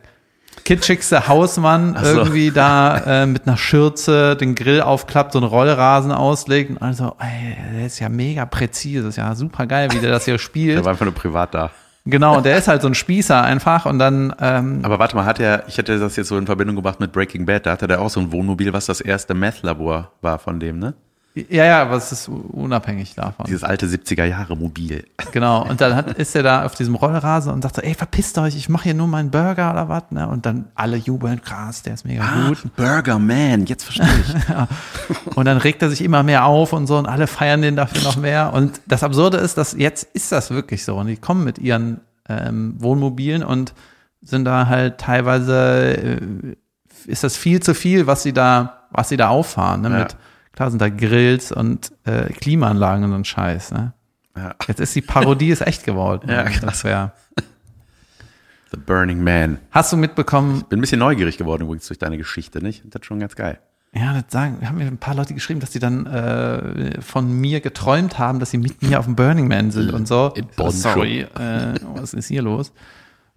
kitschigste 0.63 1.27
Hausmann 1.27 1.97
so. 2.01 2.05
irgendwie 2.05 2.51
da 2.51 3.23
äh, 3.23 3.25
mit 3.25 3.47
einer 3.47 3.57
Schürze 3.57 4.35
den 4.35 4.55
Grill 4.55 4.81
aufklappt, 4.81 5.33
so 5.33 5.39
einen 5.39 5.47
Rollrasen 5.47 6.11
auslegt 6.11 6.71
und 6.71 6.81
also, 6.81 7.15
ey, 7.19 7.57
der 7.73 7.85
ist 7.85 7.99
ja 7.99 8.09
mega 8.09 8.45
präzise, 8.45 9.07
ist 9.07 9.17
ja 9.17 9.35
super 9.35 9.65
geil, 9.65 9.89
wie 9.91 9.99
der 9.99 10.11
das 10.11 10.25
hier 10.25 10.37
spielt. 10.37 10.77
Der 10.77 10.85
war 10.85 10.91
einfach 10.91 11.05
nur 11.05 11.13
privat 11.13 11.53
da. 11.53 11.71
Genau, 12.07 12.37
und 12.37 12.45
der 12.45 12.57
ist 12.57 12.67
halt 12.67 12.83
so 12.83 12.87
ein 12.87 12.93
Spießer 12.93 13.41
einfach 13.41 13.85
und 13.87 13.97
dann, 13.97 14.33
ähm, 14.39 14.79
Aber 14.83 14.99
warte 14.99 15.15
mal, 15.15 15.25
hat 15.25 15.39
er, 15.39 15.67
ich 15.67 15.77
hätte 15.77 15.99
das 15.99 16.15
jetzt 16.15 16.27
so 16.27 16.37
in 16.37 16.45
Verbindung 16.45 16.75
gebracht 16.75 16.99
mit 16.99 17.11
Breaking 17.11 17.45
Bad, 17.45 17.65
da 17.65 17.71
hatte 17.71 17.87
der 17.87 17.99
auch 17.99 18.09
so 18.09 18.19
ein 18.19 18.31
Wohnmobil, 18.31 18.71
was 18.73 18.85
das 18.85 19.01
erste 19.01 19.33
Meth-Labor 19.33 20.11
war 20.21 20.39
von 20.39 20.59
dem, 20.59 20.77
ne? 20.79 20.93
Ja, 21.35 21.65
ja, 21.65 21.81
aber 21.81 21.95
es 21.97 22.11
ist 22.13 22.29
unabhängig 22.29 23.15
davon. 23.15 23.45
Dieses 23.45 23.63
alte 23.63 23.87
70er 23.87 24.25
Jahre 24.25 24.55
Mobil. 24.55 25.05
Genau, 25.31 25.67
und 25.67 25.81
dann 25.81 25.95
hat, 25.97 26.13
ist 26.17 26.33
er 26.33 26.43
da 26.43 26.63
auf 26.63 26.75
diesem 26.75 26.95
Rollrasen 26.95 27.51
und 27.51 27.61
sagt 27.61 27.75
so, 27.75 27.81
ey, 27.81 27.93
verpisst 27.93 28.37
euch, 28.37 28.55
ich 28.55 28.69
mache 28.69 28.83
hier 28.85 28.93
nur 28.93 29.07
meinen 29.07 29.31
Burger 29.31 29.71
oder 29.71 29.89
was, 29.89 30.03
ne? 30.11 30.29
Und 30.29 30.45
dann 30.45 30.69
alle 30.75 30.95
jubeln, 30.95 31.41
krass, 31.41 31.81
der 31.81 31.95
ist 31.95 32.05
mega 32.05 32.23
gut. 32.47 32.63
Burger 32.77 33.19
Man, 33.19 33.65
jetzt 33.65 33.83
verstehe 33.83 34.07
ich. 34.07 35.35
Und 35.35 35.43
dann 35.43 35.57
regt 35.57 35.81
er 35.81 35.89
sich 35.89 36.01
immer 36.01 36.23
mehr 36.23 36.45
auf 36.45 36.71
und 36.71 36.87
so 36.87 36.97
und 36.97 37.07
alle 37.07 37.27
feiern 37.27 37.61
den 37.61 37.75
dafür 37.75 38.03
noch 38.03 38.15
mehr. 38.15 38.53
Und 38.53 38.79
das 38.85 39.03
Absurde 39.03 39.37
ist, 39.37 39.57
dass 39.57 39.73
jetzt 39.73 40.07
ist 40.13 40.31
das 40.31 40.51
wirklich 40.51 40.85
so. 40.85 40.95
Und 40.95 41.07
die 41.07 41.17
kommen 41.17 41.43
mit 41.43 41.57
ihren 41.59 41.99
ähm, 42.29 42.75
Wohnmobilen 42.77 43.43
und 43.43 43.73
sind 44.21 44.45
da 44.45 44.67
halt 44.67 44.99
teilweise, 44.99 45.97
äh, 45.97 46.55
ist 47.05 47.23
das 47.23 47.35
viel 47.35 47.61
zu 47.61 47.73
viel, 47.75 48.07
was 48.07 48.23
sie 48.23 48.31
da, 48.31 48.87
was 48.91 49.09
sie 49.09 49.17
da 49.17 49.27
auffahren. 49.27 49.81
Ne? 49.81 49.89
Ja. 49.89 49.99
Mit, 49.99 50.15
klar 50.55 50.69
sind 50.71 50.81
da 50.81 50.89
Grills 50.89 51.51
und 51.51 51.91
äh, 52.05 52.31
Klimaanlagen 52.33 53.03
und 53.03 53.11
so 53.11 53.15
ein 53.17 53.25
Scheiß. 53.25 53.71
Ne? 53.71 53.93
Ja. 54.35 54.55
Jetzt 54.67 54.79
ist 54.79 54.95
die 54.95 55.01
Parodie 55.01 55.49
ist 55.49 55.61
echt 55.61 55.83
geworden. 55.83 56.29
Ja, 56.29 56.43
Ne? 56.43 56.49
krass. 56.51 56.61
Das 56.61 56.83
wär, 56.83 57.13
The 58.71 58.77
Burning 58.77 59.23
Man. 59.23 59.59
Hast 59.71 59.93
du 59.93 59.97
mitbekommen, 59.97 60.63
Bin 60.69 60.79
ein 60.79 60.81
bisschen 60.81 60.99
neugierig 60.99 61.37
geworden 61.37 61.63
übrigens 61.63 61.87
durch 61.87 61.99
deine 61.99 62.17
Geschichte, 62.17 62.61
nicht? 62.61 62.83
Das 62.85 63.01
ist 63.01 63.05
schon 63.05 63.19
ganz 63.19 63.35
geil. 63.35 63.59
Ja, 63.93 64.11
das 64.13 64.25
sagen, 64.29 64.57
haben 64.67 64.77
mir 64.77 64.87
ein 64.87 64.97
paar 64.97 65.15
Leute 65.15 65.33
geschrieben, 65.33 65.61
dass 65.61 65.69
die 65.69 65.79
dann 65.79 66.05
äh, 66.05 67.01
von 67.01 67.31
mir 67.31 67.61
geträumt 67.61 68.19
haben, 68.19 68.39
dass 68.39 68.51
sie 68.51 68.57
mit 68.57 68.81
mir 68.81 68.99
auf 68.99 69.05
dem 69.05 69.15
Burning 69.15 69.47
Man 69.47 69.71
sind 69.71 69.93
und 69.93 70.05
so. 70.07 70.33
In 70.35 70.47
Bonn 70.57 70.71
Sorry, 70.71 71.21
äh, 71.21 71.75
was 71.93 72.13
ist 72.13 72.27
hier 72.27 72.41
los? 72.41 72.73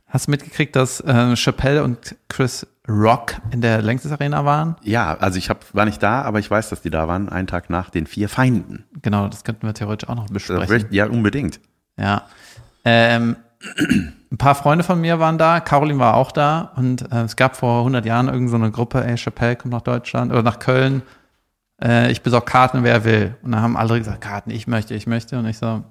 Hast 0.09 0.26
du 0.26 0.33
mitgekriegt, 0.33 0.74
dass 0.74 1.00
äh, 1.00 1.37
Chappelle 1.37 1.85
und 1.85 2.16
Chris 2.28 2.66
Rock 2.88 3.35
in 3.51 3.61
der 3.61 3.83
Längstes 3.83 4.12
Arena 4.12 4.44
waren? 4.44 4.77
Ja, 4.83 5.16
also 5.18 5.38
ich 5.38 5.51
hab, 5.51 5.74
war 5.74 5.85
nicht 5.85 6.03
da, 6.03 6.22
aber 6.22 6.38
ich 6.38 6.51
weiß, 6.51 6.70
dass 6.70 6.81
die 6.81 6.90
da 6.90 7.07
waren, 7.07 7.29
einen 7.29 7.46
Tag 7.46 7.70
nach 7.70 7.90
den 7.90 8.07
vier 8.07 8.29
Feinden. 8.29 8.85
Genau, 9.03 9.29
das 9.29 9.44
könnten 9.44 9.66
wir 9.66 9.74
theoretisch 9.74 10.09
auch 10.09 10.14
noch 10.14 10.29
besprechen. 10.29 10.87
Ja, 10.90 11.07
unbedingt. 11.07 11.61
Ja. 11.98 12.22
Ähm, 12.85 13.37
ein 14.31 14.38
paar 14.38 14.55
Freunde 14.55 14.85
von 14.85 15.01
mir 15.01 15.18
waren 15.18 15.37
da, 15.37 15.61
Caroline 15.61 15.98
war 15.98 16.14
auch 16.14 16.33
da 16.33 16.72
und 16.77 17.11
äh, 17.12 17.22
es 17.22 17.37
gab 17.37 17.57
vor 17.57 17.81
100 17.81 18.07
Jahren 18.07 18.27
irgendeine 18.27 18.51
so 18.51 18.57
eine 18.57 18.70
Gruppe, 18.70 19.05
ey, 19.05 19.16
Chappelle 19.16 19.57
kommt 19.57 19.74
nach 19.74 19.83
Deutschland 19.83 20.33
oder 20.33 20.42
nach 20.42 20.59
Köln, 20.59 21.03
äh, 21.83 22.11
ich 22.11 22.22
besorge 22.22 22.46
Karten, 22.46 22.85
wer 22.85 23.05
will. 23.05 23.37
Und 23.42 23.53
dann 23.53 23.62
haben 23.62 23.77
alle 23.77 23.98
gesagt, 23.98 24.20
Karten, 24.20 24.51
ich 24.51 24.66
möchte, 24.66 24.94
ich 24.94 25.07
möchte. 25.07 25.38
Und 25.38 25.46
ich 25.46 25.59
so, 25.59 25.85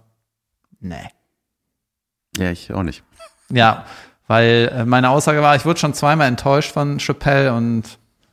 nee. 0.80 1.10
Ja, 2.38 2.52
ich 2.52 2.74
auch 2.74 2.84
nicht. 2.84 3.04
Ja, 3.50 3.86
weil 4.28 4.72
äh, 4.76 4.86
meine 4.86 5.10
Aussage 5.10 5.42
war, 5.42 5.56
ich 5.56 5.66
wurde 5.66 5.80
schon 5.80 5.94
zweimal 5.94 6.28
enttäuscht 6.28 6.72
von 6.72 7.00
Chappelle 7.00 7.54
und 7.54 7.84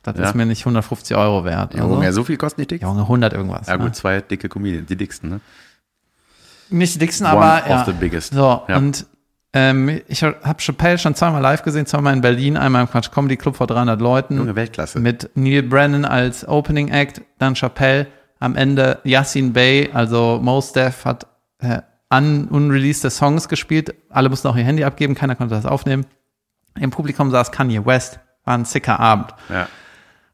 das 0.03 0.17
Ja. 0.17 0.25
ist 0.25 0.35
mir 0.35 0.45
nicht 0.45 0.61
150 0.61 1.17
Euro 1.17 1.43
wert. 1.45 1.73
Ja, 1.73 1.81
Also, 1.83 1.95
Junge, 1.95 2.13
so 2.13 2.23
viel 2.23 2.37
kosten 2.37 2.61
die 2.61 2.67
Ticks? 2.67 2.83
Junge, 2.83 3.01
100 3.01 3.33
irgendwas. 3.33 3.67
Ja 3.67 3.77
ne? 3.77 3.83
gut, 3.85 3.95
zwei 3.95 4.21
dicke 4.21 4.49
Comedians, 4.49 4.87
die 4.87 4.95
dicksten, 4.95 5.29
ne? 5.29 5.39
Nicht 6.69 6.95
die 6.95 6.99
dicksten, 6.99 7.27
One 7.27 7.35
aber 7.37 7.63
of 7.63 7.69
ja. 7.69 7.85
the 7.85 7.91
biggest. 7.93 8.33
So, 8.33 8.61
Ja. 8.67 8.77
und 8.77 9.05
ähm, 9.53 10.01
ich 10.07 10.21
habe 10.23 10.57
Chappelle 10.59 10.97
schon 10.97 11.15
zweimal 11.15 11.41
live 11.41 11.63
gesehen, 11.63 11.85
zweimal 11.85 12.13
in 12.13 12.19
Berlin, 12.21 12.57
einmal 12.57 12.81
im 12.81 12.89
Quatsch 12.89 13.09
Comedy 13.11 13.37
Club 13.37 13.55
vor 13.55 13.67
300 13.67 14.01
Leuten. 14.01 14.37
Junge 14.37 14.55
Weltklasse. 14.55 14.99
Mit 14.99 15.29
Neil 15.35 15.63
Brennan 15.63 16.03
als 16.05 16.45
Opening 16.47 16.89
Act, 16.89 17.21
dann 17.39 17.55
Chappelle, 17.55 18.07
am 18.39 18.55
Ende 18.57 18.99
Yassin 19.05 19.53
Bey, 19.53 19.89
also 19.93 20.39
Mos 20.41 20.73
Def 20.73 21.05
hat 21.05 21.25
äh, 21.59 21.79
un 22.17 22.47
unreleased 22.47 23.09
Songs 23.11 23.47
gespielt, 23.47 23.93
alle 24.09 24.29
mussten 24.29 24.47
auch 24.47 24.55
ihr 24.55 24.63
Handy 24.63 24.83
abgeben, 24.83 25.15
keiner 25.15 25.35
konnte 25.35 25.55
das 25.55 25.65
aufnehmen. 25.65 26.05
Im 26.79 26.91
Publikum 26.91 27.31
saß 27.31 27.51
Kanye 27.51 27.85
West, 27.85 28.19
war 28.43 28.57
ein 28.57 28.65
sicker 28.65 28.99
Abend. 28.99 29.33
Ja. 29.49 29.67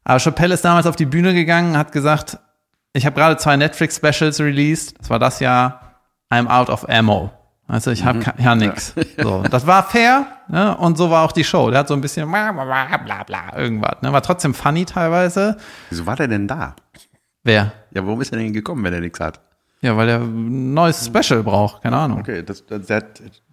Aber 0.04 0.18
Chappelle 0.18 0.54
ist 0.54 0.64
damals 0.64 0.86
auf 0.86 0.96
die 0.96 1.06
Bühne 1.06 1.34
gegangen, 1.34 1.76
hat 1.76 1.92
gesagt, 1.92 2.38
ich 2.92 3.06
habe 3.06 3.16
gerade 3.16 3.36
zwei 3.36 3.56
Netflix-Specials 3.56 4.40
released, 4.40 4.98
das 4.98 5.10
war 5.10 5.18
das 5.18 5.40
Jahr, 5.40 5.98
I'm 6.30 6.48
out 6.48 6.68
of 6.68 6.88
ammo. 6.88 7.30
Also 7.68 7.90
ich 7.90 8.04
habe 8.04 8.20
ja 8.38 8.54
nix. 8.54 8.94
So, 9.22 9.42
das 9.42 9.66
war 9.66 9.84
fair 9.84 10.26
ne? 10.48 10.76
und 10.76 10.98
so 10.98 11.10
war 11.10 11.24
auch 11.24 11.32
die 11.32 11.44
Show. 11.44 11.70
Der 11.70 11.80
hat 11.80 11.88
so 11.88 11.94
ein 11.94 12.00
bisschen 12.00 12.28
bla 12.28 12.52
bla 12.52 12.64
bla 12.64 12.96
bla, 12.98 13.22
bla 13.22 13.56
irgendwas. 13.56 14.02
Ne? 14.02 14.12
War 14.12 14.22
trotzdem 14.22 14.52
funny 14.52 14.84
teilweise. 14.84 15.56
Wieso 15.88 16.04
war 16.04 16.16
der 16.16 16.28
denn 16.28 16.48
da? 16.48 16.74
Wer? 17.44 17.72
Ja, 17.92 18.04
warum 18.04 18.20
ist 18.20 18.32
er 18.32 18.38
denn 18.38 18.52
gekommen, 18.52 18.84
wenn 18.84 18.92
er 18.92 19.00
nichts 19.00 19.20
hat? 19.20 19.40
Ja, 19.82 19.96
weil 19.96 20.06
der 20.06 20.20
ein 20.20 20.72
neues 20.74 21.06
Special 21.06 21.42
braucht, 21.42 21.82
keine 21.82 21.96
Ahnung. 21.96 22.20
Okay, 22.20 22.42
das, 22.42 22.64
das, 22.66 22.86
das 22.86 23.04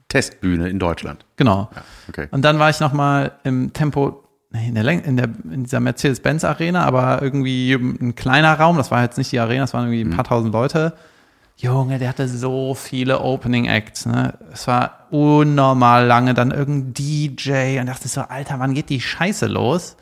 Testbühne 0.08 0.70
in 0.70 0.80
Deutschland. 0.80 1.26
Genau. 1.36 1.70
Ja, 1.76 1.82
okay. 2.08 2.28
Und 2.32 2.44
dann 2.44 2.60
war 2.60 2.70
ich 2.70 2.80
noch 2.80 2.94
mal 2.94 3.34
im 3.44 3.74
Tempo 3.74 4.24
in 4.52 4.74
der, 4.76 4.88
in, 5.06 5.18
der 5.18 5.30
in 5.52 5.64
dieser 5.64 5.80
Mercedes-Benz 5.80 6.44
Arena, 6.44 6.84
aber 6.86 7.22
irgendwie 7.22 7.74
ein 7.74 8.16
kleiner 8.16 8.54
Raum. 8.60 8.78
Das 8.78 8.90
war 8.90 9.04
jetzt 9.04 9.18
nicht 9.18 9.32
die 9.32 9.40
Arena, 9.40 9.62
das 9.62 9.74
waren 9.74 9.86
irgendwie 9.92 10.02
ein 10.02 10.16
paar 10.16 10.24
tausend 10.24 10.54
Leute. 10.54 10.94
Junge, 11.58 12.00
der 12.00 12.10
hatte 12.10 12.28
so 12.28 12.74
viele 12.74 13.20
Opening 13.20 13.66
Acts. 13.66 14.06
Ne? 14.06 14.34
Es 14.52 14.66
war 14.66 15.08
unnormal 15.12 16.06
lange. 16.06 16.34
Dann 16.34 16.52
irgendein 16.52 16.94
DJ 16.94 17.80
und 17.80 17.88
dachte 17.88 18.08
so, 18.08 18.22
Alter, 18.22 18.60
wann 18.60 18.74
geht 18.74 18.90
die 18.90 19.02
Scheiße 19.02 19.48
los? 19.48 19.98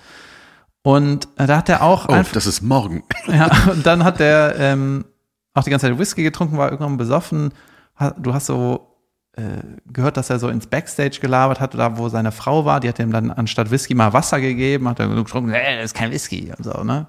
Und 0.84 1.28
äh, 1.38 1.48
da 1.48 1.58
hat 1.58 1.68
er 1.70 1.82
auch 1.82 2.08
Oh, 2.08 2.22
das 2.32 2.46
ist 2.46 2.62
morgen. 2.62 3.04
ja, 3.28 3.50
und 3.72 3.86
dann 3.86 4.04
hat 4.04 4.20
der 4.20 4.56
ähm, 4.60 5.06
auch 5.58 5.64
die 5.64 5.70
ganze 5.70 5.88
Zeit 5.88 5.98
Whisky 5.98 6.24
getrunken, 6.24 6.58
war 6.58 6.72
irgendwann 6.72 6.98
besoffen. 6.98 7.52
Du 8.18 8.34
hast 8.34 8.46
so 8.46 8.96
äh, 9.34 9.44
gehört, 9.92 10.18
dass 10.18 10.30
er 10.30 10.40
so 10.40 10.50
ins 10.50 10.68
Backstage 10.68 11.20
gelabert 11.20 11.60
hat, 11.60 11.74
da 11.74 11.98
wo 11.98 12.10
seine 12.10 12.32
Frau 12.32 12.66
war. 12.66 12.80
Die 12.80 12.90
hat 12.90 13.00
ihm 13.00 13.12
dann 13.12 13.32
anstatt 13.32 13.72
Whisky 13.72 13.96
mal 13.96 14.14
Wasser 14.14 14.40
gegeben, 14.40 14.88
hat 14.88 15.00
er 15.00 15.08
getrunken, 15.08 15.52
nee, 15.52 15.78
das 15.78 15.86
ist 15.86 15.96
kein 15.96 16.12
Whisky 16.12 16.54
und 16.56 16.64
so, 16.64 16.84
ne? 16.84 17.08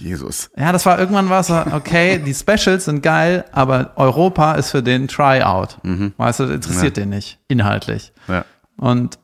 Jesus. 0.00 0.50
Ja, 0.56 0.72
das 0.72 0.86
war 0.86 0.98
irgendwann 0.98 1.28
so, 1.44 1.54
okay, 1.72 2.18
die 2.18 2.34
Specials 2.34 2.86
sind 2.86 3.02
geil, 3.02 3.44
aber 3.52 3.92
Europa 3.96 4.54
ist 4.54 4.70
für 4.70 4.82
den 4.82 5.06
Tryout. 5.06 5.78
Weißt 6.16 6.40
du, 6.40 6.44
interessiert 6.44 6.96
den 6.96 7.10
nicht, 7.10 7.38
inhaltlich. 7.48 8.12
Ja. 8.26 8.44
Und 8.76 9.18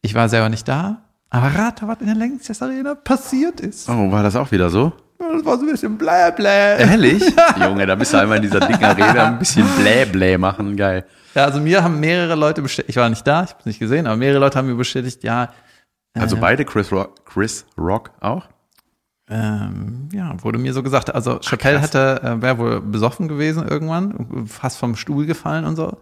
ich 0.00 0.14
war 0.14 0.28
selber 0.28 0.48
nicht 0.48 0.66
da, 0.66 1.02
aber 1.30 1.48
rate, 1.48 1.86
was 1.88 2.00
in 2.00 2.06
der 2.06 2.14
Längstes 2.14 2.62
Arena 2.62 2.94
passiert 2.94 3.60
ist. 3.60 3.88
Oh, 3.88 4.10
war 4.10 4.22
das 4.22 4.34
auch 4.34 4.50
wieder 4.50 4.70
so? 4.70 4.92
Das 5.18 5.44
war 5.44 5.56
so 5.58 5.64
ein 5.64 5.70
bisschen 5.70 5.96
blä 5.96 6.30
blä. 6.32 6.78
Ehrlich? 6.78 7.22
Junge, 7.62 7.86
da 7.86 7.94
bist 7.94 8.12
du 8.12 8.18
einmal 8.18 8.36
in 8.38 8.42
dieser 8.42 8.60
dicken 8.60 8.84
Arena 8.84 9.26
ein 9.28 9.38
bisschen 9.38 9.66
Blä-Blä 9.78 10.38
machen. 10.38 10.76
Geil. 10.76 11.04
Ja, 11.34 11.44
also 11.44 11.60
mir 11.60 11.82
haben 11.82 11.98
mehrere 12.00 12.34
Leute 12.34 12.62
bestätigt, 12.62 12.90
ich 12.90 12.96
war 12.96 13.08
nicht 13.08 13.26
da, 13.26 13.42
ich 13.44 13.50
habe 13.50 13.60
es 13.60 13.66
nicht 13.66 13.78
gesehen, 13.80 14.06
aber 14.06 14.16
mehrere 14.16 14.38
Leute 14.38 14.58
haben 14.58 14.68
mir 14.68 14.74
bestätigt, 14.76 15.24
ja, 15.24 15.48
Also 16.14 16.36
beide 16.36 16.64
Chris 16.64 16.92
Rock, 16.92 17.24
Chris 17.24 17.66
Rock 17.76 18.10
auch? 18.20 18.44
Ähm, 19.28 20.08
ja, 20.12 20.34
wurde 20.42 20.58
mir 20.58 20.72
so 20.72 20.82
gesagt. 20.82 21.14
Also 21.14 21.38
Chappelle 21.40 21.80
hätte, 21.80 22.20
äh, 22.22 22.42
wäre 22.42 22.58
wohl 22.58 22.80
besoffen 22.80 23.26
gewesen 23.26 23.66
irgendwann, 23.66 24.46
fast 24.46 24.78
vom 24.78 24.96
Stuhl 24.96 25.26
gefallen 25.26 25.64
und 25.64 25.76
so. 25.76 25.96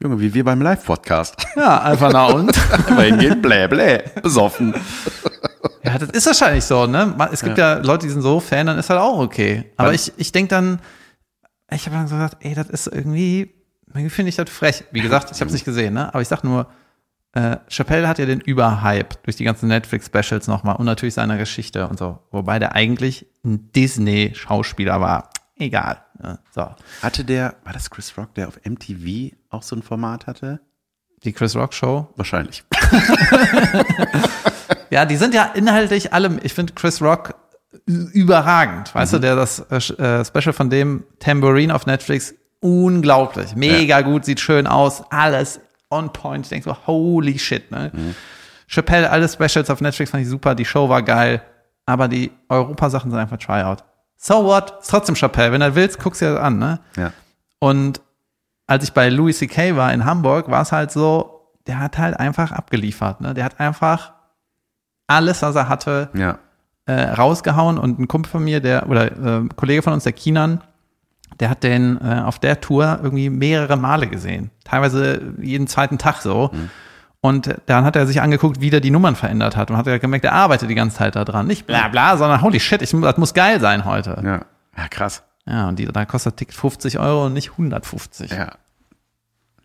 Junge, 0.00 0.20
wie 0.20 0.32
wir 0.32 0.44
beim 0.44 0.62
Live-Podcast. 0.62 1.34
Ja, 1.56 1.82
einfach 1.82 2.12
nach 2.12 2.28
und. 2.34 2.56
Immer 2.88 3.02
hingehen, 3.02 3.42
blä, 3.42 3.66
blä, 3.66 4.04
besoffen. 4.22 4.72
Ja, 5.88 5.98
das 5.98 6.10
ist 6.10 6.26
wahrscheinlich 6.26 6.64
so, 6.64 6.86
ne? 6.86 7.14
Es 7.32 7.42
gibt 7.42 7.58
ja, 7.58 7.74
Leute, 7.78 8.06
die 8.06 8.12
sind 8.12 8.22
so 8.22 8.40
Fan, 8.40 8.66
dann 8.66 8.78
ist 8.78 8.90
halt 8.90 9.00
auch 9.00 9.18
okay. 9.18 9.70
Aber 9.76 9.88
Weil- 9.88 9.94
ich, 9.96 10.12
ich 10.16 10.32
denke 10.32 10.48
dann, 10.50 10.80
ich 11.70 11.86
habe 11.86 11.96
dann 11.96 12.08
so 12.08 12.14
gesagt, 12.16 12.36
ey, 12.40 12.54
das 12.54 12.68
ist 12.68 12.86
irgendwie, 12.86 13.52
irgendwie 13.88 14.10
finde 14.10 14.28
ich 14.30 14.36
das 14.36 14.48
frech. 14.50 14.84
Wie 14.92 15.00
gesagt, 15.00 15.30
ich 15.30 15.40
habe 15.40 15.48
es 15.48 15.52
nicht 15.54 15.64
gesehen, 15.64 15.94
ne? 15.94 16.08
Aber 16.08 16.22
ich 16.22 16.28
sag 16.28 16.44
nur, 16.44 16.68
äh, 17.32 17.56
Chappelle 17.68 18.08
hat 18.08 18.18
ja 18.18 18.26
den 18.26 18.40
Überhype 18.40 19.16
durch 19.22 19.36
die 19.36 19.44
ganzen 19.44 19.68
Netflix-Specials 19.68 20.46
nochmal 20.46 20.76
und 20.76 20.86
natürlich 20.86 21.14
seine 21.14 21.36
Geschichte 21.36 21.86
und 21.88 21.98
so. 21.98 22.18
Wobei 22.30 22.58
der 22.58 22.74
eigentlich 22.74 23.26
ein 23.44 23.70
Disney-Schauspieler 23.72 25.00
war. 25.00 25.30
Egal. 25.56 25.98
Ne? 26.20 26.38
So. 26.54 26.68
Hatte 27.02 27.24
der, 27.24 27.56
war 27.64 27.72
das 27.72 27.90
Chris 27.90 28.16
Rock, 28.16 28.34
der 28.34 28.48
auf 28.48 28.58
MTV 28.64 29.34
auch 29.50 29.62
so 29.62 29.76
ein 29.76 29.82
Format 29.82 30.26
hatte? 30.26 30.60
Die 31.24 31.32
Chris 31.32 31.54
Rock 31.56 31.74
Show. 31.74 32.08
Wahrscheinlich. 32.16 32.64
Ja, 34.90 35.04
die 35.04 35.16
sind 35.16 35.34
ja 35.34 35.44
inhaltlich 35.54 36.12
alle, 36.12 36.38
ich 36.42 36.54
finde 36.54 36.72
Chris 36.74 37.02
Rock 37.02 37.34
überragend. 37.86 38.94
Weißt 38.94 39.12
du, 39.12 39.18
der 39.18 39.36
das 39.36 39.60
äh, 39.70 39.76
äh, 39.76 40.24
Special 40.24 40.52
von 40.52 40.70
dem 40.70 41.04
Tambourine 41.18 41.74
auf 41.74 41.86
Netflix, 41.86 42.34
unglaublich. 42.60 43.54
Mega 43.54 44.00
gut, 44.00 44.24
sieht 44.24 44.40
schön 44.40 44.66
aus, 44.66 45.02
alles 45.10 45.60
on 45.90 46.12
point. 46.12 46.46
Ich 46.46 46.50
denke 46.50 46.68
so, 46.70 46.76
holy 46.86 47.38
shit, 47.38 47.70
ne? 47.70 47.92
Chappelle, 48.66 49.10
alle 49.10 49.28
Specials 49.28 49.70
auf 49.70 49.80
Netflix 49.80 50.10
fand 50.10 50.22
ich 50.22 50.28
super, 50.28 50.54
die 50.54 50.64
Show 50.64 50.88
war 50.88 51.02
geil, 51.02 51.42
aber 51.86 52.08
die 52.08 52.30
Europa-Sachen 52.48 53.10
sind 53.10 53.18
einfach 53.18 53.38
Tryout. 53.38 53.84
So 54.16 54.44
what? 54.44 54.74
Ist 54.80 54.90
trotzdem 54.90 55.14
Chappelle. 55.14 55.52
Wenn 55.52 55.60
du 55.60 55.74
willst, 55.74 55.98
guckst 56.00 56.20
dir 56.20 56.34
das 56.34 56.42
an, 56.42 56.58
ne? 56.58 56.80
Ja. 56.96 57.12
Und 57.60 58.00
als 58.66 58.84
ich 58.84 58.92
bei 58.92 59.08
Louis 59.08 59.38
C.K. 59.38 59.76
war 59.76 59.92
in 59.92 60.04
Hamburg, 60.04 60.50
war 60.50 60.62
es 60.62 60.72
halt 60.72 60.90
so, 60.90 61.54
der 61.66 61.78
hat 61.78 61.96
halt 61.98 62.18
einfach 62.18 62.52
abgeliefert. 62.52 63.20
Ne? 63.20 63.32
Der 63.32 63.44
hat 63.44 63.58
einfach 63.60 64.12
alles, 65.08 65.42
was 65.42 65.56
er 65.56 65.68
hatte, 65.68 66.08
Ja. 66.14 66.38
äh, 66.86 67.02
rausgehauen. 67.10 67.76
Und 67.78 67.98
ein 67.98 68.06
Kumpel 68.06 68.30
von 68.30 68.44
mir, 68.44 68.60
der, 68.60 68.88
oder 68.88 69.10
äh, 69.10 69.38
ein 69.40 69.56
Kollege 69.56 69.82
von 69.82 69.92
uns, 69.92 70.04
der 70.04 70.12
Kinan, 70.12 70.60
der 71.40 71.50
hat 71.50 71.62
den 71.64 71.98
äh, 72.00 72.22
auf 72.24 72.38
der 72.38 72.60
Tour 72.60 73.00
irgendwie 73.02 73.28
mehrere 73.30 73.76
Male 73.76 74.06
gesehen. 74.06 74.50
Teilweise 74.64 75.34
jeden 75.40 75.66
zweiten 75.66 75.98
Tag 75.98 76.22
so. 76.22 76.50
Und 77.20 77.54
dann 77.66 77.84
hat 77.84 77.96
er 77.96 78.06
sich 78.06 78.20
angeguckt, 78.22 78.60
wie 78.60 78.70
der 78.70 78.80
die 78.80 78.90
Nummern 78.90 79.16
verändert 79.16 79.56
hat. 79.56 79.70
Und 79.70 79.76
hat 79.76 79.86
er 79.88 79.98
gemerkt, 79.98 80.24
er 80.24 80.32
arbeitet 80.34 80.70
die 80.70 80.74
ganze 80.74 80.98
Zeit 80.98 81.16
da 81.16 81.24
dran. 81.24 81.46
Nicht 81.46 81.66
bla 81.66 81.88
bla, 81.88 82.16
sondern 82.16 82.42
holy 82.42 82.60
shit, 82.60 82.80
ich, 82.82 82.90
das 82.92 83.16
muss 83.18 83.34
geil 83.34 83.60
sein 83.60 83.84
heute. 83.84 84.20
Ja. 84.24 84.40
Ja, 84.76 84.88
krass. 84.88 85.22
Ja, 85.46 85.68
und 85.68 85.78
die, 85.78 85.86
da 85.86 86.04
kostet 86.04 86.36
Ticket 86.36 86.54
50 86.54 86.98
Euro 86.98 87.26
und 87.26 87.32
nicht 87.32 87.50
150. 87.52 88.30
Ja. 88.30 88.52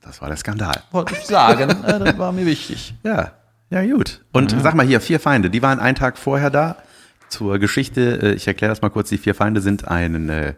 Das 0.02 0.22
war 0.22 0.28
der 0.30 0.38
Skandal. 0.38 0.82
Wollte 0.92 1.14
ich 1.16 1.26
sagen, 1.26 1.84
äh, 1.84 2.00
das 2.00 2.18
war 2.18 2.32
mir 2.32 2.46
wichtig. 2.46 2.96
Ja. 3.04 3.32
Ja, 3.74 3.84
gut. 3.84 4.22
Und 4.32 4.56
sag 4.62 4.76
mal 4.76 4.86
hier, 4.86 5.02
vier 5.02 5.20
Feinde, 5.20 5.50
die 5.50 5.64
waren 5.64 5.80
einen 5.80 5.96
Tag 5.96 6.20
vorher 6.20 6.52
da. 6.52 6.78
Zur 7.30 7.58
Geschichte, 7.58 8.22
äh, 8.22 8.34
ich 8.34 8.46
erkläre 8.46 8.72
das 8.72 8.84
mal 8.84 8.90
kurz, 8.90 9.10
die 9.10 9.18
vier 9.18 9.34
Feinde 9.34 9.62
sind 9.62 9.88
ein, 9.88 10.30
äh, 10.30 10.54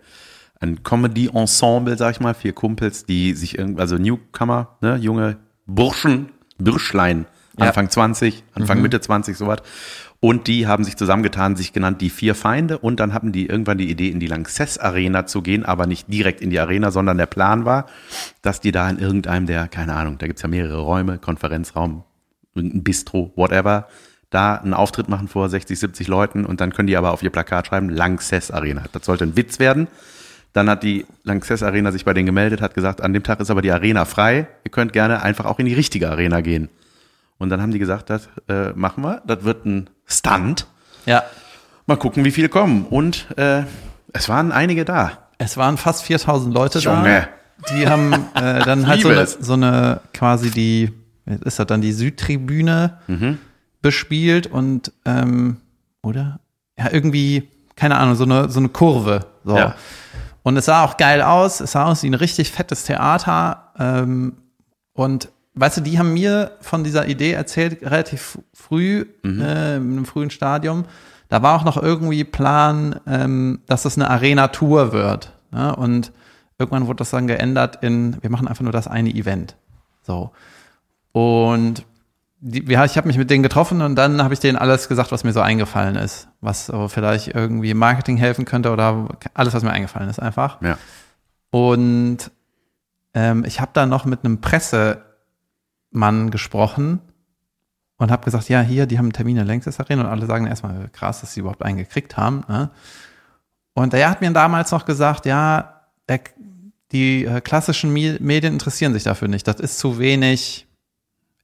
ein 0.60 0.84
Comedy-Ensemble, 0.84 1.98
sag 1.98 2.12
ich 2.12 2.20
mal, 2.20 2.34
vier 2.34 2.52
Kumpels, 2.52 3.06
die 3.06 3.34
sich 3.34 3.58
irgendwie, 3.58 3.80
also 3.80 3.96
Newcomer, 3.96 4.76
ne, 4.82 4.98
junge 4.98 5.38
Burschen, 5.66 6.32
Bürschlein, 6.58 7.26
Ja. 7.58 7.68
Anfang 7.68 7.90
20, 7.90 8.44
Anfang 8.54 8.82
Mitte 8.82 9.00
20, 9.00 9.38
sowas. 9.38 9.60
Und 10.20 10.48
die 10.48 10.68
haben 10.68 10.84
sich 10.84 10.98
zusammengetan, 10.98 11.56
sich 11.56 11.72
genannt 11.72 12.02
die 12.02 12.10
vier 12.10 12.36
Feinde 12.36 12.80
und 12.80 13.00
dann 13.00 13.14
hatten 13.14 13.32
die 13.32 13.46
irgendwann 13.46 13.78
die 13.78 13.90
Idee, 13.90 14.10
in 14.10 14.20
die 14.20 14.28
Lanxess 14.28 14.78
Arena 14.78 15.26
zu 15.26 15.42
gehen, 15.42 15.64
aber 15.64 15.88
nicht 15.88 16.12
direkt 16.12 16.42
in 16.42 16.50
die 16.50 16.60
Arena, 16.60 16.92
sondern 16.92 17.18
der 17.18 17.28
Plan 17.28 17.64
war, 17.64 17.86
dass 18.42 18.60
die 18.60 18.74
da 18.74 18.90
in 18.90 19.00
irgendeinem 19.00 19.46
der, 19.46 19.70
keine 19.70 19.94
Ahnung, 19.94 20.18
da 20.18 20.28
gibt's 20.28 20.42
ja 20.42 20.50
mehrere 20.50 20.80
Räume, 20.80 21.18
Konferenzraum, 21.18 22.04
irgendein 22.56 22.84
Bistro, 22.84 23.32
whatever, 23.36 23.88
da 24.30 24.56
einen 24.56 24.74
Auftritt 24.74 25.08
machen 25.10 25.28
vor 25.28 25.48
60, 25.50 25.80
70 25.80 26.08
Leuten 26.08 26.46
und 26.46 26.62
dann 26.62 26.74
können 26.74 26.88
die 26.88 26.98
aber 26.98 27.12
auf 27.12 27.22
ihr 27.22 27.30
Plakat 27.30 27.68
schreiben, 27.68 27.90
Lanxess 27.90 28.52
Arena. 28.52 28.84
Das 28.92 29.06
sollte 29.06 29.26
ein 29.26 29.38
Witz 29.38 29.60
werden. 29.60 29.88
Dann 30.54 30.70
hat 30.70 30.84
die 30.84 31.06
Lanxess 31.24 31.64
Arena 31.64 31.92
sich 31.92 32.06
bei 32.06 32.14
denen 32.14 32.26
gemeldet, 32.26 32.62
hat 32.62 32.74
gesagt, 32.74 33.02
an 33.02 33.14
dem 33.14 33.24
Tag 33.24 33.40
ist 33.42 33.52
aber 33.52 33.62
die 33.62 33.72
Arena 33.72 34.06
frei. 34.06 34.48
Ihr 34.64 34.72
könnt 34.72 34.94
gerne 34.94 35.22
einfach 35.22 35.46
auch 35.46 35.60
in 35.60 35.66
die 35.66 35.74
richtige 35.74 36.10
Arena 36.10 36.42
gehen. 36.42 36.70
Und 37.38 37.50
dann 37.50 37.62
haben 37.62 37.72
die 37.72 37.80
gesagt, 37.80 38.10
das 38.10 38.30
äh, 38.48 38.70
machen 38.74 39.04
wir. 39.04 39.22
Das 39.28 39.44
wird 39.44 39.66
ein 39.66 39.90
Stunt. 40.06 40.68
Ja. 41.06 41.24
Mal 41.86 41.98
gucken, 41.98 42.24
wie 42.24 42.32
viele 42.32 42.50
kommen. 42.50 42.86
Und 42.86 43.28
äh, 43.38 43.64
es 44.14 44.30
waren 44.30 44.52
einige 44.52 44.86
da. 44.86 45.30
Es 45.38 45.58
waren 45.58 45.78
fast 45.78 46.04
4000 46.04 46.54
Leute 46.54 46.80
Junge. 46.80 47.28
da. 47.68 47.76
Die 47.76 47.88
haben 47.88 48.14
äh, 48.34 48.60
dann 48.64 48.88
halt 48.88 49.02
so 49.02 49.10
eine, 49.10 49.28
so 49.28 49.54
eine 49.54 50.02
quasi 50.14 50.52
die, 50.52 50.94
ist 51.26 51.60
das 51.60 51.68
dann, 51.68 51.82
die 51.82 51.92
Südtribüne 51.94 53.00
Mhm. 53.08 53.38
bespielt 53.82 54.48
und, 54.48 54.92
ähm, 55.06 55.58
oder? 56.02 56.40
Ja, 56.78 56.90
irgendwie, 56.92 57.50
keine 57.76 57.98
Ahnung, 57.98 58.16
so 58.16 58.24
eine, 58.26 58.50
so 58.50 58.60
eine 58.60 58.70
Kurve. 58.70 59.26
So. 59.44 59.56
Ja. 59.58 59.76
Und 60.44 60.58
es 60.58 60.66
sah 60.66 60.84
auch 60.84 60.98
geil 60.98 61.22
aus. 61.22 61.60
Es 61.60 61.72
sah 61.72 61.86
aus 61.86 62.04
wie 62.04 62.08
ein 62.10 62.14
richtig 62.14 62.52
fettes 62.52 62.84
Theater. 62.84 63.72
Ähm, 63.80 64.34
und 64.94 65.30
weißt 65.56 65.78
du, 65.78 65.82
die 65.82 65.98
haben 65.98 66.14
mir 66.14 66.52
von 66.62 66.84
dieser 66.84 67.08
Idee 67.08 67.32
erzählt, 67.32 67.82
relativ 67.82 68.38
früh, 68.54 69.06
Mhm. 69.24 69.42
äh, 69.42 69.76
in 69.78 69.92
einem 69.94 70.06
frühen 70.06 70.30
Stadium. 70.30 70.86
Da 71.30 71.42
war 71.42 71.56
auch 71.60 71.64
noch 71.64 71.78
irgendwie 71.82 72.24
Plan, 72.24 73.00
ähm, 73.08 73.62
dass 73.66 73.84
das 73.84 73.98
eine 73.98 74.10
Arena-Tour 74.10 74.92
wird. 74.94 75.32
Ne? 75.52 75.76
Und 75.76 76.12
irgendwann 76.60 76.86
wurde 76.88 76.98
das 76.98 77.10
dann 77.10 77.26
geändert 77.28 77.80
in, 77.82 78.18
wir 78.22 78.30
machen 78.30 78.48
einfach 78.48 78.62
nur 78.64 78.72
das 78.72 78.88
eine 78.88 79.10
Event. 79.10 79.56
So. 80.04 80.32
Und 81.16 81.86
die, 82.42 82.68
wir, 82.68 82.84
ich 82.84 82.98
habe 82.98 83.08
mich 83.08 83.18
mit 83.18 83.30
denen 83.30 83.42
getroffen 83.42 83.82
und 83.82 83.96
dann 83.96 84.22
habe 84.22 84.34
ich 84.34 84.42
denen 84.42 84.58
alles 84.58 84.90
gesagt, 84.90 85.14
was 85.14 85.24
mir 85.24 85.32
so 85.32 85.40
eingefallen 85.40 85.96
ist. 85.96 86.28
Was 86.42 86.66
so 86.66 86.90
vielleicht 86.90 87.30
irgendwie 87.30 87.72
im 87.72 87.78
Marketing 87.78 88.18
helfen 88.18 88.44
könnte 88.44 88.70
oder 88.70 89.08
alles, 89.34 89.54
was 89.54 89.64
mir 89.64 89.72
eingefallen 89.72 90.10
ist, 90.10 90.20
einfach. 90.20 90.62
Ja. 90.62 90.78
Und 91.52 92.32
ähm, 93.14 93.46
ich 93.46 93.62
habe 93.62 93.72
da 93.72 93.86
noch 93.86 94.04
mit 94.04 94.26
einem 94.26 94.42
Pressemann 94.42 96.32
gesprochen 96.32 97.00
und 97.96 98.12
habe 98.12 98.26
gesagt, 98.26 98.50
ja, 98.50 98.60
hier, 98.60 98.86
die 98.86 98.98
haben 98.98 99.06
einen 99.06 99.14
Termin 99.14 99.38
in 99.38 99.46
der 99.46 99.46
Längstes 99.46 99.80
Arena 99.80 100.02
und 100.02 100.10
alle 100.10 100.26
sagen 100.26 100.48
erstmal, 100.48 100.90
krass, 100.90 101.22
dass 101.22 101.34
sie 101.34 101.40
überhaupt 101.40 101.64
einen 101.64 101.78
gekriegt 101.78 102.18
haben. 102.18 102.44
Ne? 102.50 102.72
Und 103.74 103.94
der 103.94 104.10
hat 104.10 104.20
mir 104.20 104.32
damals 104.32 104.70
noch 104.72 104.84
gesagt, 104.84 105.26
ja, 105.26 105.80
der, 106.10 106.20
die 106.92 107.24
äh, 107.24 107.40
klassischen 107.40 107.94
Medien 107.94 108.52
interessieren 108.52 108.92
sich 108.92 109.04
dafür 109.04 109.30
nicht. 109.30 109.48
Das 109.48 109.62
ist 109.62 109.80
zu 109.80 109.98
wenig 109.98 110.65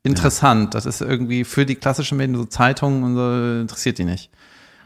interessant. 0.03 0.73
Das 0.75 0.85
ist 0.85 1.01
irgendwie 1.01 1.43
für 1.43 1.65
die 1.65 1.75
klassischen 1.75 2.17
Medien, 2.17 2.35
so 2.37 2.45
Zeitungen 2.45 3.03
und 3.03 3.15
so, 3.15 3.61
interessiert 3.61 3.97
die 3.97 4.05
nicht. 4.05 4.29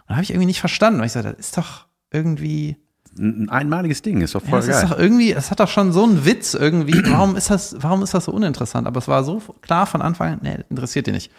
Und 0.01 0.09
da 0.09 0.16
habe 0.16 0.24
ich 0.24 0.32
irgendwie 0.32 0.45
nicht 0.47 0.59
verstanden, 0.59 0.99
weil 0.99 1.07
ich 1.07 1.13
sage, 1.13 1.30
das 1.30 1.39
ist 1.47 1.57
doch 1.57 1.86
irgendwie, 2.11 2.78
Ein 3.18 3.43
ein 3.43 3.49
einmaliges 3.49 4.01
Ding, 4.01 4.22
ist 4.22 4.36
doch 4.36 4.43
ja, 4.43 4.49
voll 4.49 4.59
es 4.59 4.68
geil. 4.68 4.84
ist 4.84 4.91
doch 4.91 4.97
irgendwie, 4.99 5.32
es 5.34 5.49
hat 5.51 5.59
doch 5.59 5.70
schon 5.70 5.91
so 5.93 6.03
einen 6.03 6.26
Witz 6.26 6.53
irgendwie. 6.53 7.01
Warum 7.05 7.36
ist 7.36 7.49
das, 7.49 7.76
warum 7.80 8.03
ist 8.03 8.13
das 8.13 8.26
so 8.26 8.32
uninteressant? 8.32 8.88
Aber 8.88 8.99
es 8.99 9.07
war 9.07 9.24
so 9.24 9.41
klar 9.61 9.86
von 9.86 10.01
Anfang 10.01 10.34
an, 10.34 10.39
nee, 10.43 10.57
interessiert 10.70 11.07
die 11.07 11.11
nicht. 11.11 11.32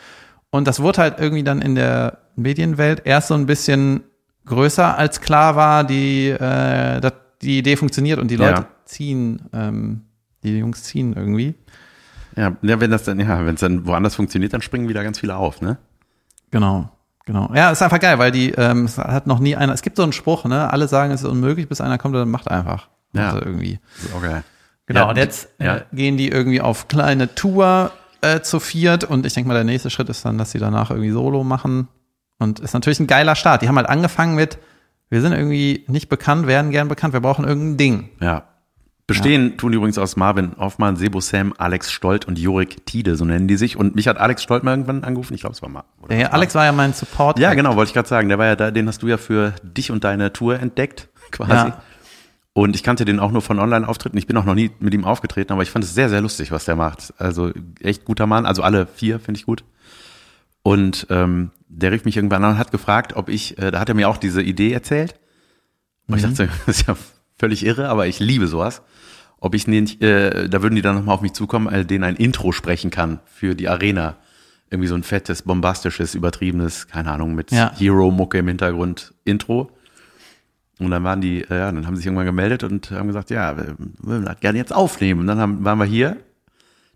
Und 0.51 0.66
das 0.66 0.81
wurde 0.81 1.03
halt 1.03 1.20
irgendwie 1.20 1.45
dann 1.45 1.61
in 1.61 1.74
der 1.74 2.18
Medienwelt 2.37 3.03
erst 3.05 3.29
so 3.29 3.35
ein 3.35 3.47
bisschen 3.47 4.05
größer, 4.47 4.97
als 4.97 5.20
klar 5.20 5.55
war, 5.57 5.85
die, 5.85 6.29
äh, 6.29 7.01
dass 7.01 7.12
die 7.43 7.59
Idee 7.59 7.77
funktioniert 7.77 8.18
und 8.20 8.31
die 8.31 8.37
Leute 8.37 8.62
Ja. 8.62 8.68
ziehen, 8.87 9.43
ähm, 9.53 10.03
die 10.45 10.57
Jungs 10.59 10.85
ziehen 10.85 11.12
irgendwie. 11.14 11.55
Ja, 12.37 12.57
ja, 12.62 12.80
wenn 12.80 12.91
das 12.91 13.05
dann, 13.05 13.18
ja, 13.18 13.45
wenn 13.45 13.55
es 13.55 13.61
dann 13.61 13.87
woanders 13.87 14.14
funktioniert, 14.14 14.53
dann 14.53 14.62
springen 14.62 14.89
wieder 14.89 15.03
ganz 15.03 15.18
viele 15.18 15.37
auf, 15.37 15.61
ne? 15.61 15.78
Genau, 16.51 16.89
genau. 17.24 17.51
Ja, 17.55 17.70
ist 17.70 17.82
einfach 17.82 18.01
geil, 18.01 18.18
weil 18.18 18.30
die, 18.30 18.51
ähm, 18.53 18.84
es 18.84 18.99
hat 18.99 19.26
noch 19.26 19.39
nie 19.39 19.57
einer, 19.57 19.72
es 19.72 19.82
gibt 19.82 19.97
so 19.97 20.03
einen 20.03 20.12
Spruch, 20.12 20.45
ne, 20.45 20.70
alle 20.70 20.89
sagen, 20.89 21.12
es 21.12 21.22
ist 21.22 21.28
unmöglich, 21.28 21.68
bis 21.68 21.80
einer 21.80 21.99
kommt 21.99 22.14
und 22.14 22.30
macht 22.30 22.51
einfach. 22.51 22.89
Ja. 23.12 23.30
Also 23.30 23.45
irgendwie. 23.45 23.80
Okay. 24.16 24.43
Genau, 24.87 25.01
Ja, 25.01 25.09
und 25.11 25.16
jetzt 25.16 25.49
ja. 25.59 25.76
äh, 25.78 25.82
gehen 25.93 26.16
die 26.16 26.28
irgendwie 26.28 26.61
auf 26.61 26.89
kleine 26.89 27.34
Tour 27.34 27.91
äh, 28.20 28.41
zu 28.41 28.61
viert 28.61 29.05
und 29.05 29.26
ich 29.26 29.34
denke 29.34 29.49
mal, 29.49 29.55
der 29.55 29.64
nächste 29.64 29.91
Schritt 29.91 30.09
ist 30.09 30.24
dann, 30.24 30.39
dass 30.39 30.53
sie 30.53 30.59
danach 30.59 30.91
irgendwie 30.91 31.11
Solo 31.11 31.45
machen. 31.45 31.89
Und 32.39 32.61
ist 32.61 32.74
natürlich 32.74 33.01
ein 33.01 33.07
geiler 33.07 33.34
Start. 33.34 33.62
Die 33.62 33.68
haben 33.68 33.76
halt 33.76 33.89
angefangen 33.89 34.34
mit, 34.34 34.59
wir 35.09 35.22
sind 35.22 35.32
irgendwie 35.32 35.84
nicht 35.89 36.09
bekannt, 36.09 36.47
werden 36.47 36.70
gern 36.70 36.89
bekannt, 36.89 37.14
wir 37.14 37.20
brauchen 37.20 37.47
irgendein 37.47 37.76
Ding. 37.78 38.09
Ja. 38.20 38.45
Bestehen 39.07 39.57
tun 39.57 39.70
die 39.70 39.76
übrigens 39.76 39.98
aus 39.98 40.16
Marvin 40.16 40.52
Hoffmann, 40.59 40.96
Sebo 40.96 41.20
Sam, 41.20 41.54
Alex 41.59 41.92
Stolt 41.92 42.24
und 42.24 42.38
Jorik 42.40 42.84
Tiede, 42.86 43.14
so 43.14 43.24
nennen 43.24 43.46
die 43.46 43.57
sich. 43.57 43.76
Und 43.76 43.94
mich 43.94 44.09
hat 44.09 44.16
Alex 44.18 44.42
Stolt 44.42 44.64
mal 44.64 44.72
irgendwann 44.72 45.04
angerufen. 45.04 45.34
Ich 45.34 45.42
glaube, 45.42 45.54
es 45.54 45.62
war 45.62 45.68
mal. 45.68 45.84
es 46.09 46.18
war- 46.24 46.32
Alex 46.32 46.54
war 46.57 46.64
ja 46.64 46.72
mein 46.72 46.92
Support. 46.92 47.38
Ja, 47.38 47.54
genau, 47.54 47.76
wollte 47.76 47.90
ich 47.90 47.94
gerade 47.94 48.09
sagen. 48.09 48.28
Der 48.28 48.38
war 48.38 48.46
ja 48.46 48.57
da, 48.57 48.72
den 48.72 48.88
hast 48.88 49.02
du 49.02 49.07
ja 49.07 49.16
für 49.16 49.54
dich 49.62 49.92
und 49.92 50.02
deine 50.02 50.32
Tour 50.32 50.59
entdeckt, 50.59 51.09
quasi. 51.30 51.52
Ja. 51.52 51.82
Und 52.52 52.74
ich 52.74 52.82
kannte 52.82 53.04
den 53.04 53.20
auch 53.20 53.30
nur 53.30 53.42
von 53.42 53.59
Online-Auftritten. 53.61 54.16
Ich 54.18 54.26
bin 54.26 54.36
auch 54.38 54.44
noch 54.44 54.54
nie 54.54 54.70
mit 54.80 54.92
ihm 54.94 55.04
aufgetreten, 55.04 55.52
aber 55.52 55.62
ich 55.62 55.70
fand 55.70 55.84
es 55.84 55.94
sehr, 55.94 56.09
sehr 56.09 56.20
lustig, 56.22 56.50
was 56.50 56.64
der 56.64 56.74
macht. 56.74 57.12
Also 57.18 57.52
echt 57.80 58.04
guter 58.07 58.26
Mann. 58.26 58.44
Also 58.46 58.62
alle 58.62 58.86
vier 58.86 59.20
finde 59.20 59.38
ich 59.38 59.46
gut. 59.46 59.62
Und 60.62 61.07
ähm, 61.11 61.50
der 61.68 61.92
rief 61.92 62.04
mich 62.04 62.16
irgendwann 62.16 62.42
an 62.44 62.52
und 62.52 62.59
hat 62.59 62.72
gefragt, 62.72 63.14
ob 63.14 63.28
ich, 63.28 63.57
äh, 63.59 63.70
da 63.70 63.78
hat 63.78 63.88
er 63.88 63.94
mir 63.94 64.09
auch 64.09 64.16
diese 64.16 64.42
Idee 64.42 64.72
erzählt. 64.72 65.14
Und 66.09 66.16
ich 66.16 66.22
dachte, 66.22 66.48
das 66.66 66.78
ist 66.80 66.88
ja 66.88 66.96
völlig 67.39 67.64
irre, 67.64 67.89
aber 67.89 68.07
ich 68.07 68.18
liebe 68.20 68.47
sowas. 68.47 68.82
Ob 69.39 69.55
ich 69.55 69.66
nicht, 69.66 70.03
äh, 70.03 70.49
da 70.49 70.62
würden 70.62 70.74
die 70.76 70.82
dann 70.82 70.97
nochmal 70.97 71.14
auf 71.14 71.20
mich 71.20 71.34
zukommen, 71.34 71.72
äh, 71.72 71.84
denen 71.84 72.05
ein 72.05 72.16
Intro 72.16 72.53
sprechen 72.53 72.91
kann 72.91 73.20
für 73.26 73.55
die 73.55 73.68
Arena. 73.68 74.16
Irgendwie 74.70 74.89
so 74.89 74.95
ein 74.95 75.03
fettes, 75.03 75.43
bombastisches, 75.43 76.14
übertriebenes, 76.14 76.89
keine 76.89 77.12
Ahnung, 77.12 77.34
mit 77.34 77.53
Ja. 77.53 77.72
Hero-Mucke 77.76 78.39
im 78.39 78.49
Hintergrund 78.49 79.14
Intro. 79.24 79.70
Und 80.78 80.91
dann 80.91 81.05
waren 81.05 81.20
die, 81.20 81.43
äh, 81.43 81.59
ja, 81.59 81.70
dann 81.72 81.87
haben 81.87 81.95
sie 81.95 82.01
sich 82.01 82.07
irgendwann 82.07 82.26
gemeldet 82.26 82.64
und 82.64 82.91
haben 82.91 83.07
gesagt, 83.07 83.30
ja, 83.30 83.57
wir 83.57 83.76
würden 83.99 84.24
das 84.24 84.41
gerne 84.41 84.59
jetzt 84.59 84.74
aufnehmen. 84.74 85.20
Und 85.20 85.26
dann 85.26 85.39
haben, 85.39 85.64
waren 85.64 85.78
wir 85.78 85.84
hier. 85.84 86.16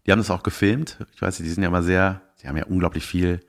Die 0.07 0.13
haben 0.13 0.19
das 0.19 0.31
auch 0.31 0.43
gefilmt. 0.43 0.97
Ich 1.15 1.23
weiß 1.23 1.39
nicht, 1.39 1.47
die 1.49 1.53
sind 1.53 1.63
ja 1.63 1.69
immer 1.69 1.83
sehr, 1.83 2.23
die 2.43 2.49
haben 2.49 2.57
ja 2.57 2.65
unglaublich 2.65 3.05
viel 3.07 3.41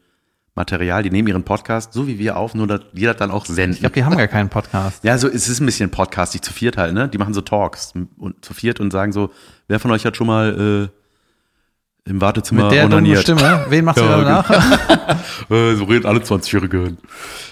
Material. 0.62 1.02
Die 1.02 1.10
nehmen 1.10 1.28
ihren 1.28 1.44
Podcast 1.44 1.94
so 1.94 2.06
wie 2.08 2.20
wir 2.20 2.38
auf, 2.38 2.54
nur 2.54 2.68
dass 2.68 2.82
wir 2.94 3.10
das 3.10 3.18
dann 3.18 3.32
auch 3.32 3.46
senden. 3.46 3.74
Ich 3.74 3.80
glaube, 3.80 3.94
die 3.96 4.04
haben 4.04 4.16
gar 4.16 4.28
keinen 4.28 4.50
Podcast. 4.50 5.04
Ja, 5.04 5.18
so 5.18 5.28
es 5.28 5.50
ist 5.50 5.60
ein 5.60 5.66
bisschen 5.66 5.90
Podcast, 5.90 6.34
die 6.36 6.42
zu 6.42 6.54
viert 6.54 6.78
halt, 6.78 6.94
ne? 6.94 7.08
Die 7.10 7.18
machen 7.18 7.34
so 7.34 7.42
Talks 7.42 7.94
und 8.18 8.46
zu 8.46 8.54
viert 8.54 8.80
und 8.80 8.92
sagen 8.92 9.12
so, 9.12 9.32
wer 9.68 9.80
von 9.80 9.90
euch 9.92 10.06
hat 10.06 10.16
schon 10.16 10.28
mal 10.28 10.90
äh, 12.06 12.10
im 12.10 12.22
Wartezimmer 12.22 12.64
Mit 12.64 12.74
der 12.74 12.84
dummen 12.84 12.94
onaniert? 12.98 13.24
Stimme. 13.24 13.66
Wen 13.70 13.86
machst 13.86 14.00
du 14.00 14.06
Ja, 14.06 14.18
danach? 14.22 14.50
Äh, 15.50 15.76
so 15.76 15.84
reden 15.86 16.06
alle 16.06 16.20
20-Jährigen. 16.20 16.98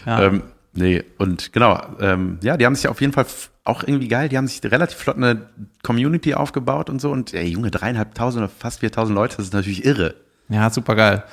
Ja. 0.05 0.21
Ähm, 0.23 0.43
nee, 0.73 1.03
und 1.17 1.51
genau, 1.51 1.81
ähm, 1.99 2.37
ja, 2.41 2.55
die 2.55 2.65
haben 2.65 2.75
sich 2.75 2.87
auf 2.87 3.01
jeden 3.01 3.11
Fall 3.13 3.25
auch 3.65 3.83
irgendwie 3.83 4.07
geil, 4.07 4.29
die 4.29 4.37
haben 4.37 4.47
sich 4.47 4.61
relativ 4.63 4.97
flott 4.97 5.17
eine 5.17 5.49
Community 5.83 6.33
aufgebaut 6.33 6.89
und 6.89 7.01
so 7.01 7.11
und 7.11 7.33
ey, 7.33 7.47
Junge, 7.47 7.71
dreieinhalbtausend 7.71 8.43
oder 8.43 8.51
fast 8.57 8.79
4000 8.79 9.13
Leute, 9.15 9.37
das 9.37 9.47
ist 9.47 9.53
natürlich 9.53 9.83
irre. 9.85 10.15
Ja, 10.47 10.69
super 10.69 10.95
geil. 10.95 11.23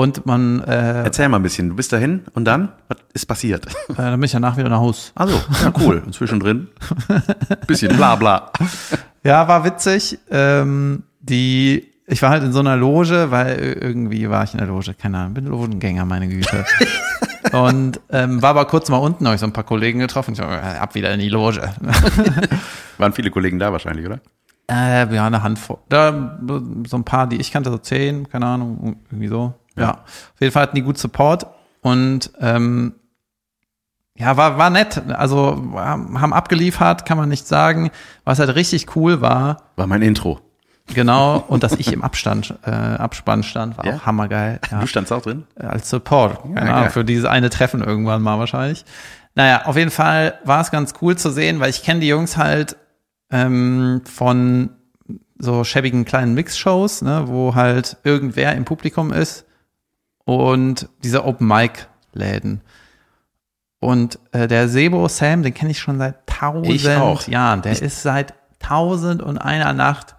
Und 0.00 0.24
man, 0.24 0.62
äh, 0.62 1.02
Erzähl 1.02 1.28
mal 1.28 1.36
ein 1.36 1.42
bisschen, 1.42 1.68
du 1.68 1.76
bist 1.76 1.92
dahin 1.92 2.22
und 2.32 2.46
dann, 2.46 2.70
was 2.88 2.96
ist 3.12 3.26
passiert? 3.26 3.66
äh, 3.90 3.94
dann 3.96 4.12
bin 4.12 4.22
ich 4.22 4.32
danach 4.32 4.56
wieder 4.56 4.70
nach 4.70 4.78
Haus. 4.78 5.12
Also, 5.14 5.34
ja, 5.62 5.70
cool, 5.78 6.02
zwischendrin, 6.10 6.68
bisschen 7.66 7.94
bla 7.96 8.16
bla. 8.16 8.50
Ja, 9.22 9.46
war 9.46 9.62
witzig. 9.66 10.18
Ähm, 10.30 11.02
die, 11.20 11.86
ich 12.06 12.22
war 12.22 12.30
halt 12.30 12.42
in 12.42 12.52
so 12.52 12.60
einer 12.60 12.78
Loge, 12.78 13.30
weil 13.30 13.58
irgendwie 13.78 14.30
war 14.30 14.44
ich 14.44 14.54
in 14.54 14.58
der 14.58 14.68
Loge, 14.68 14.94
keine 14.94 15.18
Ahnung, 15.18 15.34
bin 15.34 15.44
Logengänger, 15.44 16.06
meine 16.06 16.28
Güte. 16.28 16.64
Und 17.52 18.00
ähm, 18.08 18.40
war 18.40 18.50
aber 18.50 18.64
kurz 18.64 18.88
mal 18.88 18.96
unten, 18.96 19.26
habe 19.26 19.34
ich 19.34 19.40
so 19.42 19.46
ein 19.46 19.52
paar 19.52 19.64
Kollegen 19.64 19.98
getroffen. 19.98 20.32
Ich 20.32 20.38
so, 20.38 20.44
äh, 20.44 20.46
ab 20.46 20.94
wieder 20.94 21.12
in 21.12 21.20
die 21.20 21.28
Loge. 21.28 21.60
Waren 22.96 23.12
viele 23.12 23.30
Kollegen 23.30 23.58
da 23.58 23.70
wahrscheinlich, 23.70 24.06
oder? 24.06 24.20
äh, 24.70 25.14
ja, 25.14 25.26
eine 25.26 25.42
Handvoll. 25.42 25.78
Da 25.88 26.38
so 26.86 26.96
ein 26.96 27.04
paar, 27.04 27.26
die 27.26 27.36
ich 27.36 27.50
kannte, 27.50 27.70
so 27.70 27.78
zehn, 27.78 28.28
keine 28.28 28.46
Ahnung, 28.46 28.96
irgendwie 29.10 29.28
so. 29.28 29.54
Ja. 29.76 29.82
Ja. 29.82 29.90
Auf 29.92 30.40
jeden 30.40 30.52
Fall 30.52 30.62
hatten 30.64 30.76
die 30.76 30.82
gut 30.82 30.98
Support 30.98 31.46
und 31.82 32.30
ähm, 32.40 32.94
ja, 34.16 34.36
war, 34.36 34.58
war 34.58 34.68
nett. 34.70 35.00
Also 35.08 35.56
haben 35.74 36.34
abgeliefert, 36.34 37.06
kann 37.06 37.16
man 37.16 37.28
nicht 37.30 37.46
sagen. 37.46 37.90
Was 38.24 38.38
halt 38.38 38.54
richtig 38.54 38.94
cool 38.96 39.20
war, 39.22 39.62
War 39.76 39.86
mein 39.86 40.02
Intro. 40.02 40.40
Genau, 40.92 41.44
und 41.46 41.62
dass 41.62 41.72
ich 41.74 41.92
im 41.92 42.02
Abstand, 42.02 42.54
äh, 42.64 42.70
Abspann 42.70 43.44
stand, 43.44 43.78
war 43.78 43.86
Ja? 43.86 43.94
auch 43.96 44.06
hammergeil. 44.06 44.58
Ja, 44.70 44.80
Du 44.80 44.86
standst 44.88 45.12
auch 45.12 45.22
drin? 45.22 45.44
als 45.56 45.88
Support. 45.88 46.40
Ja, 46.56 46.64
genau, 46.64 46.90
für 46.90 47.04
dieses 47.04 47.26
eine 47.26 47.48
Treffen 47.48 47.80
irgendwann 47.82 48.20
mal 48.22 48.38
wahrscheinlich. 48.40 48.84
Naja, 49.36 49.62
auf 49.66 49.76
jeden 49.76 49.92
Fall 49.92 50.34
war 50.44 50.60
es 50.60 50.72
ganz 50.72 50.94
cool 51.00 51.16
zu 51.16 51.30
sehen, 51.30 51.60
weil 51.60 51.70
ich 51.70 51.84
kenne 51.84 52.00
die 52.00 52.08
Jungs 52.08 52.36
halt 52.36 52.76
ähm, 53.30 54.02
von 54.04 54.70
so 55.38 55.62
schäbigen 55.62 56.04
kleinen 56.04 56.34
Mix-Shows, 56.34 57.02
ne, 57.02 57.22
wo 57.26 57.54
halt 57.54 57.96
irgendwer 58.02 58.54
im 58.56 58.64
Publikum 58.64 59.12
ist 59.12 59.46
und 60.24 60.88
diese 61.02 61.24
Open-Mic-Läden. 61.24 62.60
Und 63.80 64.18
äh, 64.32 64.46
der 64.46 64.68
Sebo 64.68 65.08
Sam, 65.08 65.42
den 65.42 65.54
kenne 65.54 65.70
ich 65.70 65.78
schon 65.78 65.98
seit 65.98 66.16
Ich 66.64 66.84
tausend 66.84 67.28
Jahren. 67.28 67.62
Der 67.62 67.80
ist 67.80 68.02
seit 68.02 68.34
tausend 68.58 69.22
und 69.22 69.38
einer 69.38 69.72
Nacht 69.72 70.14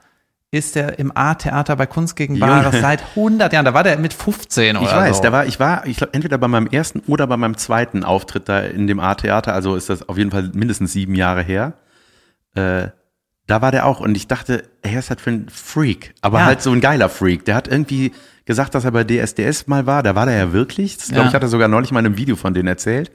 ist 0.54 0.76
der 0.76 1.00
im 1.00 1.16
A-Theater 1.16 1.78
bei 1.78 1.86
Kunst 1.86 2.18
gegen 2.18 2.38
Bares 2.38 2.82
seit 2.82 3.02
100 3.16 3.54
Jahren. 3.54 3.64
Da 3.64 3.74
war 3.74 3.84
der 3.84 3.98
mit 3.98 4.14
15 4.14 4.76
oder 4.76 4.86
Ich 4.86 4.92
weiß, 4.94 5.18
so. 5.18 5.24
da 5.24 5.32
war, 5.32 5.46
ich 5.46 5.62
war, 5.62 5.88
ich 5.88 5.96
glaube, 5.96 6.14
entweder 6.14 6.38
bei 6.38 6.50
meinem 6.50 6.68
ersten 6.68 7.00
oder 7.08 7.26
bei 7.28 7.38
meinem 7.38 7.56
zweiten 7.56 8.04
Auftritt 8.04 8.50
da 8.50 8.60
in 8.60 8.86
dem 8.86 9.00
A-Theater, 9.00 9.54
also 9.54 9.76
ist 9.76 9.90
das 9.90 10.10
auf 10.10 10.18
jeden 10.18 10.32
Fall 10.32 10.52
mindestens 10.54 10.92
sieben 10.92 11.16
Jahre 11.16 11.42
her. 11.42 11.74
Äh, 12.56 12.90
da 13.52 13.62
war 13.62 13.72
der 13.74 13.86
auch 13.86 14.00
und 14.00 14.16
ich 14.16 14.28
dachte, 14.28 14.64
er 14.82 14.98
ist 15.00 15.10
halt 15.10 15.20
für 15.20 15.30
ein 15.32 15.50
Freak, 15.50 16.14
aber 16.22 16.40
Ja. 16.40 16.46
halt 16.46 16.62
so 16.62 16.72
ein 16.72 16.80
geiler 16.80 17.10
Freak. 17.10 17.44
Der 17.44 17.54
hat 17.56 17.68
irgendwie 17.68 18.14
gesagt, 18.46 18.74
dass 18.76 18.86
er 18.86 18.92
bei 18.92 19.04
DSDS 19.04 19.68
mal 19.68 19.86
war, 19.86 20.04
da 20.04 20.16
war 20.16 20.26
der 20.26 20.38
ja 20.38 20.54
wirklich. 20.54 20.98
Das 20.98 21.08
glaube 21.10 21.24
Ja. 21.24 21.28
ich, 21.28 21.36
hat 21.36 21.42
er 21.44 21.50
sogar 21.50 21.68
neulich 21.68 21.92
mal 21.92 22.00
in 22.00 22.06
einem 22.06 22.18
Video 22.18 22.38
von 22.38 22.54
denen 22.54 22.70
erzählt. 22.70 23.12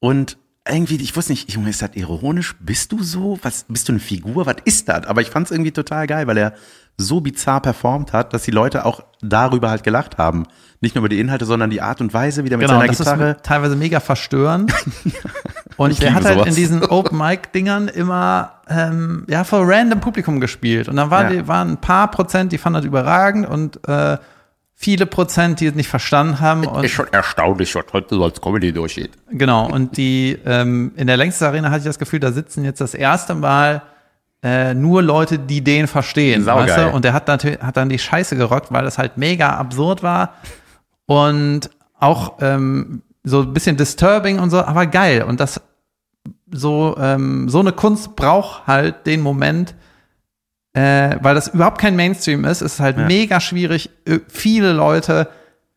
Und 0.00 0.38
irgendwie, 0.68 0.96
ich 0.96 1.14
wusste 1.14 1.32
nicht, 1.32 1.50
Junge, 1.52 1.70
ist 1.70 1.82
das 1.82 1.90
ironisch? 1.94 2.54
Bist 2.60 2.90
du 2.92 3.02
so? 3.02 3.38
Was, 3.42 3.66
bist 3.68 3.88
du 3.88 3.92
eine 3.92 4.00
Figur? 4.00 4.46
Was 4.46 4.56
ist 4.64 4.88
das? 4.88 5.06
Aber 5.06 5.20
ich 5.20 5.28
fand 5.30 5.46
es 5.46 5.50
irgendwie 5.52 5.72
total 5.72 6.06
geil, 6.06 6.26
weil 6.26 6.38
er 6.38 6.54
so 6.96 7.20
bizarr 7.20 7.60
performt 7.60 8.12
hat, 8.12 8.32
dass 8.32 8.42
die 8.44 8.50
Leute 8.52 8.84
auch 8.86 9.00
darüber 9.20 9.68
halt 9.68 9.82
gelacht 9.82 10.16
haben. 10.16 10.44
Nicht 10.80 10.94
nur 10.94 11.00
über 11.02 11.08
die 11.08 11.18
Inhalte, 11.20 11.44
sondern 11.44 11.68
die 11.70 11.82
Art 11.82 12.00
und 12.00 12.14
Weise, 12.14 12.44
wie 12.44 12.48
der 12.48 12.56
mit 12.58 12.66
Genau, 12.68 12.78
seiner 12.78 12.88
das 12.88 12.98
Gitarre. 12.98 13.30
ist 13.32 13.42
teilweise 13.42 13.76
mega 13.76 14.00
verstörend. 14.00 14.72
Und 15.76 15.90
Ich 15.90 15.98
der 15.98 16.14
hat 16.14 16.24
halt 16.24 16.34
sowas. 16.36 16.48
in 16.50 16.54
diesen 16.54 16.84
Open-Mic-Dingern 16.84 17.88
immer 17.88 18.52
ähm, 18.68 19.24
ja 19.28 19.42
vor 19.42 19.62
random 19.68 19.98
Publikum 20.00 20.38
gespielt. 20.40 20.88
Und 20.88 20.94
dann 20.96 21.10
war 21.10 21.24
Ja. 21.24 21.30
die, 21.30 21.48
waren 21.48 21.70
ein 21.72 21.80
paar 21.80 22.10
Prozent, 22.12 22.52
die 22.52 22.58
fanden 22.58 22.76
das 22.76 22.84
überragend 22.84 23.48
und 23.48 23.80
äh, 23.88 24.18
viele 24.84 25.06
Prozent, 25.06 25.60
die 25.60 25.66
es 25.66 25.74
nicht 25.74 25.88
verstanden 25.88 26.40
haben. 26.40 26.66
Und, 26.66 26.86
schon 26.90 27.06
erstaunlich, 27.10 27.74
was 27.74 27.86
heute 27.94 28.16
so 28.16 28.22
als 28.22 28.38
Comedy 28.38 28.70
durchgeht. 28.70 29.12
genau, 29.30 29.66
und 29.66 29.96
die 29.96 30.38
ähm, 30.44 30.92
in 30.96 31.06
der 31.06 31.16
Längstes 31.16 31.42
Arena 31.42 31.70
hatte 31.70 31.78
ich 31.78 31.84
das 31.84 31.98
Gefühl, 31.98 32.20
da 32.20 32.32
sitzen 32.32 32.64
jetzt 32.64 32.82
das 32.82 32.92
erste 32.92 33.34
Mal 33.34 33.82
äh, 34.42 34.74
nur 34.74 35.02
Leute, 35.02 35.38
die 35.38 35.64
den 35.64 35.86
verstehen. 35.86 36.44
Weißt 36.44 36.76
du? 36.76 36.90
Und 36.90 37.06
der 37.06 37.14
hat, 37.14 37.28
natürlich, 37.28 37.60
hat 37.60 37.78
dann 37.78 37.88
die 37.88 37.98
Scheiße 37.98 38.36
gerockt, 38.36 38.70
weil 38.72 38.84
das 38.84 38.98
halt 38.98 39.16
mega 39.16 39.56
absurd 39.56 40.02
war. 40.02 40.34
Und 41.06 41.70
auch 41.98 42.34
ähm, 42.42 43.00
so 43.22 43.40
ein 43.40 43.54
bisschen 43.54 43.78
disturbing 43.78 44.38
und 44.38 44.50
so, 44.50 44.60
aber 44.60 44.84
geil. 44.84 45.22
Und 45.22 45.40
das 45.40 45.62
so, 46.50 46.94
ähm, 47.00 47.48
so 47.48 47.60
eine 47.60 47.72
Kunst 47.72 48.16
braucht 48.16 48.66
halt 48.66 49.06
den 49.06 49.22
Moment, 49.22 49.74
äh, 50.74 51.16
weil 51.22 51.34
das 51.34 51.48
überhaupt 51.48 51.78
kein 51.80 51.96
Mainstream 51.96 52.44
ist, 52.44 52.60
ist 52.60 52.74
es 52.74 52.80
halt 52.80 52.98
Ja. 52.98 53.06
mega 53.06 53.40
schwierig, 53.40 53.90
äh, 54.06 54.18
viele 54.28 54.72
Leute 54.72 55.28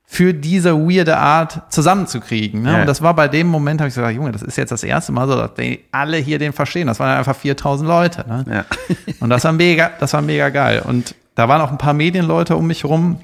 für 0.10 0.34
diese 0.34 0.74
weirde 0.74 1.18
Art 1.18 1.64
zusammenzukriegen. 1.72 2.62
Ne? 2.62 2.72
Ja. 2.72 2.80
Und 2.82 2.86
das 2.88 3.02
war 3.02 3.14
bei 3.14 3.28
dem 3.28 3.48
Moment, 3.48 3.82
habe 3.82 3.89
ich 3.89 3.95
gesagt, 3.95 4.16
Junge, 4.16 4.32
das 4.32 4.41
ist 4.41 4.56
jetzt 4.58 4.72
das 4.72 4.84
erste 4.84 5.12
Mal 5.12 5.28
so, 5.28 5.36
dass 5.36 5.54
die 5.56 5.82
alle 5.91 6.18
hier 6.18 6.39
den 6.39 6.54
verstehen. 6.54 6.88
Das 6.88 7.00
waren 7.00 7.18
einfach 7.18 7.36
4000 7.36 7.88
Leute. 7.88 8.26
Ne? 8.28 8.45
Ja. 8.50 8.66
Und 9.20 9.30
das 9.30 9.43
war 9.43 9.52
mega, 9.52 9.91
das 10.00 10.14
war 10.14 10.22
mega 10.22 10.48
geil. 10.50 10.82
Und 10.86 11.14
da 11.36 11.50
waren 11.50 11.62
auch 11.62 11.72
ein 11.72 11.78
paar 11.78 11.93
Medienleute 11.93 12.56
um 12.56 12.68
mich 12.68 12.86
rum. 12.86 13.20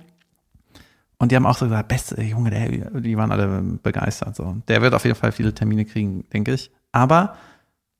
Und 1.17 1.31
die 1.31 1.37
haben 1.37 1.45
auch 1.45 1.57
so 1.57 1.65
gesagt, 1.67 1.87
beste 1.87 2.21
Junge, 2.21 2.49
der, 2.49 2.67
die 2.99 3.17
waren 3.17 3.31
alle 3.31 3.47
begeistert. 3.81 4.35
So. 4.35 4.57
Der 4.67 4.81
wird 4.81 4.93
auf 4.93 5.05
jeden 5.05 5.15
Fall 5.15 5.31
viele 5.31 5.53
Termine 5.53 5.85
kriegen, 5.85 6.25
denke 6.33 6.53
ich. 6.53 6.69
Aber 6.91 7.35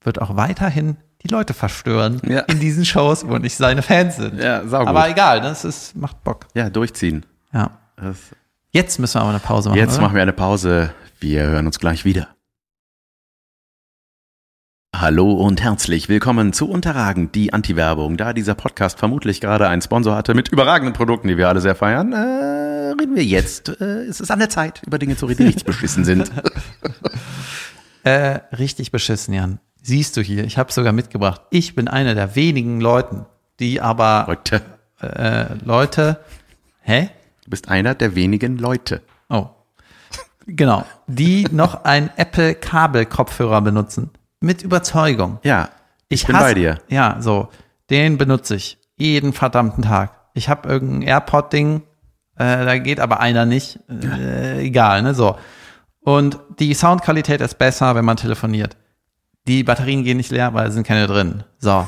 wird 0.01 0.21
auch 0.21 0.35
weiterhin 0.35 0.97
die 1.23 1.29
Leute 1.29 1.53
verstören 1.53 2.21
Ja. 2.27 2.41
in 2.41 2.59
diesen 2.59 2.85
Shows, 2.85 3.25
wo 3.27 3.37
nicht 3.37 3.55
seine 3.55 3.81
Fans 3.81 4.17
sind. 4.17 4.39
Ja, 4.39 4.65
saugut. 4.67 4.89
Aber 4.89 5.09
egal, 5.09 5.41
das 5.41 5.63
ist, 5.63 5.95
macht 5.95 6.23
Bock. 6.23 6.47
Ja, 6.53 6.69
durchziehen. 6.69 7.25
Ja. 7.53 7.71
Jetzt 8.71 8.99
müssen 8.99 9.15
wir 9.15 9.21
aber 9.21 9.29
eine 9.29 9.39
Pause 9.39 9.69
machen. 9.69 9.79
jetzt 9.79 9.93
oder? 9.93 10.01
machen 10.03 10.15
wir 10.15 10.21
eine 10.21 10.33
Pause. 10.33 10.93
Wir 11.19 11.43
hören 11.43 11.65
uns 11.65 11.79
gleich 11.79 12.03
wieder. 12.05 12.27
Hallo 14.95 15.31
und 15.31 15.61
herzlich 15.61 16.07
willkommen 16.09 16.53
zu 16.53 16.69
Unterragend, 16.69 17.33
die 17.33 17.51
Anti-Werbung. 17.51 18.15
Da 18.17 18.33
dieser 18.33 18.53
Podcast 18.53 18.99
vermutlich 18.99 19.41
gerade 19.41 19.67
einen 19.67 19.81
Sponsor 19.81 20.15
hatte 20.15 20.33
mit 20.35 20.49
überragenden 20.49 20.93
Produkten, 20.93 21.29
die 21.29 21.37
wir 21.37 21.47
alle 21.49 21.61
sehr 21.61 21.73
feiern, 21.75 22.13
äh, 22.13 22.91
reden 22.99 23.15
wir 23.15 23.23
jetzt. 23.23 23.69
Äh, 23.81 24.03
es 24.03 24.19
ist 24.21 24.29
an 24.29 24.37
der 24.39 24.49
Zeit, 24.49 24.81
über 24.85 24.99
Dinge 24.99 25.15
zu 25.15 25.25
reden, 25.25 25.37
die 25.39 25.43
richtig 25.45 25.65
beschissen 25.65 26.03
sind. 26.05 26.29
Äh, 28.05 28.41
richtig 28.57 28.91
beschissen, 28.91 29.33
Jan. 29.33 29.59
Siehst 29.85 30.15
du 30.15 30.21
hier, 30.21 30.45
ich 30.45 30.57
habe 30.57 30.71
sogar 30.71 30.93
mitgebracht. 30.93 31.41
Ich 31.49 31.75
bin 31.75 31.89
einer 31.89 32.15
der 32.15 32.35
wenigen 32.37 32.79
Leuten, 32.79 33.25
die 33.59 33.81
aber 33.81 34.23
Leute, 34.27 34.61
äh, 35.01 35.53
Leute, 35.65 36.19
hä? 36.81 37.09
du 37.43 37.49
bist 37.49 37.67
einer 37.67 37.93
der 37.93 38.15
wenigen 38.15 38.57
Leute. 38.57 39.01
Oh. 39.29 39.47
Genau. 40.47 40.85
Die 41.07 41.47
noch 41.51 41.83
einen 41.83 42.09
Apple 42.15 42.55
Kabelkopfhörer 42.55 43.61
benutzen. 43.61 44.09
Mit 44.39 44.61
Überzeugung. 44.61 45.39
Ja, 45.43 45.67
ich, 46.07 46.25
bin 46.27 46.35
hasse- 46.37 46.45
bei 46.45 46.53
dir. 46.53 46.77
Ja, 46.87 47.17
so. 47.19 47.49
Den 47.89 48.17
benutze 48.17 48.55
ich 48.55 48.77
jeden 48.95 49.33
verdammten 49.33 49.83
Tag. 49.83 50.11
Ich 50.33 50.47
habe 50.47 50.69
irgendein 50.69 51.01
AirPod-Ding, 51.01 51.81
äh, 52.37 52.65
da 52.65 52.77
geht 52.77 53.01
aber 53.01 53.19
einer 53.19 53.45
nicht. 53.45 53.79
Äh, 53.89 54.61
egal, 54.65 55.01
ne? 55.01 55.13
So. 55.13 55.37
Und 55.99 56.39
die 56.59 56.73
Soundqualität 56.73 57.41
ist 57.41 57.57
besser, 57.57 57.95
wenn 57.95 58.05
man 58.05 58.15
telefoniert. 58.17 58.77
Die 59.47 59.63
Batterien 59.63 60.03
gehen 60.03 60.17
nicht 60.17 60.31
leer, 60.31 60.53
weil 60.53 60.67
es 60.67 60.73
sind 60.73 60.87
keine 60.87 61.05
drin. 61.07 61.43
So. 61.59 61.87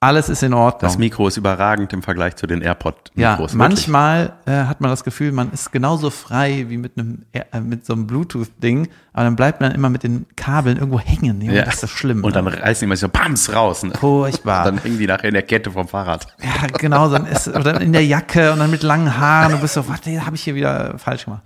alles 0.00 0.28
ist 0.28 0.42
in 0.42 0.54
Ordnung. 0.54 0.80
Das 0.80 0.98
Mikro 0.98 1.28
ist 1.28 1.36
überragend 1.36 1.92
im 1.92 2.02
Vergleich 2.02 2.36
zu 2.36 2.46
den 2.46 2.60
ja, 2.60 2.68
AirPod-Mikros. 2.68 3.54
manchmal 3.54 4.32
äh, 4.44 4.52
hat 4.64 4.80
man 4.80 4.90
das 4.90 5.04
Gefühl, 5.04 5.32
man 5.32 5.52
ist 5.52 5.72
genauso 5.72 6.10
frei 6.10 6.66
wie 6.68 6.76
mit 6.78 6.98
einem 6.98 7.24
äh, 7.32 7.60
mit 7.60 7.86
so 7.86 7.92
einem 7.92 8.06
Bluetooth-Ding, 8.08 8.88
aber 9.12 9.24
dann 9.24 9.36
bleibt 9.36 9.60
man 9.60 9.72
immer 9.72 9.88
mit 9.88 10.02
den 10.02 10.26
Kabeln 10.34 10.78
irgendwo 10.78 10.98
hängen. 10.98 11.40
Junge, 11.40 11.56
Ja. 11.56 11.64
Das 11.64 11.74
ist 11.74 11.84
das 11.84 11.90
schlimm. 11.90 12.24
Und 12.24 12.34
dann 12.34 12.44
ne? 12.44 12.60
reißen 12.60 12.86
die 12.86 12.88
mal 12.88 12.96
so 12.96 13.08
Bams 13.08 13.52
raus. 13.54 13.84
Ne? 13.84 13.92
Furchtbar. 13.98 14.64
Dann 14.66 14.78
hängen 14.78 14.98
die 14.98 15.06
nachher 15.06 15.28
in 15.28 15.34
der 15.34 15.42
Kette 15.42 15.70
vom 15.70 15.86
Fahrrad. 15.86 16.26
Ja, 16.42 16.66
genau, 16.66 17.08
dann 17.08 17.26
ist 17.26 17.48
oder 17.48 17.80
in 17.80 17.92
der 17.92 18.04
Jacke 18.04 18.52
und 18.52 18.58
dann 18.58 18.70
mit 18.70 18.82
langen 18.82 19.16
Haaren 19.16 19.54
und 19.54 19.60
bist 19.60 19.74
so, 19.74 19.88
was 19.88 20.00
habe 20.04 20.36
ich 20.36 20.42
hier 20.42 20.54
wieder 20.54 20.98
falsch 20.98 21.24
gemacht. 21.24 21.42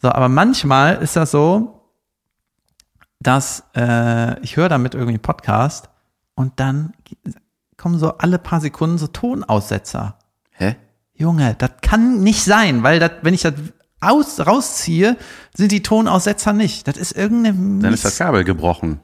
So, 0.00 0.08
aber 0.08 0.28
manchmal 0.28 0.96
ist 1.02 1.16
das 1.16 1.32
so, 1.32 1.79
dass 3.20 3.64
äh, 3.76 4.40
ich 4.40 4.56
höre 4.56 4.68
damit 4.68 4.94
irgendwie 4.94 5.14
einen 5.14 5.22
Podcast 5.22 5.90
und 6.34 6.58
dann 6.58 6.92
kommen 7.76 7.98
so 7.98 8.18
alle 8.18 8.38
paar 8.38 8.60
Sekunden 8.60 8.98
so 8.98 9.06
Tonaussetzer. 9.06 10.18
Hä? 10.52 10.76
Junge, 11.14 11.54
das 11.58 11.70
kann 11.82 12.22
nicht 12.22 12.42
sein, 12.42 12.82
weil 12.82 12.98
das, 12.98 13.12
wenn 13.22 13.34
ich 13.34 13.42
das 13.42 13.54
aus, 14.00 14.40
rausziehe, 14.46 15.16
sind 15.54 15.72
die 15.72 15.82
Tonaussetzer 15.82 16.52
nicht. 16.52 16.88
Das 16.88 16.96
ist 16.96 17.12
irgendeine 17.12 17.82
Dann 17.82 17.92
ist 17.92 18.04
das 18.04 18.16
Kabel 18.18 18.44
gebrochen. 18.44 19.00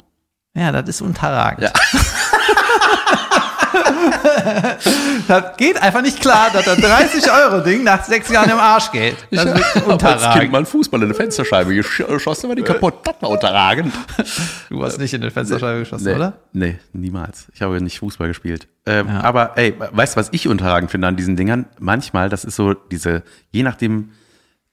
ja, 0.55 0.73
das 0.73 0.89
ist 0.89 1.03
unterragend. 1.03 1.63
Ja. 1.63 1.73
das 5.29 5.57
geht 5.57 5.81
einfach 5.81 6.03
nicht 6.03 6.21
klar, 6.21 6.51
dass 6.53 6.65
das 6.65 6.79
30-Euro-Ding 6.79 7.85
nach 7.85 8.05
sechs 8.05 8.29
Jahren 8.31 8.51
im 8.51 8.59
Arsch 8.59 8.91
geht. 8.93 9.17
Das 9.31 9.45
ist 9.45 9.47
wirklich 9.49 9.65
Als 9.67 9.73
Kind 9.75 9.87
unterragend. 9.87 10.53
mal 10.53 10.59
einen 10.59 10.67
Fußball 10.67 11.01
in 11.01 11.05
eine 11.07 11.15
Fensterscheibe 11.15 11.73
gesch- 11.73 12.05
geschossen, 12.07 12.49
war 12.49 12.57
die 12.57 12.63
kaputt. 12.63 12.95
Das 13.05 13.15
war 13.21 13.31
unterragend. 13.31 13.93
Du 14.69 14.83
hast 14.83 14.99
nicht 14.99 15.15
in 15.15 15.21
den 15.21 15.31
Fensterscheibe 15.31 15.81
geschossen, 15.81 16.05
Nee, 16.05 16.15
oder? 16.15 16.33
nee, 16.53 16.79
niemals. 16.93 17.47
Ich 17.55 17.63
habe 17.63 17.81
nicht 17.81 17.99
Fußball 17.99 18.29
gespielt. 18.29 18.69
Ähm, 18.87 19.09
Ja. 19.09 19.21
Aber 19.23 19.53
ey, 19.57 19.75
weißt 19.79 20.17
du, 20.17 20.21
was 20.21 20.29
ich 20.33 20.49
unterragend 20.49 20.91
finde 20.91 21.09
an 21.09 21.17
diesen 21.17 21.37
Dingern? 21.37 21.67
Manchmal, 21.79 22.29
das 22.29 22.45
ist 22.45 22.57
so 22.57 22.75
diese, 22.75 23.23
je 23.51 23.63
nachdem, 23.63 24.11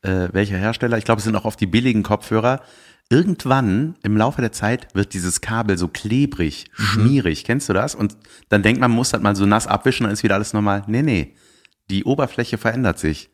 äh, 0.02 0.28
welcher 0.32 0.58
Hersteller, 0.58 0.98
ich 0.98 1.06
glaube, 1.06 1.20
es 1.20 1.26
sind 1.26 1.36
auch 1.36 1.46
oft 1.46 1.60
die 1.60 1.66
billigen 1.68 2.04
Kopfhörer. 2.04 2.62
Irgendwann 3.10 3.96
im 4.04 4.18
Laufe 4.18 4.42
der 4.42 4.52
Zeit 4.52 4.88
wird 4.96 5.14
dieses 5.14 5.42
Kabel 5.42 5.78
so 5.78 5.88
klebrig, 5.88 6.66
Mhm. 6.78 6.84
schmierig. 6.84 7.44
Kennst 7.44 7.70
du 7.70 7.74
das? 7.74 7.94
Und 7.96 8.18
dann 8.50 8.64
denkt 8.64 8.80
man, 8.82 8.90
man 8.92 8.96
muss 8.96 9.12
das 9.12 9.22
mal 9.22 9.36
so 9.36 9.46
nass 9.46 9.68
abwischen, 9.68 10.04
dann 10.06 10.14
ist 10.14 10.24
wieder 10.24 10.36
alles 10.36 10.54
normal. 10.54 10.84
Nee, 10.88 11.02
nee. 11.04 11.36
Die 11.90 12.06
Oberfläche 12.06 12.58
verändert 12.58 12.98
sich. 12.98 13.30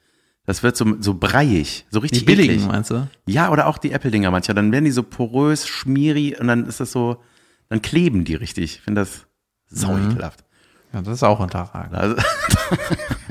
Das 0.46 0.64
wird 0.64 0.76
so, 0.76 0.96
so 1.00 1.14
breiig, 1.14 1.86
so 1.92 2.00
richtig 2.00 2.20
Die 2.22 2.26
billigen, 2.26 2.54
eklig. 2.56 2.68
meinst 2.68 2.90
du? 2.90 3.08
Ja, 3.28 3.52
oder 3.52 3.68
auch 3.68 3.78
die 3.78 3.92
Apple-Dinger 3.92 4.32
manchmal. 4.32 4.56
Dann 4.56 4.72
werden 4.72 4.86
die 4.86 4.92
so 4.92 5.04
porös, 5.04 5.68
schmierig 5.68 6.40
und 6.40 6.48
dann 6.48 6.66
ist 6.66 6.80
das 6.80 6.92
so, 6.92 7.22
dann 7.70 7.82
kleben 7.84 8.26
die 8.26 8.34
richtig. 8.36 8.76
Ich 8.78 8.82
finde 8.82 9.02
das 9.02 9.28
sau 9.68 9.94
Mhm. 9.94 10.12
ekelhaft. 10.12 10.44
Ja, 10.92 11.02
das 11.04 11.16
ist 11.18 11.24
auch 11.24 11.40
unterragend. 11.40 11.94
Also, 11.96 12.16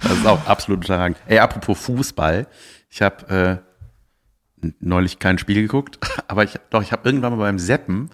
das 0.00 0.12
ist 0.12 0.26
auch 0.26 0.46
absolut 0.46 0.80
unterragend. 0.82 1.18
Ey, 1.26 1.38
apropos 1.40 1.78
Fußball. 1.80 2.46
Ich 2.88 3.02
habe 3.02 3.62
äh, 3.66 3.71
neulich 4.80 5.18
kein 5.18 5.38
Spiel 5.38 5.62
geguckt, 5.62 5.98
aber 6.28 6.44
ich, 6.44 6.58
doch, 6.70 6.82
ich 6.82 6.92
habe 6.92 7.08
irgendwann 7.08 7.32
mal 7.32 7.44
beim 7.44 7.58
Seppen, 7.58 8.10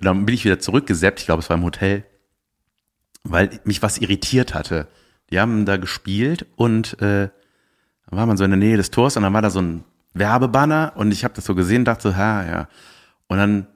dann 0.00 0.26
bin 0.26 0.34
ich 0.34 0.44
wieder 0.44 0.58
zurückgeseppt, 0.58 1.20
ich 1.20 1.26
glaube, 1.26 1.42
es 1.42 1.50
war 1.50 1.56
im 1.56 1.64
Hotel, 1.64 2.04
weil 3.22 3.60
mich 3.64 3.82
was 3.82 3.98
irritiert 3.98 4.54
hatte. 4.54 4.88
Die 5.30 5.38
haben 5.38 5.66
da 5.66 5.76
gespielt 5.76 6.46
und 6.56 7.00
äh, 7.00 7.28
da 8.06 8.16
war 8.16 8.26
man 8.26 8.36
so 8.36 8.44
in 8.44 8.50
der 8.50 8.58
Nähe 8.58 8.76
des 8.76 8.90
Tors 8.90 9.16
und 9.16 9.22
dann 9.22 9.32
war 9.32 9.42
da 9.42 9.50
so 9.50 9.60
ein 9.60 9.84
Werbebanner 10.14 10.92
und 10.96 11.12
ich 11.12 11.22
habe 11.22 11.34
das 11.34 11.44
so 11.44 11.54
gesehen, 11.54 11.84
dachte 11.84 12.10
so, 12.10 12.16
ha, 12.16 12.44
ja. 12.46 12.68
Und 13.28 13.38
dann 13.38 13.66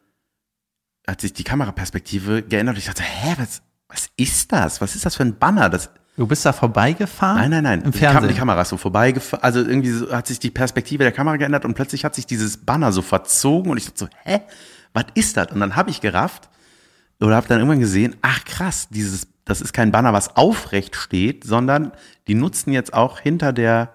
hat 1.06 1.20
sich 1.20 1.32
die 1.32 1.44
Kameraperspektive 1.44 2.42
geändert 2.42 2.74
und 2.74 2.78
ich 2.78 2.86
dachte, 2.86 3.02
hä, 3.02 3.34
was, 3.38 3.62
was 3.88 4.10
ist 4.16 4.50
das? 4.50 4.80
Was 4.80 4.96
ist 4.96 5.06
das 5.06 5.16
für 5.16 5.22
ein 5.22 5.38
Banner? 5.38 5.68
Das, 5.68 5.90
Du 6.16 6.26
bist 6.26 6.46
da 6.46 6.52
vorbeigefahren? 6.52 7.38
nein, 7.40 7.50
nein, 7.50 7.62
nein. 7.64 7.82
Im 7.82 7.90
Die, 7.90 7.98
Kam 7.98 8.12
Fernsehen? 8.12 8.28
die 8.32 8.38
Kamera 8.38 8.62
ist 8.62 8.68
so 8.68 8.76
vorbeigefahren. 8.76 9.42
Also 9.42 9.60
irgendwie 9.60 9.90
so, 9.90 10.12
hat 10.12 10.26
sich 10.28 10.38
die 10.38 10.50
Perspektive 10.50 11.02
der 11.02 11.12
Kamera 11.12 11.36
geändert 11.36 11.64
und 11.64 11.74
plötzlich 11.74 12.04
hat 12.04 12.14
sich 12.14 12.26
dieses 12.26 12.58
Banner 12.58 12.92
so 12.92 13.02
verzogen 13.02 13.70
und 13.70 13.78
ich 13.78 13.86
dachte 13.86 13.98
so, 13.98 14.08
hä, 14.24 14.40
was 14.92 15.06
ist 15.14 15.36
das? 15.36 15.48
Und 15.50 15.58
dann 15.60 15.74
habe 15.74 15.90
ich 15.90 16.00
gerafft 16.00 16.48
oder 17.20 17.34
habe 17.36 17.48
dann 17.48 17.58
irgendwann 17.58 17.80
gesehen, 17.80 18.14
ach 18.22 18.44
krass, 18.44 18.86
dieses, 18.90 19.26
das 19.44 19.60
ist 19.60 19.72
kein 19.72 19.90
Banner, 19.90 20.12
was 20.12 20.36
aufrecht 20.36 20.94
steht, 20.94 21.42
sondern 21.44 21.90
die 22.28 22.34
nutzen 22.34 22.72
jetzt 22.72 22.94
auch 22.94 23.18
hinter 23.18 23.52
der, 23.52 23.94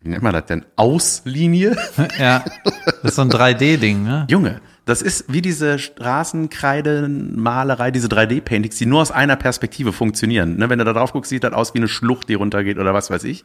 wie 0.00 0.10
nennt 0.10 0.22
man 0.22 0.32
das 0.32 0.46
denn, 0.46 0.64
Auslinie? 0.76 1.76
ja. 2.18 2.44
Das 3.02 3.12
ist 3.12 3.16
so 3.16 3.22
ein 3.22 3.30
3D-Ding, 3.30 4.02
ne? 4.04 4.26
Junge, 4.30 4.60
das 4.86 5.02
ist 5.02 5.24
wie 5.28 5.42
diese 5.42 5.78
Straßenkreidenmalerei, 5.78 7.90
diese 7.90 8.08
3D-Paintings, 8.08 8.76
die 8.78 8.86
nur 8.86 9.02
aus 9.02 9.10
einer 9.10 9.36
Perspektive 9.36 9.92
funktionieren. 9.92 10.56
Ne, 10.56 10.70
wenn 10.70 10.78
du 10.78 10.84
da 10.84 10.92
drauf 10.92 11.12
guckst, 11.12 11.28
sieht 11.28 11.44
das 11.44 11.52
aus 11.52 11.74
wie 11.74 11.78
eine 11.78 11.88
Schlucht, 11.88 12.28
die 12.28 12.34
runtergeht 12.34 12.78
oder 12.78 12.94
was 12.94 13.10
weiß 13.10 13.24
ich. 13.24 13.44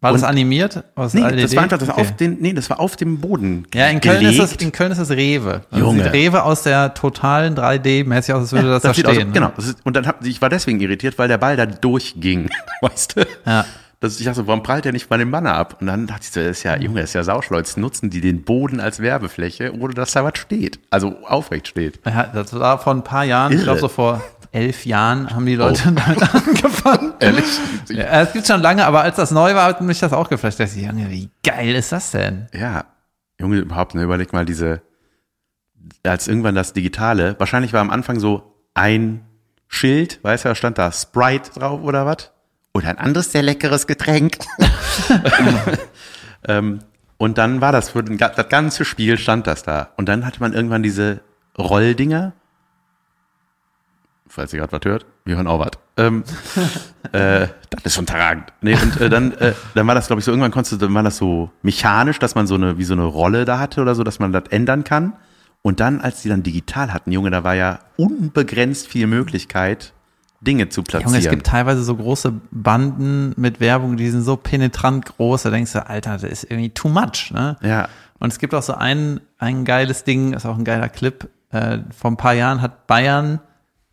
War 0.00 0.12
das 0.12 0.22
Und- 0.22 0.28
animiert? 0.28 0.84
Aus 0.96 1.14
Nee, 1.14 1.22
LED? 1.22 1.44
das 1.44 1.56
war 1.56 1.62
einfach 1.62 1.78
das 1.78 1.88
Okay. 1.88 2.00
auf 2.00 2.16
den, 2.16 2.38
nee, 2.40 2.52
das 2.52 2.68
war 2.68 2.78
auf 2.80 2.96
dem 2.96 3.20
Boden. 3.20 3.66
Ja, 3.74 3.88
in 3.88 4.00
Köln, 4.00 4.24
ist 4.26 4.38
das, 4.38 4.52
in 4.56 4.72
Köln 4.72 4.92
ist 4.92 4.98
das 4.98 5.10
Rewe. 5.10 5.62
Das 5.70 5.80
Junge. 5.80 6.02
sieht 6.04 6.12
Rewe 6.12 6.42
aus 6.42 6.62
der 6.62 6.92
totalen 6.94 7.54
3D-mäßig 7.54 8.34
aus, 8.34 8.40
als 8.42 8.52
würde 8.52 8.68
das, 8.68 8.82
da 8.82 8.92
sieht 8.92 9.06
stehen. 9.08 9.28
aus, 9.28 9.34
genau. 9.34 9.52
Das 9.56 9.66
ist, 9.68 9.78
und 9.84 9.96
dann 9.96 10.06
hab, 10.06 10.24
ich 10.26 10.42
war 10.42 10.50
deswegen 10.50 10.80
irritiert, 10.80 11.18
weil 11.18 11.28
der 11.28 11.38
Ball 11.38 11.56
da 11.56 11.64
durchging. 11.64 12.50
Weißt 12.82 13.16
du? 13.16 13.26
Ja. 13.46 13.64
Das, 14.04 14.18
ich 14.20 14.24
dachte, 14.26 14.36
so, 14.36 14.46
warum 14.46 14.62
prallt 14.62 14.84
der 14.84 14.92
nicht 14.92 15.08
bei 15.08 15.16
dem 15.16 15.30
Banner 15.30 15.54
ab? 15.54 15.78
Und 15.80 15.86
dann 15.86 16.06
dachte 16.06 16.22
ich 16.22 16.30
so, 16.30 16.40
das 16.40 16.58
ist 16.58 16.62
ja, 16.62 16.76
Junge, 16.76 17.00
das 17.00 17.10
ist 17.10 17.14
ja 17.14 17.24
sauschlau. 17.24 17.58
Jetzt 17.58 17.76
nutzen 17.76 18.10
die 18.10 18.20
den 18.20 18.44
Boden 18.44 18.80
als 18.80 19.00
Werbefläche, 19.00 19.72
ohne 19.78 19.94
dass 19.94 20.12
da 20.12 20.24
was 20.24 20.38
steht. 20.38 20.78
Also 20.90 21.16
aufrecht 21.24 21.68
steht. 21.68 22.00
Ja, 22.06 22.24
das 22.32 22.52
war 22.58 22.78
vor 22.78 22.94
ein 22.94 23.04
paar 23.04 23.24
Jahren, 23.24 23.52
ich 23.52 23.58
Irre. 23.58 23.64
glaube 23.64 23.80
so 23.80 23.88
vor 23.88 24.22
elf 24.52 24.86
Jahren 24.86 25.30
haben 25.34 25.46
die 25.46 25.56
Leute 25.56 25.82
Oh. 25.86 25.90
damit 25.94 26.34
angefangen. 26.34 27.14
Ehrlich? 27.18 27.44
Ja, 27.88 28.22
es 28.22 28.32
gibt 28.32 28.46
schon 28.46 28.60
lange, 28.62 28.86
aber 28.86 29.00
als 29.02 29.16
das 29.16 29.30
neu 29.32 29.54
war, 29.54 29.64
hat 29.66 29.80
mich 29.80 29.98
das 29.98 30.12
auch 30.12 30.28
geflasht. 30.28 30.60
Da 30.60 30.64
dachte 30.64 30.78
ich, 30.78 30.86
Junge, 30.86 31.10
wie 31.10 31.28
geil 31.42 31.74
ist 31.74 31.90
das 31.90 32.12
denn? 32.12 32.46
Ja, 32.54 32.84
Junge, 33.40 33.56
überhaupt, 33.58 33.94
ne, 33.96 34.02
überleg 34.02 34.32
mal 34.32 34.44
diese, 34.44 34.82
als 36.04 36.28
irgendwann 36.28 36.54
das 36.54 36.72
Digitale, 36.72 37.34
wahrscheinlich 37.38 37.72
war 37.72 37.80
am 37.80 37.90
Anfang 37.90 38.20
so 38.20 38.54
ein 38.74 39.24
Schild, 39.66 40.22
weißt 40.22 40.44
du, 40.44 40.50
da 40.50 40.54
stand 40.54 40.78
da 40.78 40.92
Sprite 40.92 41.50
drauf 41.58 41.82
oder 41.82 42.06
was? 42.06 42.30
Oder 42.74 42.88
ein 42.88 42.98
anderes 42.98 43.30
sehr 43.30 43.42
leckeres 43.42 43.86
Getränk. 43.86 44.38
ähm, 46.48 46.80
und 47.16 47.38
dann 47.38 47.60
war 47.60 47.70
das 47.70 47.90
für 47.90 48.02
den, 48.02 48.18
das 48.18 48.48
ganze 48.48 48.84
Spiel 48.84 49.16
stand 49.16 49.46
das 49.46 49.62
da. 49.62 49.90
Und 49.96 50.08
dann 50.08 50.26
hatte 50.26 50.40
man 50.40 50.52
irgendwann 50.52 50.82
diese 50.82 51.20
Rolldinger. 51.56 52.32
Falls 54.26 54.52
ihr 54.52 54.58
gerade 54.58 54.72
was 54.72 54.84
hört, 54.84 55.06
wir 55.24 55.36
hören 55.36 55.46
auch 55.46 55.60
was. 55.60 55.70
Ähm, 55.96 56.24
äh, 57.12 57.46
das 57.70 57.84
ist 57.84 57.98
unterragend. 57.98 58.52
Nee, 58.60 58.74
und 58.74 59.00
äh, 59.00 59.08
dann, 59.08 59.32
äh, 59.34 59.52
dann 59.74 59.86
war 59.86 59.94
das, 59.94 60.08
glaube 60.08 60.18
ich, 60.18 60.24
so, 60.24 60.32
irgendwann 60.32 60.50
konntest 60.50 60.72
du, 60.72 60.76
dann 60.76 60.94
war 60.94 61.04
das 61.04 61.16
so 61.16 61.52
mechanisch, 61.62 62.18
dass 62.18 62.34
man 62.34 62.48
so 62.48 62.56
eine, 62.56 62.76
wie 62.76 62.84
so 62.84 62.94
eine 62.94 63.04
Rolle 63.04 63.44
da 63.44 63.60
hatte 63.60 63.80
oder 63.80 63.94
so, 63.94 64.02
dass 64.02 64.18
man 64.18 64.32
das 64.32 64.44
ändern 64.50 64.82
kann. 64.82 65.12
Und 65.62 65.78
dann, 65.78 66.00
als 66.00 66.22
die 66.22 66.28
dann 66.28 66.42
digital 66.42 66.92
hatten, 66.92 67.12
Junge, 67.12 67.30
da 67.30 67.44
war 67.44 67.54
ja 67.54 67.78
unbegrenzt 67.96 68.88
viel 68.88 69.06
Möglichkeit, 69.06 69.94
Dinge 70.44 70.68
zu 70.68 70.82
platzieren. 70.82 71.12
Junge, 71.14 71.24
es 71.24 71.30
gibt 71.30 71.46
teilweise 71.46 71.82
so 71.82 71.96
große 71.96 72.32
Banden 72.50 73.32
mit 73.36 73.60
Werbung, 73.60 73.96
die 73.96 74.10
sind 74.10 74.22
so 74.22 74.36
penetrant 74.36 75.06
groß, 75.06 75.42
da 75.44 75.50
denkst 75.50 75.72
du, 75.72 75.86
Alter, 75.86 76.12
das 76.12 76.22
ist 76.24 76.44
irgendwie 76.44 76.70
too 76.70 76.88
much, 76.88 77.32
ne? 77.32 77.56
ja, 77.62 77.88
Und 78.18 78.32
es 78.32 78.38
gibt 78.38 78.54
auch 78.54 78.62
so 78.62 78.74
ein, 78.74 79.20
ein 79.38 79.64
geiles 79.64 80.04
Ding, 80.04 80.32
ist 80.34 80.46
auch 80.46 80.56
ein 80.56 80.64
geiler 80.64 80.88
Clip. 80.88 81.28
Äh, 81.50 81.78
vor 81.96 82.10
ein 82.10 82.16
paar 82.16 82.34
Jahren 82.34 82.60
hat 82.60 82.86
Bayern 82.86 83.40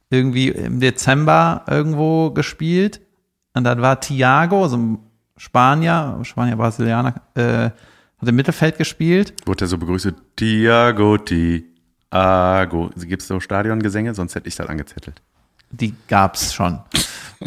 irgendwie 0.10 0.50
im 0.50 0.80
Dezember 0.80 1.64
irgendwo 1.68 2.32
gespielt. 2.32 3.02
Und 3.54 3.64
dann 3.64 3.82
war 3.82 4.00
Thiago, 4.00 4.68
so 4.68 4.78
ein 4.78 5.00
Spanier, 5.38 6.20
Spanier, 6.24 6.56
Brasilianer, 6.56 7.16
äh, 7.34 7.72
hat 8.22 8.28
im 8.28 8.36
Mittelfeld 8.36 8.78
gespielt. 8.78 9.34
wurde 9.46 9.66
er 9.66 9.68
so 9.68 9.78
begrüßt, 9.78 10.14
Tiago, 10.36 11.18
Tiago. 11.18 12.90
Gibt 12.96 13.22
es 13.22 13.28
so 13.28 13.40
Stadiongesänge? 13.40 14.14
Sonst 14.14 14.36
hätte 14.36 14.48
ich 14.48 14.56
das 14.56 14.68
angezettelt. 14.68 15.22
Die 15.72 15.96
gab's 16.08 16.54
schon. 16.54 16.80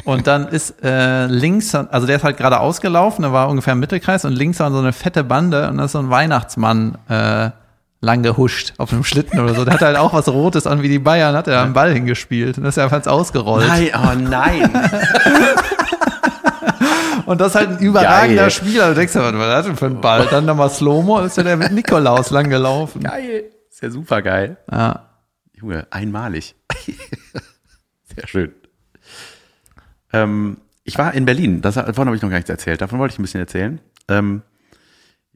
Und 0.05 0.27
dann 0.27 0.49
ist 0.49 0.83
äh, 0.83 1.27
links, 1.27 1.75
also 1.75 2.07
der 2.07 2.17
ist 2.17 2.25
halt 2.25 2.37
gerade 2.37 2.59
ausgelaufen, 2.59 3.23
der 3.23 3.33
war 3.33 3.49
ungefähr 3.49 3.75
im 3.75 3.81
Mittelkreis 3.81 4.25
und 4.25 4.33
links 4.33 4.59
war 4.59 4.71
so 4.73 4.79
eine 4.79 4.93
fette 4.93 5.23
Bande 5.23 5.69
und 5.69 5.79
da 5.79 5.85
ist 5.85 5.93
so 5.93 6.01
ein 6.01 6.11
Weihnachtsmann 6.11 6.99
äh, 7.09 7.51
lang 8.01 8.23
gehuscht 8.23 8.75
auf 8.79 8.93
einem 8.93 9.05
Schlitten 9.05 9.39
oder 9.39 9.55
so. 9.55 9.65
Der 9.65 9.75
hatte 9.75 9.87
halt 9.87 9.97
auch 9.97 10.13
was 10.13 10.29
Rotes 10.29 10.67
an 10.67 10.83
wie 10.83 10.89
die 10.89 10.99
Bayern, 10.99 11.37
hat 11.37 11.47
er 11.47 11.61
am 11.61 11.73
Ball 11.75 11.93
hingespielt 11.93 12.59
und 12.59 12.65
das 12.65 12.77
ist 12.77 12.83
einfach 12.83 12.97
ins 12.97 13.09
Ausgerollt. 13.09 13.69
Nein, 13.69 13.91
oh 13.95 14.15
nein. 14.19 14.71
Und 17.27 17.41
das 17.41 17.49
ist 17.49 17.55
halt 17.55 17.71
ein 17.71 17.79
überragender 17.79 18.43
Geil. 18.43 18.51
Spieler. 18.51 18.89
Du 18.91 18.97
denkst, 18.97 19.15
ja, 19.15 19.23
was 19.23 19.33
war 19.33 19.47
das 19.49 19.65
denn 19.65 19.77
für 19.77 19.87
ein 19.87 19.99
Ball? 20.01 20.27
Dann 20.31 20.45
nochmal 20.45 20.69
Slow-Mo, 20.69 21.21
ist 21.21 21.39
ja 21.39 21.43
der 21.43 21.57
mit 21.57 21.73
Nikolaus 21.73 22.29
lang 22.31 22.51
gelaufen. 22.51 23.03
geil. 23.03 23.45
Ist 23.71 23.81
ja 23.81 23.89
super 23.91 24.21
geil. 24.21 24.59
Ja. 24.71 25.09
Junge, 25.55 25.87
einmalig. 25.91 26.55
Sehr 28.17 28.29
schön. 28.29 28.53
Ähm, 30.13 30.59
ich 30.85 30.99
war 30.99 31.15
in 31.15 31.25
Berlin, 31.25 31.61
das, 31.61 31.75
davon 31.75 32.07
habe 32.07 32.17
ich 32.17 32.23
noch 32.23 32.31
gar 32.31 32.37
nichts 32.37 32.51
erzählt. 32.51 32.81
Davon 32.81 32.99
wollte 32.99 33.15
ich 33.15 33.19
ein 33.19 33.23
bisschen 33.23 33.41
erzählen. 33.41 33.81
Ähm, 34.09 34.43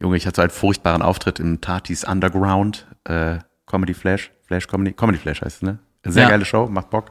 Junge, 0.00 0.16
ich 0.16 0.26
hatte 0.26 0.36
so 0.36 0.42
einen 0.42 0.50
furchtbaren 0.50 1.02
Auftritt 1.02 1.40
in 1.40 1.60
Tatis 1.60 2.04
Underground, 2.04 2.86
äh, 3.04 3.38
Comedy 3.66 3.94
Flash, 3.94 4.30
Flash 4.46 4.66
Comedy, 4.68 4.92
Comedy 4.92 5.18
Flash 5.18 5.42
heißt 5.42 5.56
es, 5.56 5.62
ne? 5.62 5.78
Sehr 6.04 6.24
Ja. 6.24 6.28
geile 6.30 6.44
Show, 6.44 6.68
macht 6.68 6.90
Bock. 6.90 7.10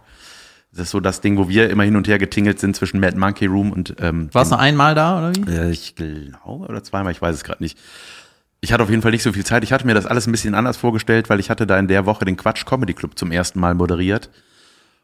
Das 0.71 0.81
ist 0.83 0.91
so 0.91 0.99
das 0.99 1.21
Ding, 1.21 1.37
wo 1.37 1.49
wir 1.49 1.69
immer 1.69 1.83
hin 1.83 1.95
und 1.95 2.07
her 2.07 2.17
getingelt 2.19 2.59
sind 2.59 2.75
zwischen 2.75 2.99
Mad 2.99 3.17
Monkey 3.17 3.45
Room 3.47 3.71
und 3.71 3.95
ähm, 3.99 4.29
Warst 4.33 4.51
du 4.51 4.55
nur 4.55 4.61
einmal 4.61 4.95
da, 4.95 5.17
oder 5.17 5.35
wie? 5.35 5.49
äh, 5.51 5.69
ich 5.71 5.95
glaube, 5.95 6.67
oder 6.67 6.83
zweimal, 6.83 7.11
ich 7.11 7.21
weiß 7.21 7.35
es 7.35 7.43
gerade 7.43 7.63
nicht. 7.63 7.77
Ich 8.61 8.71
hatte 8.73 8.83
auf 8.83 8.89
jeden 8.89 9.01
Fall 9.01 9.11
nicht 9.11 9.23
so 9.23 9.33
viel 9.33 9.45
Zeit. 9.45 9.63
Ich 9.63 9.71
hatte 9.71 9.85
mir 9.85 9.93
das 9.93 10.05
alles 10.05 10.25
ein 10.27 10.31
bisschen 10.31 10.55
anders 10.55 10.77
vorgestellt, 10.77 11.29
weil 11.29 11.39
ich 11.39 11.49
hatte 11.49 11.67
da 11.67 11.77
in 11.77 11.87
der 11.87 12.05
Woche 12.05 12.25
den 12.25 12.37
Quatsch 12.37 12.65
Comedy 12.65 12.93
Club 12.93 13.17
zum 13.17 13.31
ersten 13.31 13.59
Mal 13.59 13.75
moderiert. 13.75 14.29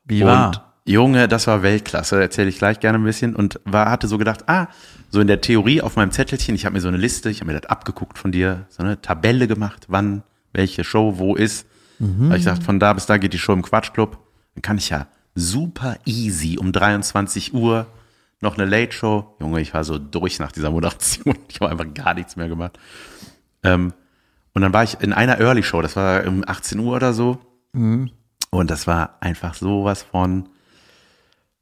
Wie 0.05 0.23
Und? 0.47 0.61
Junge, 0.85 1.29
das 1.29 1.47
war 1.47 1.63
Weltklasse, 1.63 2.19
erzähle 2.19 2.49
ich 2.49 2.57
gleich 2.57 2.79
gerne 2.79 2.97
ein 2.97 3.03
bisschen. 3.03 3.35
Und 3.35 3.59
war, 3.63 3.89
hatte 3.89 4.07
so 4.07 4.17
gedacht, 4.17 4.49
ah, 4.49 4.67
so 5.09 5.21
in 5.21 5.27
der 5.27 5.39
Theorie 5.39 5.81
auf 5.81 5.95
meinem 5.95 6.11
Zettelchen, 6.11 6.55
ich 6.55 6.65
habe 6.65 6.73
mir 6.73 6.81
so 6.81 6.89
eine 6.89 6.97
Liste, 6.97 7.29
ich 7.29 7.39
habe 7.39 7.51
mir 7.51 7.59
das 7.59 7.69
abgeguckt 7.69 8.17
von 8.17 8.31
dir, 8.31 8.65
so 8.69 8.83
eine 8.83 9.01
Tabelle 9.01 9.47
gemacht, 9.47 9.85
wann, 9.87 10.23
welche 10.51 10.83
Show, 10.83 11.17
wo 11.17 11.35
ist. 11.35 11.67
Mhm. 11.99 12.25
Habe 12.25 12.37
ich 12.37 12.43
gesagt, 12.43 12.63
von 12.63 12.79
da 12.79 12.91
bis 12.91 13.05
da 13.05 13.17
geht 13.17 13.33
die 13.33 13.39
Show 13.39 13.53
im 13.53 13.61
Quatschclub. 13.61 14.17
Dann 14.55 14.61
kann 14.61 14.77
ich 14.77 14.89
ja 14.89 15.07
super 15.35 15.97
easy 16.05 16.57
um 16.59 16.71
23 16.71 17.53
Uhr 17.53 17.87
noch 18.41 18.57
eine 18.57 18.65
Late 18.65 18.91
Show. 18.91 19.35
Junge, 19.39 19.61
ich 19.61 19.73
war 19.73 19.85
so 19.85 19.97
durch 19.97 20.39
nach 20.39 20.51
dieser 20.51 20.69
Moderation. 20.69 21.35
Ich 21.47 21.61
habe 21.61 21.71
einfach 21.71 21.93
gar 21.93 22.13
nichts 22.13 22.35
mehr 22.35 22.49
gemacht. 22.49 22.77
Ähm, 23.63 23.93
und 24.53 24.61
dann 24.61 24.73
war 24.73 24.83
ich 24.83 24.99
in 24.99 25.13
einer 25.13 25.39
Early 25.39 25.63
Show, 25.63 25.81
das 25.81 25.95
war 25.95 26.25
um 26.27 26.43
18 26.45 26.77
Uhr 26.79 26.95
oder 26.95 27.13
so. 27.13 27.39
Und 28.53 28.69
das 28.69 28.85
war 28.85 29.17
einfach 29.19 29.55
sowas 29.55 30.03
von, 30.03 30.47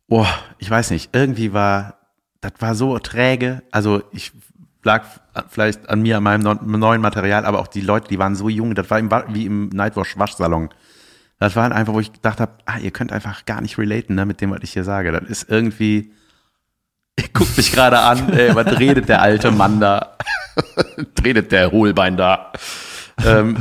oh, 0.09 0.25
ich 0.57 0.69
weiß 0.69 0.91
nicht, 0.91 1.15
irgendwie 1.15 1.53
war, 1.53 1.95
das 2.41 2.51
war 2.59 2.75
so 2.75 2.99
träge. 2.99 3.63
Also 3.71 4.03
ich 4.11 4.33
lag 4.83 5.05
vielleicht 5.47 5.87
an 5.89 6.01
mir, 6.01 6.17
an 6.17 6.23
meinem 6.23 6.59
neuen 6.79 6.99
Material, 6.99 7.45
aber 7.45 7.59
auch 7.59 7.67
die 7.67 7.79
Leute, 7.79 8.09
die 8.09 8.19
waren 8.19 8.35
so 8.35 8.49
jung, 8.49 8.75
das 8.75 8.89
war 8.89 8.99
im, 8.99 9.09
wie 9.29 9.45
im 9.45 9.69
Nightwash 9.69 10.17
Waschsalon. 10.17 10.67
Das 11.39 11.55
war 11.55 11.71
einfach, 11.71 11.93
wo 11.93 12.01
ich 12.01 12.11
gedacht 12.11 12.41
habe, 12.41 12.51
ah, 12.65 12.77
ihr 12.79 12.91
könnt 12.91 13.13
einfach 13.13 13.45
gar 13.45 13.61
nicht 13.61 13.77
relaten 13.77 14.15
ne, 14.15 14.25
mit 14.25 14.41
dem, 14.41 14.51
was 14.51 14.59
ich 14.61 14.73
hier 14.73 14.83
sage. 14.83 15.13
Das 15.13 15.23
ist 15.23 15.49
irgendwie, 15.49 16.11
ihr 17.17 17.29
guckt 17.31 17.55
mich 17.55 17.71
gerade 17.71 17.99
an, 17.99 18.33
ey, 18.33 18.53
was 18.53 18.77
redet 18.77 19.07
der 19.07 19.21
alte 19.21 19.51
Mann 19.51 19.79
da? 19.79 20.17
redet 21.23 21.53
der 21.53 21.71
Hohlbein 21.71 22.17
da? 22.17 22.51
ähm, 23.25 23.55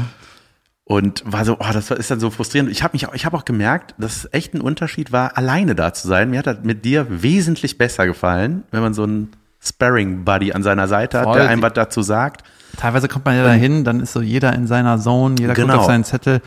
und 0.90 1.22
war 1.24 1.44
so, 1.44 1.56
oh, 1.60 1.72
das 1.72 1.88
ist 1.92 2.10
dann 2.10 2.18
so 2.18 2.30
frustrierend. 2.30 2.68
Ich 2.68 2.82
habe 2.82 2.94
mich, 2.94 3.06
auch- 3.06 3.14
ich 3.14 3.24
habe 3.24 3.36
auch 3.36 3.44
gemerkt, 3.44 3.94
dass 3.98 4.16
es 4.24 4.28
echt 4.32 4.54
ein 4.54 4.60
Unterschied 4.60 5.12
war, 5.12 5.38
alleine 5.38 5.76
da 5.76 5.92
zu 5.92 6.08
sein. 6.08 6.30
Mir 6.30 6.40
hat 6.40 6.48
das 6.48 6.56
mit 6.64 6.84
dir 6.84 7.06
wesentlich 7.08 7.78
besser 7.78 8.06
gefallen, 8.06 8.64
wenn 8.72 8.80
man 8.82 8.92
so 8.92 9.04
einen 9.04 9.28
Sparring 9.60 10.24
Buddy 10.24 10.52
an 10.52 10.64
seiner 10.64 10.88
Seite 10.88 11.18
hat, 11.18 11.26
Voll. 11.26 11.38
der 11.38 11.48
einem 11.48 11.62
was 11.62 11.74
dazu 11.74 12.02
sagt. 12.02 12.42
Teilweise 12.76 13.06
kommt 13.06 13.24
man 13.24 13.36
ja 13.36 13.44
dahin, 13.44 13.84
dann 13.84 14.00
ist 14.00 14.12
so 14.14 14.20
jeder 14.20 14.52
in 14.52 14.66
seiner 14.66 14.98
Zone, 14.98 15.36
jeder 15.38 15.54
guckt 15.54 15.68
Genau. 15.68 15.78
auf 15.78 15.86
seinen 15.86 16.02
Zettel. 16.02 16.40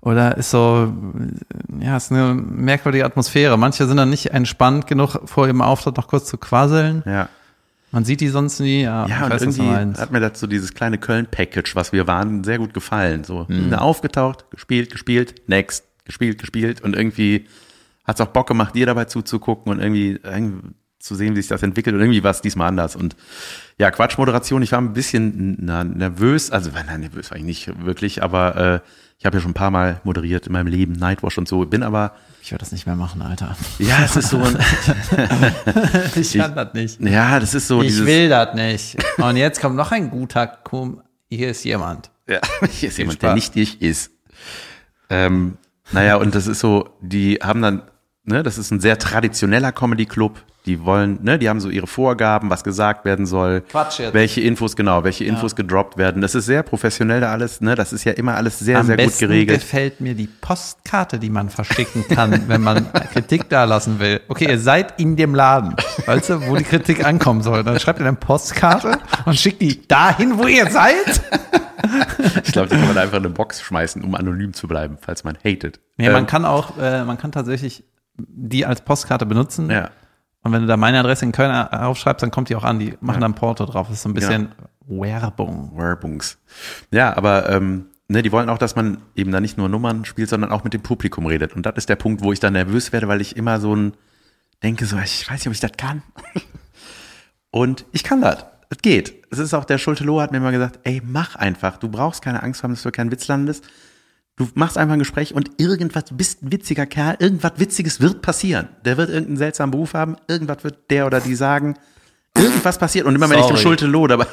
Oder 0.00 0.36
ist 0.36 0.50
so, 0.52 0.92
ja, 1.80 1.96
ist 1.96 2.12
eine 2.12 2.34
merkwürdige 2.34 3.04
Atmosphäre. 3.04 3.58
Manche 3.58 3.84
sind 3.88 3.96
dann 3.96 4.10
nicht 4.10 4.26
entspannt 4.32 4.86
genug, 4.86 5.18
vor 5.24 5.46
ihrem 5.48 5.60
Auftritt 5.60 5.96
noch 5.96 6.06
kurz 6.06 6.26
zu 6.26 6.38
quasseln. 6.38 7.02
Ja. 7.04 7.28
Man 7.90 8.04
sieht 8.04 8.20
die 8.20 8.28
sonst 8.28 8.60
nie. 8.60 8.82
Ja, 8.82 9.06
Ja, 9.06 9.24
und 9.24 9.32
irgendwie 9.32 9.62
hat 9.96 10.12
mir 10.12 10.30
so 10.34 10.46
dieses 10.46 10.74
kleine 10.74 10.98
Köln-Package, 10.98 11.74
was 11.74 11.92
wir 11.92 12.06
waren, 12.06 12.44
sehr 12.44 12.58
gut 12.58 12.74
gefallen. 12.74 13.24
So, 13.24 13.46
Mhm. 13.48 13.72
aufgetaucht, 13.74 14.50
gespielt, 14.50 14.90
gespielt, 14.90 15.42
next, 15.46 15.84
gespielt, 16.04 16.38
gespielt 16.38 16.80
und 16.82 16.94
irgendwie 16.94 17.46
hat 18.04 18.18
es 18.20 18.26
auch 18.26 18.30
Bock 18.32 18.46
gemacht, 18.48 18.74
dir 18.74 18.86
dabei 18.86 19.04
zuzugucken 19.04 19.72
und 19.72 19.80
irgendwie, 19.80 20.18
irgendwie 20.22 20.68
zu 20.98 21.14
sehen, 21.14 21.36
wie 21.36 21.40
sich 21.40 21.48
das 21.48 21.62
entwickelt 21.62 21.94
und 21.94 22.00
irgendwie 22.02 22.24
war 22.24 22.32
es 22.32 22.40
diesmal 22.40 22.68
anders 22.68 22.96
und 22.96 23.14
ja, 23.78 23.90
Quatschmoderation, 23.90 24.62
ich 24.62 24.72
war 24.72 24.80
ein 24.80 24.92
bisschen 24.94 25.56
na, 25.60 25.84
nervös, 25.84 26.50
also 26.50 26.70
nein, 26.74 27.00
nervös 27.00 27.30
war 27.30 27.38
ich 27.38 27.44
nicht 27.44 27.84
wirklich, 27.84 28.22
aber 28.22 28.56
äh, 28.56 28.80
ich 29.18 29.26
habe 29.26 29.36
ja 29.36 29.40
schon 29.42 29.50
ein 29.50 29.54
paar 29.54 29.70
Mal 29.70 30.00
moderiert 30.04 30.46
in 30.46 30.52
meinem 30.52 30.68
Leben, 30.68 30.92
Nightwash 30.92 31.38
und 31.38 31.48
so, 31.48 31.64
bin 31.66 31.82
aber, 31.82 32.12
Ich 32.42 32.52
würde 32.52 32.60
das 32.60 32.72
nicht 32.72 32.86
mehr 32.86 32.94
machen, 32.96 33.20
Alter. 33.22 33.56
ja, 33.78 34.04
es 34.04 34.16
ist 34.16 34.28
so 34.30 34.38
ein, 34.38 34.56
Ich 36.14 36.34
kann 36.34 36.54
das 36.54 36.72
nicht. 36.74 37.00
ja, 37.00 37.40
das 37.40 37.54
ist 37.54 37.66
so 37.68 37.82
Ich 37.82 37.88
dieses, 37.88 38.06
will 38.06 38.28
das 38.28 38.54
nicht. 38.54 38.96
Und 39.18 39.36
jetzt 39.36 39.60
kommt 39.60 39.76
noch 39.76 39.90
ein 39.92 40.10
guter 40.10 40.46
Kum. 40.46 41.02
Hier 41.28 41.50
ist 41.50 41.64
jemand. 41.64 42.10
Ja, 42.28 42.40
hier 42.70 42.88
ist 42.90 42.98
jemand, 42.98 43.20
der 43.22 43.28
Spaß. 43.28 43.34
nicht 43.34 43.56
ich 43.56 43.82
ist. 43.82 44.10
Ähm, 45.10 45.56
naja, 45.90 46.16
und 46.16 46.34
das 46.34 46.46
ist 46.46 46.60
so, 46.60 46.90
die 47.00 47.36
haben 47.42 47.62
dann, 47.62 47.82
ne, 48.24 48.42
das 48.42 48.56
ist 48.58 48.70
ein 48.70 48.80
sehr 48.80 48.98
traditioneller 48.98 49.72
Comedy-Club. 49.72 50.38
Die 50.66 50.84
wollen, 50.84 51.20
ne, 51.22 51.38
die 51.38 51.48
haben 51.48 51.60
so 51.60 51.70
ihre 51.70 51.86
Vorgaben, 51.86 52.50
was 52.50 52.62
gesagt 52.62 53.06
werden 53.06 53.24
soll. 53.24 53.62
Quatsch 53.62 54.00
jetzt. 54.00 54.12
Welche 54.12 54.42
Infos, 54.42 54.76
genau, 54.76 55.02
welche 55.02 55.24
Infos 55.24 55.56
gedroppt 55.56 55.96
werden. 55.96 56.20
Das 56.20 56.34
ist 56.34 56.44
sehr 56.44 56.62
professionell 56.62 57.20
da 57.22 57.32
alles, 57.32 57.62
ne, 57.62 57.74
das 57.74 57.92
ist 57.94 58.04
ja 58.04 58.12
immer 58.12 58.34
alles 58.34 58.58
sehr, 58.58 58.78
Am 58.78 58.86
sehr 58.86 58.98
gut 58.98 59.16
geregelt. 59.18 59.60
gefällt 59.60 60.00
mir 60.00 60.14
die 60.14 60.26
Postkarte, 60.26 61.18
die 61.18 61.30
man 61.30 61.48
verschicken 61.48 62.06
kann, 62.08 62.42
wenn 62.48 62.60
man 62.60 62.86
Kritik 63.12 63.48
da 63.48 63.64
lassen 63.64 63.98
will. 63.98 64.20
Okay, 64.28 64.46
ihr 64.50 64.58
seid 64.58 65.00
in 65.00 65.16
dem 65.16 65.34
Laden, 65.34 65.74
weißt 66.04 66.30
du, 66.30 66.46
wo 66.48 66.56
die 66.56 66.64
Kritik 66.64 67.02
ankommen 67.04 67.40
soll. 67.42 67.64
Dann 67.64 67.80
schreibt 67.80 68.00
ihr 68.00 68.06
eine 68.06 68.16
Postkarte 68.16 68.98
und 69.24 69.36
schickt 69.38 69.62
die 69.62 69.86
dahin, 69.88 70.38
wo 70.38 70.46
ihr 70.48 70.70
seid. 70.70 71.22
Ich 72.44 72.52
glaube, 72.52 72.68
die 72.68 72.76
kann 72.76 72.88
man 72.88 72.98
einfach 72.98 73.16
in 73.18 73.24
eine 73.24 73.32
Box 73.32 73.62
schmeißen, 73.62 74.02
um 74.04 74.14
anonym 74.14 74.52
zu 74.52 74.68
bleiben, 74.68 74.98
falls 75.00 75.24
man 75.24 75.36
hatet. 75.44 75.80
Nee, 75.96 76.08
man 76.10 76.22
Ähm, 76.22 76.26
kann 76.26 76.44
auch, 76.44 76.76
äh, 76.78 77.04
man 77.04 77.16
kann 77.16 77.32
tatsächlich 77.32 77.84
die 78.18 78.66
als 78.66 78.80
Postkarte 78.82 79.24
benutzen. 79.26 79.70
Ja. 79.70 79.90
Und 80.42 80.52
wenn 80.52 80.62
du 80.62 80.66
da 80.68 80.76
meine 80.76 81.00
Adresse 81.00 81.24
in 81.24 81.32
Köln 81.32 81.50
aufschreibst, 81.52 82.22
dann 82.22 82.30
kommt 82.30 82.48
die 82.48 82.56
auch 82.56 82.64
an. 82.64 82.78
Die 82.78 82.94
machen 83.00 83.16
Ja. 83.16 83.20
dann 83.22 83.34
Porto 83.34 83.66
drauf. 83.66 83.88
Das 83.88 83.96
ist 83.96 84.02
so 84.02 84.08
ein 84.08 84.14
bisschen 84.14 84.48
Werbung. 84.86 85.72
Werbungs. 85.76 86.38
Ja, 86.90 87.16
aber 87.16 87.50
ähm, 87.50 87.86
ne, 88.08 88.22
die 88.22 88.32
wollen 88.32 88.48
auch, 88.48 88.58
dass 88.58 88.76
man 88.76 88.98
eben 89.16 89.32
da 89.32 89.40
nicht 89.40 89.58
nur 89.58 89.68
Nummern 89.68 90.04
spielt, 90.04 90.28
sondern 90.30 90.50
auch 90.52 90.64
mit 90.64 90.72
dem 90.74 90.82
Publikum 90.82 91.26
redet. 91.26 91.54
Und 91.54 91.66
das 91.66 91.74
ist 91.76 91.88
der 91.88 91.96
Punkt, 91.96 92.22
wo 92.22 92.32
ich 92.32 92.40
dann 92.40 92.52
nervös 92.54 92.92
werde, 92.92 93.08
weil 93.08 93.20
ich 93.20 93.36
immer 93.36 93.60
so 93.60 93.74
ein 93.74 93.92
denke, 94.62 94.86
so, 94.86 94.96
ich 94.98 95.28
weiß 95.28 95.40
nicht, 95.40 95.46
ob 95.48 95.52
ich 95.52 95.60
das 95.60 95.72
kann. 95.76 96.02
Und 97.50 97.84
ich 97.92 98.04
kann 98.04 98.20
das. 98.20 98.44
Es 98.70 98.78
geht. 98.78 99.14
Es 99.30 99.38
ist 99.38 99.54
auch 99.54 99.64
der 99.64 99.78
Schulte-Loh 99.78 100.20
hat 100.20 100.30
mir 100.30 100.38
immer 100.38 100.52
gesagt, 100.52 100.80
ey, 100.84 101.00
mach 101.04 101.36
einfach. 101.36 101.78
Du 101.78 101.88
brauchst 101.88 102.22
keine 102.22 102.42
Angst 102.42 102.62
haben, 102.62 102.72
dass 102.74 102.82
du 102.82 102.90
keinen 102.90 103.10
Witz 103.10 103.26
landest. 103.28 103.64
Du 104.38 104.48
machst 104.54 104.78
einfach 104.78 104.92
ein 104.92 105.00
Gespräch 105.00 105.34
und 105.34 105.50
irgendwas, 105.58 106.04
du 106.04 106.16
bist 106.16 106.42
ein 106.42 106.52
witziger 106.52 106.86
Kerl, 106.86 107.16
irgendwas 107.18 107.52
Witziges 107.56 108.00
wird 108.00 108.22
passieren. 108.22 108.68
Der 108.84 108.96
wird 108.96 109.10
irgendeinen 109.10 109.36
seltsamen 109.36 109.72
Beruf 109.72 109.94
haben, 109.94 110.16
irgendwas 110.28 110.62
wird 110.62 110.90
der 110.90 111.06
oder 111.06 111.20
die 111.20 111.34
sagen, 111.34 111.74
irgendwas 112.36 112.78
passiert. 112.78 113.06
Und 113.06 113.16
immer 113.16 113.28
wenn 113.28 113.40
ich 113.40 113.46
dem 113.46 113.56
Sorry. 113.56 113.62
Schulte-Loh 113.62 114.06
dabei, 114.06 114.26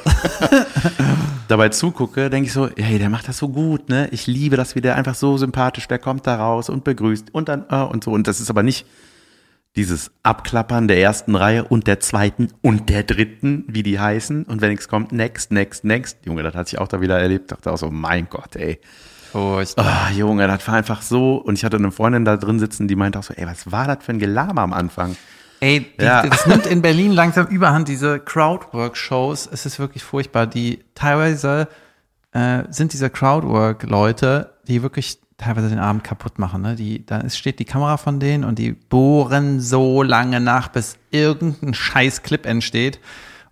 dabei 1.48 1.70
zugucke, 1.70 2.30
denke 2.30 2.46
ich 2.46 2.52
so, 2.52 2.68
hey, 2.76 3.00
der 3.00 3.10
macht 3.10 3.26
das 3.26 3.38
so 3.38 3.48
gut, 3.48 3.88
ne? 3.88 4.08
Ich 4.12 4.28
liebe 4.28 4.56
das, 4.56 4.76
wie 4.76 4.80
der 4.80 4.94
einfach 4.94 5.16
so 5.16 5.36
sympathisch, 5.38 5.88
der 5.88 5.98
kommt 5.98 6.24
da 6.26 6.36
raus 6.36 6.68
und 6.68 6.84
begrüßt 6.84 7.34
und 7.34 7.48
dann, 7.48 7.64
äh, 7.68 7.82
und 7.82 8.04
so. 8.04 8.12
Und 8.12 8.28
das 8.28 8.38
ist 8.38 8.48
aber 8.48 8.62
nicht 8.62 8.86
dieses 9.74 10.12
Abklappern 10.22 10.86
der 10.86 11.00
ersten 11.00 11.34
Reihe 11.34 11.64
und 11.64 11.88
der 11.88 11.98
zweiten 11.98 12.48
und 12.62 12.88
der 12.88 13.02
dritten, 13.02 13.64
wie 13.66 13.82
die 13.82 13.98
heißen. 13.98 14.44
Und 14.44 14.60
wenn 14.60 14.70
nichts 14.70 14.86
kommt, 14.86 15.10
next, 15.10 15.50
next, 15.50 15.84
next. 15.84 16.24
Junge, 16.24 16.44
das 16.44 16.54
hatte 16.54 16.68
ich 16.74 16.78
auch 16.78 16.88
da 16.88 17.00
wieder 17.00 17.18
erlebt. 17.18 17.50
Dachte 17.50 17.72
auch 17.72 17.76
so, 17.76 17.90
mein 17.90 18.28
Gott, 18.30 18.54
ey. 18.54 18.80
Furcht. 19.36 19.78
Ah, 19.78 20.10
Junge, 20.10 20.46
das 20.46 20.66
war 20.66 20.74
einfach 20.74 21.02
so. 21.02 21.36
Und 21.36 21.58
ich 21.58 21.64
hatte 21.64 21.76
eine 21.76 21.92
Freundin 21.92 22.24
da 22.24 22.36
drin 22.36 22.58
sitzen, 22.58 22.88
die 22.88 22.96
meinte 22.96 23.18
auch 23.18 23.22
so, 23.22 23.34
ey, 23.34 23.46
was 23.46 23.70
war 23.70 23.86
das 23.86 23.98
für 24.04 24.12
ein 24.12 24.18
Gelaber 24.18 24.62
am 24.62 24.72
Anfang? 24.72 25.14
Ey, 25.60 25.86
die, 26.00 26.04
Ja. 26.04 26.26
das 26.26 26.46
nimmt 26.46 26.66
in 26.66 26.80
Berlin 26.82 27.12
langsam 27.12 27.46
überhand, 27.46 27.88
diese 27.88 28.18
Crowdwork-Shows. 28.18 29.48
Es 29.52 29.66
ist 29.66 29.78
wirklich 29.78 30.02
furchtbar. 30.04 30.46
Die 30.46 30.84
teilweise 30.94 31.68
äh, 32.32 32.64
sind 32.70 32.92
diese 32.92 33.10
Crowdwork-Leute, 33.10 34.54
die 34.68 34.82
wirklich 34.82 35.18
teilweise 35.38 35.68
den 35.68 35.78
Abend 35.78 36.02
kaputt 36.02 36.38
machen. 36.38 36.62
Ne? 36.62 36.74
Die, 36.76 37.04
da 37.04 37.28
steht 37.28 37.58
die 37.58 37.64
Kamera 37.66 37.98
von 37.98 38.20
denen 38.20 38.42
und 38.44 38.58
die 38.58 38.72
bohren 38.72 39.60
so 39.60 40.02
lange 40.02 40.40
nach, 40.40 40.68
bis 40.68 40.96
irgendein 41.10 41.74
scheiß 41.74 42.22
Clip 42.22 42.46
entsteht. 42.46 43.00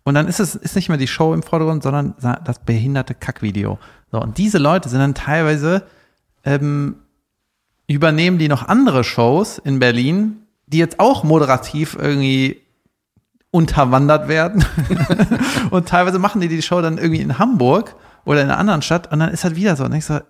Und 0.05 0.15
dann 0.15 0.29
ist 0.29 0.39
es 0.39 0.55
ist 0.55 0.77
nicht 0.77 0.89
mehr 0.89 0.99
die 0.99 1.07
Show 1.07 1.33
im 1.33 1.43
Vordergrund, 1.43 1.83
sondern 1.83 2.15
das 2.21 2.59
behinderte 2.61 3.15
Kackvideo. 3.15 3.79
So, 4.13 4.21
und 4.21 4.39
diese 4.39 4.59
Leute 4.59 4.89
sind 4.89 5.01
dann 5.01 5.15
teilweise 5.15 5.85
ähm, 6.45 6.97
übernehmen 7.87 8.39
die 8.39 8.49
noch 8.49 8.69
andere 8.69 9.03
Shows 9.03 9.59
in 9.59 9.79
Berlin, 9.79 10.43
die 10.67 10.79
jetzt 10.79 11.01
auch 11.01 11.25
moderativ 11.25 11.97
irgendwie 11.99 12.61
unterwandert 13.51 14.29
werden. 14.29 14.65
und 15.71 15.89
teilweise 15.89 16.19
machen 16.19 16.41
die 16.41 16.49
die 16.49 16.63
Show 16.63 16.83
dann 16.83 16.99
irgendwie 16.99 17.21
in 17.21 17.39
Hamburg 17.39 17.97
oder 18.25 18.43
in 18.43 18.51
einer 18.51 18.59
anderen 18.59 18.83
Stadt 18.83 19.11
und 19.13 19.21
dann 19.21 19.31
ist 19.31 19.45
halt 19.45 19.57
wieder 19.57 19.77
so. 19.77 19.85
Und 19.85 19.93
denkst 19.93 20.07
so, 20.07 20.21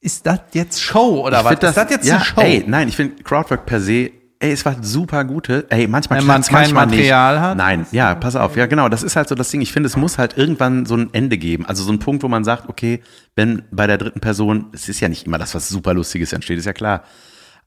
ist 0.00 0.26
das 0.26 0.40
jetzt 0.52 0.82
Show 0.82 1.24
oder 1.24 1.38
Ich 1.38 1.44
was? 1.44 1.50
find 1.50 1.62
ist 1.64 1.76
das 1.76 1.90
jetzt 1.90 2.06
ja, 2.06 2.16
eine 2.16 2.24
Show? 2.24 2.40
Ey, 2.40 2.64
nein, 2.66 2.88
ich 2.88 2.96
finde 2.96 3.22
Crowdwork 3.22 3.66
per 3.66 3.80
se, 3.80 4.10
ey, 4.42 4.52
es 4.52 4.64
war 4.64 4.76
super 4.82 5.24
gute. 5.24 5.66
Ey, 5.70 5.86
manchmal 5.86 6.18
Wenn 6.18 6.26
man 6.26 6.42
kein 6.42 6.52
manchmal 6.52 6.86
Material 6.86 7.34
nicht. 7.34 7.42
hat? 7.42 7.56
Nein, 7.56 7.86
ja, 7.92 8.14
pass 8.14 8.34
auf. 8.34 8.56
Ja, 8.56 8.66
genau, 8.66 8.88
das 8.88 9.02
ist 9.02 9.14
halt 9.14 9.28
so 9.28 9.34
das 9.34 9.50
Ding. 9.50 9.60
Ich 9.60 9.72
finde, 9.72 9.86
es 9.86 9.96
muss 9.96 10.18
halt 10.18 10.36
irgendwann 10.36 10.84
so 10.84 10.96
ein 10.96 11.10
Ende 11.14 11.38
geben. 11.38 11.64
Also 11.66 11.84
so 11.84 11.92
ein 11.92 12.00
Punkt, 12.00 12.22
wo 12.22 12.28
man 12.28 12.42
sagt, 12.42 12.68
okay, 12.68 13.02
wenn 13.36 13.62
bei 13.70 13.86
der 13.86 13.98
dritten 13.98 14.20
Person, 14.20 14.66
es 14.72 14.88
ist 14.88 15.00
ja 15.00 15.08
nicht 15.08 15.26
immer 15.26 15.38
das, 15.38 15.54
was 15.54 15.68
super 15.68 15.94
Lustiges 15.94 16.32
entsteht, 16.32 16.58
ist 16.58 16.64
ja 16.64 16.72
klar. 16.72 17.04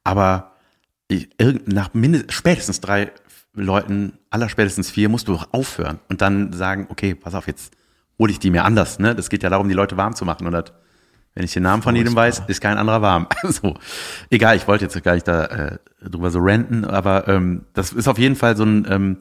Aber 0.04 0.52
ich, 1.08 1.30
nach 1.66 1.94
mindestens, 1.94 2.34
spätestens 2.34 2.82
drei 2.82 3.12
Leuten, 3.54 4.14
aller 4.30 4.50
spätestens 4.50 4.92
vier, 4.92 5.08
musst 5.08 5.30
du 5.30 5.36
auch 5.36 5.48
aufhören 5.54 6.00
und 6.10 6.22
dann 6.22 6.52
sagen, 6.52 6.88
okay, 6.90 7.16
pass 7.16 7.36
auf, 7.36 7.48
jetzt 7.48 7.74
hole 8.20 8.32
ich 8.32 8.40
die 8.40 8.52
mir 8.52 8.66
anders. 8.66 9.00
Ne? 9.00 9.16
Das 9.16 9.30
geht 9.30 9.44
ja 9.44 9.50
darum, 9.50 9.70
die 9.70 9.74
Leute 9.76 9.96
warm 9.96 10.14
zu 10.14 10.26
machen 10.26 10.46
und 10.46 10.52
das 10.54 10.74
Wenn 11.36 11.44
ich 11.44 11.54
den 11.54 11.64
Namen 11.64 11.84
von 11.84 11.98
jedem 11.98 12.16
weiß, 12.16 12.44
ist 12.48 12.62
kein 12.62 12.78
anderer 12.78 13.02
warm. 13.02 13.28
so. 13.44 13.76
Egal, 14.30 14.56
ich 14.56 14.68
wollte 14.70 14.86
jetzt 14.86 15.04
gar 15.04 15.16
nicht 15.16 15.28
da 15.28 15.46
äh, 15.46 15.78
drüber 16.02 16.32
so 16.32 16.40
ranten, 16.42 16.86
aber 16.86 17.28
ähm, 17.28 17.66
das 17.74 17.92
ist 17.92 18.08
auf 18.08 18.18
jeden 18.18 18.38
Fall 18.38 18.56
so 18.56 18.64
ein, 18.64 18.88
ähm, 18.90 19.18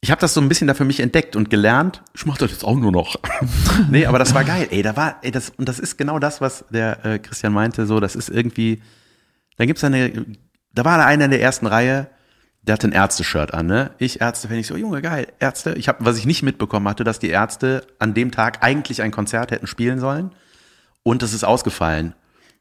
ich 0.00 0.12
habe 0.12 0.20
das 0.20 0.32
so 0.32 0.40
ein 0.40 0.48
bisschen 0.48 0.68
da 0.68 0.74
für 0.74 0.84
mich 0.84 1.00
entdeckt 1.00 1.34
und 1.34 1.50
gelernt. 1.50 2.02
Ich 2.14 2.24
mache 2.24 2.38
das 2.38 2.52
jetzt 2.52 2.64
auch 2.64 2.76
nur 2.76 2.92
noch. 2.92 3.16
nee, 3.90 4.06
aber 4.06 4.20
das 4.20 4.32
war 4.32 4.44
geil. 4.44 4.68
Ey, 4.70 4.82
da 4.82 4.96
war, 4.96 5.16
ey, 5.22 5.32
das, 5.32 5.50
und 5.50 5.68
das 5.68 5.80
ist 5.80 5.98
genau 5.98 6.20
das, 6.20 6.40
was 6.40 6.66
der 6.70 7.04
äh, 7.04 7.18
Christian 7.18 7.52
meinte, 7.52 7.84
so, 7.86 7.98
das 7.98 8.14
ist 8.14 8.28
irgendwie, 8.28 8.80
da 9.56 9.66
gibt's 9.66 9.82
eine, 9.82 10.26
da 10.72 10.84
war 10.84 11.04
einer 11.04 11.24
in 11.24 11.32
der 11.32 11.42
ersten 11.42 11.66
Reihe, 11.66 12.06
der 12.62 12.74
hatte 12.74 12.86
ein 12.86 12.92
Ärzte-Shirt 12.92 13.52
an, 13.52 13.66
ne? 13.66 13.90
Ich 13.98 14.20
Ärzte, 14.20 14.50
wenn 14.50 14.58
ich 14.58 14.68
so, 14.68 14.76
Junge, 14.76 15.02
geil, 15.02 15.26
Ärzte. 15.40 15.74
Ich 15.74 15.88
habe, 15.88 16.04
was 16.04 16.16
ich 16.16 16.26
nicht 16.26 16.44
mitbekommen 16.44 16.88
hatte, 16.88 17.02
dass 17.02 17.18
die 17.18 17.30
Ärzte 17.30 17.84
an 17.98 18.14
dem 18.14 18.30
Tag 18.30 18.62
eigentlich 18.62 19.02
ein 19.02 19.10
Konzert 19.10 19.50
hätten 19.50 19.66
spielen 19.66 19.98
sollen 19.98 20.30
und 21.04 21.22
es 21.22 21.32
ist 21.32 21.44
ausgefallen, 21.44 22.14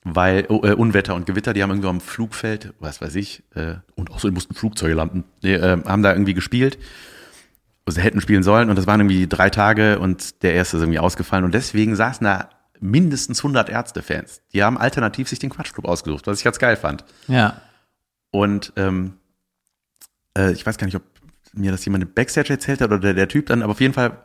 weil 0.03 0.45
oh, 0.49 0.61
äh, 0.63 0.73
Unwetter 0.73 1.15
und 1.15 1.25
Gewitter, 1.25 1.53
die 1.53 1.63
haben 1.63 1.71
irgendwie 1.71 1.89
am 1.89 2.01
Flugfeld, 2.01 2.73
was 2.79 3.01
weiß 3.01 3.15
ich, 3.15 3.41
äh, 3.55 3.75
und 3.95 4.11
außerdem 4.11 4.35
mussten 4.35 4.53
Flugzeuge 4.53 4.93
landen, 4.93 5.23
die, 5.41 5.53
äh, 5.53 5.81
haben 5.83 6.03
da 6.03 6.11
irgendwie 6.11 6.35
gespielt. 6.35 6.77
Also 7.85 7.99
hätten 7.99 8.21
spielen 8.21 8.43
sollen 8.43 8.69
und 8.69 8.77
das 8.77 8.87
waren 8.87 9.01
irgendwie 9.01 9.27
drei 9.27 9.49
Tage 9.49 9.99
und 9.99 10.41
der 10.43 10.53
erste 10.53 10.77
ist 10.77 10.83
irgendwie 10.83 10.99
ausgefallen 10.99 11.43
und 11.43 11.53
deswegen 11.53 11.97
saßen 11.97 12.23
da 12.23 12.49
mindestens 12.79 13.39
100 13.39 13.69
Ärzte-Fans. 13.69 14.41
Die 14.53 14.63
haben 14.63 14.77
alternativ 14.77 15.27
sich 15.27 15.39
den 15.39 15.49
Quatschclub 15.49 15.85
ausgesucht, 15.85 16.25
was 16.27 16.37
ich 16.37 16.43
ganz 16.45 16.59
geil 16.59 16.77
fand. 16.77 17.03
Ja. 17.27 17.61
Und 18.31 18.71
ähm, 18.77 19.15
äh, 20.37 20.53
ich 20.53 20.65
weiß 20.65 20.77
gar 20.77 20.85
nicht, 20.85 20.95
ob 20.95 21.03
mir 21.53 21.71
das 21.71 21.83
jemand 21.83 22.03
im 22.03 22.13
Backstage 22.13 22.51
erzählt 22.51 22.81
hat 22.81 22.87
oder 22.89 22.99
der, 22.99 23.13
der 23.13 23.27
Typ 23.27 23.47
dann, 23.47 23.61
aber 23.61 23.71
auf 23.71 23.81
jeden 23.81 23.93
Fall 23.93 24.17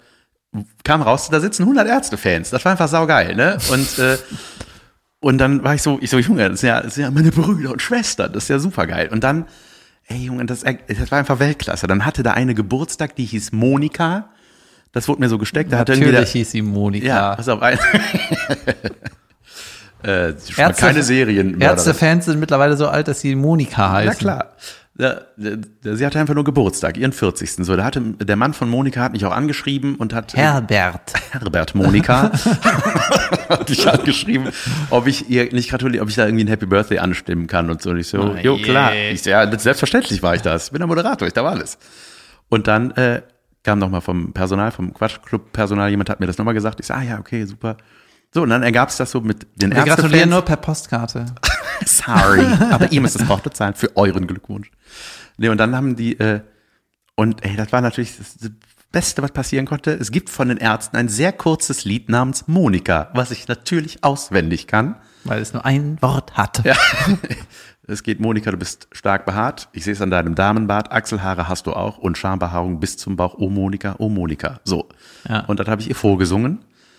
kam 0.84 1.02
raus, 1.02 1.28
da 1.30 1.40
sitzen 1.40 1.62
100 1.62 1.86
Ärzte-Fans. 1.86 2.50
Das 2.50 2.64
war 2.64 2.72
einfach 2.72 2.88
saugeil, 2.88 3.34
ne? 3.34 3.58
Und 3.70 3.98
äh, 3.98 4.16
und 5.20 5.38
dann 5.38 5.64
war 5.64 5.74
ich 5.74 5.82
so, 5.82 5.98
ich 6.00 6.10
so, 6.10 6.18
Junge, 6.18 6.48
das 6.48 6.60
sind 6.60 6.68
ja, 6.68 6.80
das 6.80 6.94
sind 6.94 7.02
ja 7.02 7.10
meine 7.10 7.32
Brüder 7.32 7.72
und 7.72 7.82
Schwestern, 7.82 8.32
das 8.32 8.44
ist 8.44 8.48
ja 8.50 8.58
super 8.60 8.86
geil. 8.86 9.08
Und 9.10 9.24
dann, 9.24 9.46
ey 10.06 10.18
Junge, 10.18 10.46
das, 10.46 10.60
das 10.62 11.10
war 11.10 11.18
einfach 11.18 11.40
Weltklasse. 11.40 11.88
Dann 11.88 12.06
hatte 12.06 12.22
da 12.22 12.32
eine 12.34 12.54
Geburtstag, 12.54 13.16
die 13.16 13.24
hieß 13.24 13.50
Monika. 13.52 14.30
Das 14.92 15.08
wurde 15.08 15.20
mir 15.20 15.28
so 15.28 15.36
gesteckt. 15.36 15.72
Da 15.72 15.78
Natürlich 15.78 16.10
der, 16.10 16.24
hieß 16.24 16.50
sie 16.52 16.62
Monika. 16.62 17.06
ja, 17.06 17.36
pass 17.36 17.48
auf, 17.48 17.60
ein, 17.62 17.78
äh, 20.04 20.32
Ärzte- 20.56 20.72
keine 20.76 21.02
Serien. 21.02 21.60
Ärztefans 21.60 22.26
sind 22.26 22.38
mittlerweile 22.40 22.76
so 22.76 22.88
alt, 22.88 23.08
dass 23.08 23.20
sie 23.20 23.34
Monika 23.34 23.90
heißen. 23.90 24.12
Na 24.12 24.18
klar. 24.18 24.52
Sie 24.98 26.04
hatte 26.04 26.18
einfach 26.18 26.34
nur 26.34 26.42
Geburtstag, 26.42 26.96
ihren 26.96 27.12
40. 27.12 27.52
So, 27.64 27.76
da 27.76 27.84
hatte 27.84 28.00
der 28.00 28.34
Mann 28.34 28.52
von 28.52 28.68
Monika 28.68 29.00
hat 29.00 29.12
mich 29.12 29.24
auch 29.24 29.30
angeschrieben 29.32 29.94
und 29.94 30.12
hat 30.12 30.34
Herbert. 30.34 31.12
Herbert 31.30 31.74
Monika 31.76 32.32
hat 33.48 33.68
mich 33.70 33.88
angeschrieben, 33.88 34.48
ob 34.90 35.06
ich 35.06 35.30
ihr 35.30 35.52
nicht 35.52 35.70
gratuliere, 35.70 36.02
ob 36.02 36.08
ich 36.10 36.16
da 36.16 36.26
irgendwie 36.26 36.44
ein 36.44 36.48
Happy 36.48 36.66
Birthday 36.66 36.98
anstimmen 36.98 37.46
kann 37.46 37.70
und 37.70 37.80
so. 37.80 37.90
Und 37.90 37.98
ich 37.98 38.08
so, 38.08 38.18
Oh 38.20 38.36
jo 38.42 38.56
je. 38.56 38.62
klar. 38.62 38.92
Ich 38.94 39.22
so, 39.22 39.30
ja, 39.30 39.58
selbstverständlich 39.58 40.22
war 40.24 40.34
ich 40.34 40.42
das. 40.42 40.66
Ich 40.66 40.70
bin 40.72 40.80
der 40.80 40.88
Moderator, 40.88 41.28
ich 41.28 41.34
darf 41.34 41.46
alles. 41.46 41.78
Und 42.48 42.66
dann 42.66 42.90
äh, 42.92 43.22
kam 43.62 43.78
nochmal 43.78 44.00
vom 44.00 44.32
Personal, 44.32 44.72
vom 44.72 44.92
Quatschclub-Personal, 44.94 45.90
jemand 45.90 46.10
hat 46.10 46.18
mir 46.18 46.26
das 46.26 46.38
nochmal 46.38 46.54
gesagt. 46.54 46.80
Ich 46.80 46.86
so, 46.86 46.94
ah 46.94 47.02
ja, 47.02 47.18
okay, 47.20 47.44
super. 47.44 47.76
So, 48.34 48.42
und 48.42 48.50
dann 48.50 48.62
ergab 48.64 48.88
es 48.88 48.96
das 48.96 49.10
so 49.12 49.20
mit 49.20 49.46
den 49.54 49.70
Wir 49.70 49.84
gratulieren 49.84 50.12
Ärztefans. 50.12 50.30
nur 50.32 50.42
per 50.42 50.56
Postkarte. 50.56 51.26
Sorry, 51.86 52.46
aber 52.70 52.92
ihr 52.92 53.00
müsst 53.00 53.20
das 53.20 53.26
Porto 53.26 53.50
zahlen 53.50 53.74
für 53.74 53.96
euren 53.96 54.26
Glückwunsch. 54.26 54.70
Nee, 55.36 55.48
und 55.48 55.58
dann 55.58 55.74
haben 55.76 55.96
die, 55.96 56.18
äh, 56.18 56.40
und 57.14 57.44
ey, 57.44 57.56
das 57.56 57.72
war 57.72 57.80
natürlich 57.80 58.16
das, 58.16 58.36
das 58.36 58.50
Beste, 58.90 59.22
was 59.22 59.32
passieren 59.32 59.66
konnte. 59.66 59.92
Es 59.92 60.10
gibt 60.10 60.30
von 60.30 60.48
den 60.48 60.58
Ärzten 60.58 60.96
ein 60.96 61.08
sehr 61.08 61.32
kurzes 61.32 61.84
Lied 61.84 62.08
namens 62.08 62.48
Monika, 62.48 63.10
was 63.14 63.30
ich 63.30 63.46
natürlich 63.48 64.02
auswendig 64.02 64.66
kann. 64.66 64.96
Weil 65.24 65.42
es 65.42 65.52
nur 65.52 65.64
ein 65.64 66.00
Wort 66.00 66.36
hat. 66.36 66.64
Ja. 66.64 66.76
Es 67.90 68.02
geht, 68.02 68.20
Monika, 68.20 68.50
du 68.50 68.58
bist 68.58 68.86
stark 68.92 69.24
behaart. 69.24 69.70
Ich 69.72 69.84
sehe 69.84 69.94
es 69.94 70.02
an 70.02 70.10
deinem 70.10 70.34
Damenbart. 70.34 70.92
Achselhaare 70.92 71.48
hast 71.48 71.66
du 71.66 71.72
auch 71.72 71.96
und 71.96 72.18
Schambehaarung 72.18 72.80
bis 72.80 72.98
zum 72.98 73.16
Bauch. 73.16 73.36
Oh 73.38 73.48
Monika, 73.48 73.94
oh 73.96 74.10
Monika. 74.10 74.60
So. 74.64 74.90
Ja. 75.26 75.40
Und 75.46 75.58
dann 75.58 75.68
habe 75.68 75.80
ich 75.80 75.88
ihr 75.88 75.94
vorgesungen. 75.94 76.58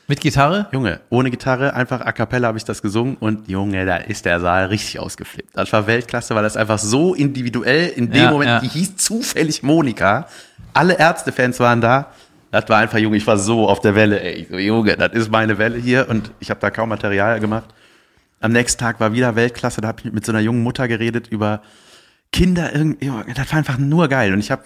Mit 0.09 0.21
Gitarre? 0.21 0.65
Junge, 0.71 1.01
ohne 1.11 1.29
Gitarre, 1.29 1.75
einfach 1.75 2.01
a 2.01 2.11
cappella 2.11 2.47
habe 2.47 2.57
ich 2.57 2.65
das 2.65 2.81
gesungen 2.81 3.15
und 3.19 3.47
Junge, 3.47 3.85
da 3.85 3.97
ist 3.97 4.25
der 4.25 4.39
Saal 4.39 4.65
richtig 4.65 4.99
ausgeflippt. 4.99 5.55
Das 5.55 5.71
war 5.71 5.85
Weltklasse, 5.85 6.33
weil 6.33 6.41
das 6.41 6.57
einfach 6.57 6.79
so 6.79 7.13
individuell 7.13 7.89
in 7.89 8.09
dem 8.09 8.23
Ja, 8.23 8.31
Moment, 8.31 8.49
ja. 8.49 8.59
die 8.59 8.69
hieß 8.69 8.95
zufällig 8.95 9.61
Monika. 9.61 10.25
Alle 10.73 10.97
Ärztefans 10.97 11.59
waren 11.59 11.79
da. 11.79 12.07
Das 12.49 12.67
war 12.69 12.79
einfach, 12.79 12.97
Junge, 12.97 13.17
ich 13.17 13.27
war 13.27 13.37
so 13.37 13.69
auf 13.69 13.81
der 13.81 13.93
Welle, 13.93 14.19
ey. 14.19 14.47
So, 14.49 14.57
Junge, 14.57 14.97
das 14.97 15.13
ist 15.13 15.29
meine 15.29 15.59
Welle 15.59 15.77
hier 15.77 16.09
und 16.09 16.31
ich 16.39 16.49
habe 16.49 16.59
da 16.59 16.71
kaum 16.71 16.89
Material 16.89 17.39
gemacht. 17.39 17.67
Am 18.39 18.51
nächsten 18.51 18.79
Tag 18.79 18.99
war 18.99 19.13
wieder 19.13 19.35
Weltklasse, 19.35 19.79
da 19.79 19.89
habe 19.89 20.01
ich 20.03 20.11
mit 20.11 20.25
so 20.25 20.31
einer 20.31 20.41
jungen 20.41 20.63
Mutter 20.63 20.87
geredet 20.87 21.27
über 21.27 21.61
Kinder 22.33 22.73
irgendwie, 22.73 23.11
das 23.35 23.51
war 23.51 23.59
einfach 23.59 23.77
nur 23.77 24.07
geil 24.07 24.33
und 24.33 24.39
ich 24.39 24.49
habe 24.49 24.63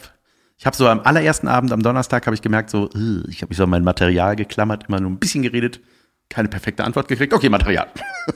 ich 0.63 0.65
habe 0.65 0.77
so 0.77 0.87
am 0.87 1.01
allerersten 1.01 1.49
Abend, 1.49 1.73
am 1.73 1.83
Donnerstag, 1.83 2.25
habe 2.25 2.35
ich 2.35 2.41
gemerkt, 2.41 2.69
so, 2.69 2.89
äh, 2.95 3.29
ich 3.29 3.41
habe 3.41 3.49
mich 3.49 3.57
so 3.57 3.65
an 3.65 3.69
mein 3.69 3.83
Material 3.83 4.37
geklammert, 4.37 4.85
immer 4.87 5.01
nur 5.01 5.11
ein 5.11 5.19
bisschen 5.19 5.41
geredet, 5.41 5.81
keine 6.29 6.47
perfekte 6.47 6.85
Antwort 6.85 7.09
gekriegt. 7.09 7.33
Okay, 7.33 7.49
Material. 7.49 7.87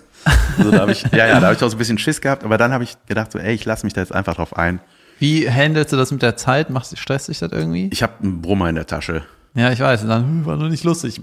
so, 0.61 0.69
da 0.69 0.81
habe 0.81 0.91
ich, 0.91 1.03
ja, 1.13 1.25
ja, 1.25 1.39
da 1.39 1.47
habe 1.47 1.55
ich 1.55 1.63
auch 1.63 1.69
so 1.69 1.77
ein 1.77 1.79
bisschen 1.79 1.97
Schiss 1.97 2.19
gehabt, 2.19 2.43
aber 2.43 2.57
dann 2.57 2.73
habe 2.73 2.83
ich 2.83 2.97
gedacht, 3.05 3.31
so, 3.31 3.39
ey, 3.39 3.53
ich 3.55 3.63
lasse 3.63 3.85
mich 3.85 3.93
da 3.93 4.01
jetzt 4.01 4.13
einfach 4.13 4.35
drauf 4.35 4.57
ein. 4.57 4.81
Wie 5.19 5.49
handelst 5.49 5.93
du 5.93 5.95
das 5.95 6.11
mit 6.11 6.21
der 6.21 6.35
Zeit? 6.35 6.69
Machst, 6.69 6.97
stresst 6.99 7.29
dich 7.29 7.39
das 7.39 7.53
irgendwie? 7.53 7.87
Ich 7.93 8.03
habe 8.03 8.11
einen 8.21 8.41
Brummer 8.41 8.67
in 8.67 8.75
der 8.75 8.87
Tasche. 8.87 9.23
Ja, 9.53 9.71
ich 9.71 9.79
weiß. 9.79 10.03
Und 10.03 10.09
dann 10.09 10.23
hm, 10.23 10.45
war 10.45 10.57
noch 10.57 10.67
nicht 10.67 10.83
lustig. 10.83 11.21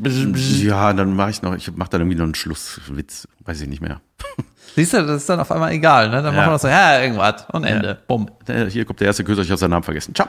Ja, 0.62 0.94
dann 0.94 1.14
mache 1.14 1.32
ich 1.32 1.42
noch, 1.42 1.55
ich 1.55 1.70
mache 1.76 1.90
dann 1.90 2.00
irgendwie 2.00 2.16
noch 2.16 2.24
einen 2.24 2.34
Schlusswitz, 2.34 3.28
weiß 3.44 3.61
ich 3.61 3.68
nicht 3.68 3.82
mehr. 3.82 4.00
Siehst 4.74 4.94
du, 4.94 5.02
das 5.05 5.18
ist 5.18 5.28
dann 5.28 5.38
auf 5.38 5.52
einmal 5.52 5.72
egal. 5.72 6.09
Ne? 6.09 6.22
Dann 6.22 6.24
Ja. 6.24 6.30
machen 6.32 6.46
wir 6.46 6.52
noch 6.52 6.61
so, 6.61 6.68
ja, 6.68 7.02
irgendwas. 7.02 7.44
Und 7.52 7.64
Ende. 7.64 7.98
Bumm. 8.09 8.30
Der- 8.48 8.68
Hier 8.70 8.86
kommt 8.86 9.00
der 9.00 9.09
erste 9.09 9.22
Küsser, 9.22 9.42
ich 9.42 9.50
habe 9.50 9.59
seinen 9.59 9.70
Namen 9.72 9.84
vergessen. 9.84 10.14
Ciao. 10.14 10.28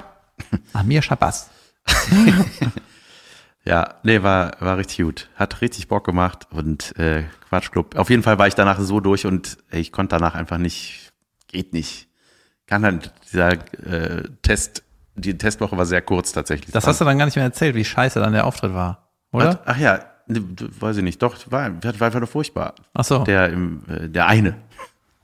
Amir 0.73 1.01
Shabazz. 1.01 1.49
Ja, 3.65 3.95
nee, 4.03 4.21
war, 4.21 4.51
war 4.59 4.77
richtig 4.77 5.03
gut. 5.03 5.29
Hat 5.35 5.61
richtig 5.61 5.87
Bock 5.87 6.05
gemacht 6.05 6.47
und 6.51 6.95
äh, 6.99 7.23
Quatschclub. 7.49 7.95
Auf 7.95 8.11
jeden 8.11 8.21
Fall 8.21 8.37
war 8.37 8.47
ich 8.47 8.53
danach 8.53 8.79
so 8.79 8.99
durch 8.99 9.25
und 9.25 9.57
ey, 9.71 9.81
ich 9.81 9.91
konnte 9.91 10.15
danach 10.15 10.35
einfach 10.35 10.59
nicht, 10.59 11.11
geht 11.47 11.73
nicht. 11.73 12.07
Kann 12.67 12.83
dann, 12.83 13.01
dieser 13.31 13.53
äh, 13.53 14.29
Test, 14.43 14.83
die 15.15 15.35
Testwoche 15.37 15.75
war 15.77 15.85
sehr 15.87 16.03
kurz 16.03 16.31
tatsächlich. 16.31 16.71
Das 16.71 16.85
hast 16.85 17.01
du 17.01 17.05
dann 17.05 17.17
gar 17.17 17.25
nicht 17.25 17.35
mehr 17.35 17.45
erzählt, 17.45 17.73
wie 17.75 17.85
scheiße 17.85 18.19
dann 18.19 18.33
der 18.33 18.45
Auftritt 18.45 18.73
war. 18.73 19.09
Oder? 19.31 19.59
Ach 19.65 19.77
ja, 19.77 20.05
ne, 20.27 20.43
weiß 20.79 20.97
ich 20.97 21.03
nicht. 21.03 21.21
Doch, 21.23 21.35
war, 21.51 21.71
war 21.83 22.01
einfach 22.05 22.19
nur 22.19 22.27
furchtbar. 22.27 22.75
Ach 22.93 23.03
so. 23.03 23.23
Der, 23.23 23.49
im, 23.49 23.81
äh, 23.87 24.09
der 24.09 24.27
eine. 24.27 24.57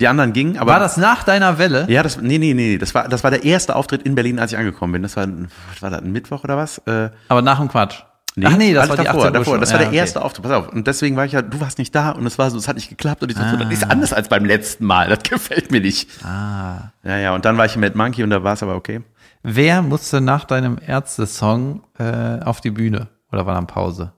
Die 0.02 0.08
anderen 0.10 0.34
gingen, 0.34 0.58
aber. 0.58 0.72
war 0.74 0.80
das 0.80 0.98
nach 0.98 1.24
deiner 1.24 1.58
Welle? 1.60 1.86
Ja, 1.88 2.04
das, 2.04 2.20
nee, 2.20 2.38
nee, 2.40 2.54
nee, 2.54 2.78
das 2.78 2.94
war, 2.94 3.08
das 3.08 3.24
war 3.24 3.32
der 3.32 3.44
erste 3.46 3.76
Auftritt 3.78 4.02
in 4.04 4.16
Berlin, 4.16 4.40
als 4.40 4.52
ich 4.52 4.58
angekommen 4.58 4.92
bin. 4.94 5.04
Das 5.04 5.16
war, 5.16 5.26
was 5.72 5.82
war 5.82 5.90
das, 5.92 6.02
ein 6.02 6.12
Mittwoch 6.12 6.44
oder 6.44 6.58
was? 6.58 6.80
Äh, 6.80 7.12
Aber 7.30 7.42
nach 7.42 7.60
dem 7.60 7.70
Quatsch. 7.70 8.02
Ach 8.46 8.56
nee, 8.58 8.74
das 8.74 8.88
war 8.88 8.96
davor, 8.96 9.10
18 9.26 9.26
Uhr 9.26 9.32
davor. 9.32 9.60
Das 9.60 9.70
war 9.72 9.76
Ja, 9.76 9.80
der 9.80 9.88
okay. 9.90 9.98
erste 9.98 10.22
Auftritt. 10.24 10.44
Pass 10.44 10.52
auf. 10.54 10.70
Und 10.70 10.88
deswegen 10.88 11.18
war 11.18 11.26
ich 11.26 11.34
ja, 11.34 11.42
du 11.42 11.60
warst 11.60 11.78
nicht 11.78 11.94
da 11.94 12.12
und 12.12 12.26
es 12.26 12.38
war 12.40 12.50
so, 12.50 12.58
es 12.58 12.68
hat 12.70 12.78
nicht 12.78 12.88
geklappt 12.90 13.22
und 13.24 13.30
ich 13.30 13.38
so, 13.38 13.44
so, 13.44 13.58
das 13.58 13.68
Ah. 13.68 13.72
ist 13.72 13.84
anders 13.92 14.14
als 14.14 14.30
beim 14.30 14.46
letzten 14.46 14.86
Mal. 14.86 15.10
Das 15.10 15.20
gefällt 15.30 15.70
mir 15.72 15.82
nicht. 15.82 16.10
Ah. 16.26 16.94
Ja, 17.04 17.18
ja. 17.18 17.36
Und 17.36 17.44
dann 17.44 17.58
war 17.58 17.66
ich 17.66 17.76
mit 17.76 17.94
Monkey 17.96 18.24
und 18.24 18.30
da 18.30 18.42
war 18.44 18.54
es 18.54 18.64
aber 18.64 18.76
okay. 18.76 19.02
Wer 19.44 19.82
musste 19.82 20.22
nach 20.22 20.46
deinem 20.46 20.78
Ärzte-Song 20.86 21.84
äh, 22.00 22.40
auf 22.44 22.62
die 22.62 22.72
Bühne? 22.72 23.10
Oder 23.34 23.46
war 23.46 23.54
dann 23.56 23.68
Pause? 23.68 24.14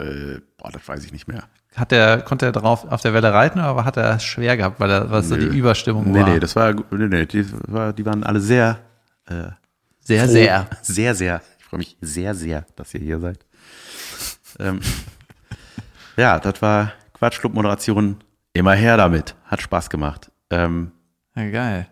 Äh, 0.00 0.40
boah, 0.58 0.70
das 0.72 0.86
weiß 0.88 1.04
ich 1.04 1.12
nicht 1.12 1.28
mehr. 1.28 1.44
Hat 1.76 1.90
der, 1.90 2.20
konnte 2.20 2.46
er 2.46 2.52
drauf 2.52 2.84
auf 2.90 3.00
der 3.00 3.14
Welle 3.14 3.32
reiten, 3.32 3.58
aber 3.58 3.84
hat 3.86 3.96
er 3.96 4.16
es 4.16 4.24
schwer 4.24 4.56
gehabt, 4.58 4.78
weil 4.78 4.90
er, 4.90 5.10
was 5.10 5.28
so 5.28 5.36
die. 5.36 5.46
Überstimmung 5.46 6.10
Nee, 6.10 6.20
war? 6.20 6.28
nee, 6.28 6.38
das 6.40 6.54
war, 6.54 6.72
nee, 6.90 7.06
nee, 7.08 7.24
die, 7.26 7.46
war, 7.72 7.92
die 7.94 8.04
waren 8.04 8.22
alle 8.24 8.40
sehr, 8.40 8.78
sehr, 9.26 9.56
froh. 10.24 10.32
sehr. 10.32 10.66
sehr, 10.82 11.14
sehr. 11.14 11.40
Ich 11.58 11.64
freue 11.64 11.78
mich 11.78 11.96
sehr, 12.02 12.34
sehr, 12.34 12.66
dass 12.76 12.92
ihr 12.92 13.00
hier 13.00 13.18
seid. 13.20 13.38
Ähm, 14.58 14.80
ja, 16.16 16.38
das 16.38 16.60
war 16.60 16.92
Quatschclub-Moderation. 17.14 18.16
Immer 18.52 18.74
her 18.74 18.98
damit. 18.98 19.34
Hat 19.46 19.62
Spaß 19.62 19.88
gemacht. 19.88 20.30
Ähm, 20.50 20.92
Ja, 21.34 21.48
geil. 21.48 21.86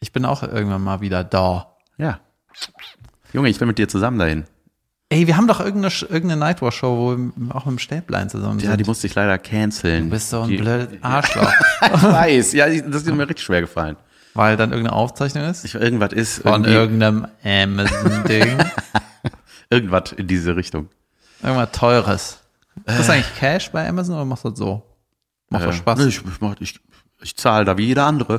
Ich 0.00 0.12
bin 0.12 0.24
auch 0.24 0.42
irgendwann 0.42 0.82
mal 0.82 1.02
wieder 1.02 1.24
da. 1.24 1.76
ja. 1.98 2.20
Junge, 3.34 3.48
ich 3.50 3.60
will 3.60 3.66
mit 3.68 3.78
dir 3.78 3.86
zusammen 3.86 4.18
dahin. 4.18 4.44
Ey, 5.12 5.26
wir 5.26 5.36
haben 5.36 5.48
doch 5.48 5.58
irgendeine, 5.58 5.92
irgendeine 6.02 6.36
Nightwatch-Show, 6.36 6.96
wo 6.96 7.16
wir 7.18 7.54
auch 7.56 7.64
mit 7.66 7.72
dem 7.72 7.78
Stäblein 7.80 8.30
zusammen 8.30 8.60
sind. 8.60 8.70
Ja, 8.70 8.76
die 8.76 8.84
musste 8.84 9.08
ich 9.08 9.14
leider 9.16 9.38
canceln. 9.38 10.04
du 10.04 10.10
bist 10.10 10.30
so 10.30 10.42
ein 10.42 10.48
die, 10.50 10.56
blödes 10.58 10.88
Arschloch. 11.02 11.52
Ich 11.82 12.02
weiß, 12.02 12.52
ja, 12.52 12.66
das 12.68 13.02
ist 13.02 13.06
mir 13.12 13.28
richtig 13.28 13.44
schwer 13.44 13.60
gefallen. 13.62 13.96
weil 14.34 14.56
dann 14.56 14.70
irgendeine 14.70 14.94
Aufzeichnung 14.96 15.44
ist. 15.44 15.64
Ich, 15.64 15.74
irgendwas 15.74 16.12
ist 16.12 16.42
von 16.42 16.64
irgendeinem 16.64 17.26
Amazon-Ding. 17.44 18.58
irgendwas 19.70 20.12
in 20.12 20.28
diese 20.28 20.54
Richtung. 20.54 20.88
Irgendwas 21.42 21.72
Teures. 21.72 22.38
Ist 22.86 22.98
das 23.00 23.10
eigentlich 23.10 23.34
Cash 23.36 23.70
bei 23.72 23.88
Amazon 23.88 24.14
oder 24.14 24.24
machst 24.24 24.44
du 24.44 24.50
das 24.50 24.58
so? 24.60 24.82
Macht 25.48 25.64
Äh, 25.64 25.72
Spaß. 25.72 25.98
nee, 25.98 26.04
Ich, 26.06 26.20
ich, 26.20 26.60
ich, 26.60 26.80
ich 27.22 27.36
zahle 27.36 27.64
da 27.64 27.76
wie 27.76 27.86
jeder 27.86 28.06
andere. 28.06 28.38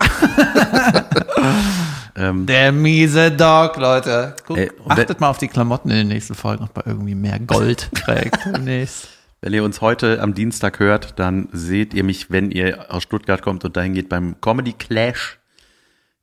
Ähm, 2.22 2.46
Der 2.46 2.72
miese 2.72 3.32
Dog, 3.32 3.78
Leute. 3.78 4.36
Guck, 4.46 4.58
Ey, 4.58 4.72
achtet 4.88 5.20
mal 5.20 5.30
auf 5.30 5.38
die 5.38 5.48
Klamotten 5.48 5.90
in 5.90 5.98
den 5.98 6.08
nächsten 6.10 6.36
Folgen, 6.36 6.64
ob 6.66 6.78
er 6.78 6.88
irgendwie 6.88 7.16
mehr 7.16 7.40
Gold 7.40 7.90
trägt 7.96 8.46
demnächst. 8.46 9.08
Wenn 9.42 9.54
ihr 9.54 9.64
uns 9.64 9.82
heute 9.82 10.22
am 10.22 10.34
Dienstag 10.36 10.80
hört, 10.80 11.18
dann 11.20 11.50
seht 11.52 11.94
ihr 11.96 12.04
mich, 12.04 12.30
wenn 12.30 12.52
ihr 12.52 12.86
aus 12.94 13.04
Stuttgart 13.04 13.42
kommt 13.42 13.66
und 13.66 13.76
dahin 13.76 13.94
geht 13.96 14.08
beim 14.08 14.36
Comedy 14.40 14.74
Clash. 14.74 15.40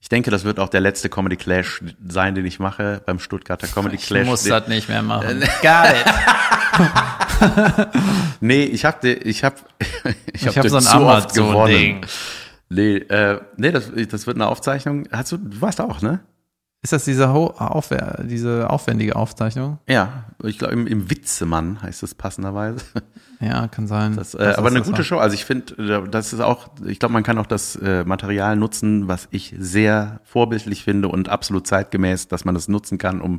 Ich 0.01 0.09
denke, 0.09 0.31
das 0.31 0.45
wird 0.45 0.61
auch 0.61 0.69
der 0.69 0.81
letzte 0.81 1.09
Comedy 1.09 1.35
Clash 1.37 1.83
sein, 2.07 2.37
den 2.37 2.47
ich 2.47 2.61
mache 2.61 3.03
beim 3.05 3.19
Stuttgarter 3.19 3.67
Comedy 3.67 3.97
Ich 3.97 4.07
Clash. 4.07 4.25
muss 4.27 4.45
Den- 4.45 4.51
das 4.53 4.69
nicht 4.69 4.89
mehr 4.89 5.03
machen. 5.03 5.41
Got 5.41 5.91
it. 5.91 6.07
Nee, 8.41 8.65
ich 8.65 8.85
hab, 8.85 9.01
de- 9.01 9.19
ich 9.19 9.43
hab, 9.45 9.55
ich 10.33 10.47
hab, 10.47 10.51
Ich 10.53 10.59
hab 10.59 10.69
so 10.69 10.77
ein. 10.77 10.87
Amazon-Ding. 10.87 12.07
Nee, 12.69 12.97
äh, 12.97 13.41
nee, 13.57 13.73
das, 13.73 13.91
das 14.11 14.27
wird 14.27 14.37
eine 14.37 14.47
Aufzeichnung. 14.47 15.09
Hast 15.11 15.33
du, 15.33 15.39
du 15.39 15.61
warst 15.61 15.81
auch, 15.81 16.03
ne? 16.03 16.21
Ist 16.81 16.93
das 16.93 17.05
diese, 17.05 17.33
Ho 17.33 17.47
Aufwer 17.47 18.23
diese 18.23 18.71
aufwendige 18.71 19.17
Aufzeichnung? 19.17 19.79
Ja, 19.89 20.27
ich 20.45 20.59
glaube 20.59 20.75
im, 20.75 20.87
im 20.87 21.11
Witzemann 21.11 21.83
heißt 21.83 22.03
es 22.03 22.15
passenderweise. 22.15 22.85
Ja, 23.41 23.69
kann 23.69 23.87
sein. 23.87 24.17
Das, 24.17 24.35
äh, 24.35 24.39
Dass 24.39 24.59
aber 24.59 24.67
eine 24.67 24.81
das 24.81 24.89
gute 24.89 24.99
war. 24.99 25.05
Show. 25.05 25.19
Also 25.19 25.35
ich 25.35 25.45
finde, 25.45 26.09
das 26.11 26.33
ist 26.33 26.41
auch, 26.41 26.71
ich 26.85 26.99
glaube, 26.99 27.13
man 27.13 27.23
kann 27.23 27.39
auch 27.39 27.47
das 27.47 27.77
äh, 27.77 28.03
Material 28.03 28.57
nutzen, 28.57 29.07
was 29.07 29.29
ich 29.31 29.55
sehr 29.57 30.19
vorbildlich 30.25 30.83
finde 30.83 31.07
und 31.07 31.29
absolut 31.29 31.65
zeitgemäß, 31.65 32.27
dass 32.27 32.45
man 32.45 32.57
das 32.57 32.67
nutzen 32.67 32.99
kann, 32.99 33.21
um 33.21 33.39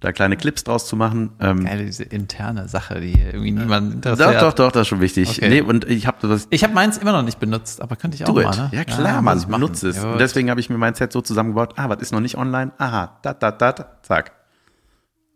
da 0.00 0.12
kleine 0.12 0.36
Clips 0.36 0.64
draus 0.64 0.86
zu 0.86 0.96
machen. 0.96 1.32
Ähm, 1.40 1.64
Geil, 1.64 1.86
diese 1.86 2.04
interne 2.04 2.68
Sache, 2.68 3.00
die 3.00 3.20
irgendwie 3.20 3.52
niemand 3.52 4.04
doch, 4.04 4.12
interessiert. 4.12 4.42
doch, 4.42 4.52
doch, 4.52 4.72
das 4.72 4.82
ist 4.82 4.88
schon 4.88 5.00
wichtig. 5.00 5.28
Okay. 5.30 5.48
Nee, 5.48 5.60
und 5.62 5.84
ich 5.88 6.06
habe 6.06 6.26
das 6.26 6.46
Ich 6.50 6.62
habe 6.64 6.74
meins 6.74 6.98
immer 6.98 7.12
noch 7.12 7.22
nicht 7.22 7.40
benutzt, 7.40 7.80
aber 7.80 7.96
könnte 7.96 8.16
ich 8.16 8.24
auch 8.24 8.34
Do 8.34 8.42
mal, 8.42 8.56
ne? 8.56 8.70
Ja 8.72 8.84
klar, 8.84 9.16
ich 9.16 9.22
man, 9.22 9.38
machen. 9.38 9.60
nutze 9.60 9.88
es. 9.88 10.02
Und 10.02 10.18
deswegen 10.18 10.50
habe 10.50 10.60
ich 10.60 10.68
mir 10.70 10.78
mein 10.78 10.94
Set 10.94 11.12
so 11.12 11.20
zusammengebaut, 11.20 11.74
ah, 11.76 11.88
was 11.88 12.00
ist 12.00 12.12
noch 12.12 12.20
nicht 12.20 12.36
online? 12.36 12.72
Aha, 12.78 13.18
dat, 13.22 13.42
dat, 13.42 13.60
dat, 13.60 14.04
zack. 14.06 14.32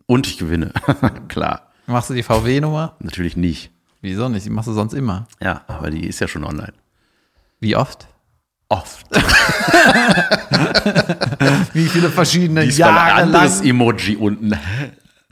Und 0.07 0.27
ich 0.27 0.39
gewinne. 0.39 0.73
klar, 1.29 1.69
Machst 1.87 2.11
du 2.11 2.15
die 2.15 2.23
VW-Nummer? 2.23 2.97
natürlich 3.01 3.37
nicht. 3.37 3.71
Wieso 4.03 4.29
nicht? 4.29 4.47
Die 4.47 4.51
machst 4.51 4.69
du 4.69 4.73
sonst 4.73 4.93
immer. 4.95 5.27
Ja, 5.43 5.63
aber 5.67 5.91
die 5.91 6.07
ist 6.07 6.21
ja 6.21 6.29
schon 6.29 6.45
online. 6.45 6.73
Wie 7.61 7.77
oft? 7.77 8.09
Oft. 8.71 9.05
Wie 11.75 11.87
viele 11.87 12.09
verschiedene 12.09 12.65
Diesmal 12.65 12.99
ein 12.99 13.25
anderes 13.25 13.61
Emoji 13.63 14.17
unten. 14.17 14.57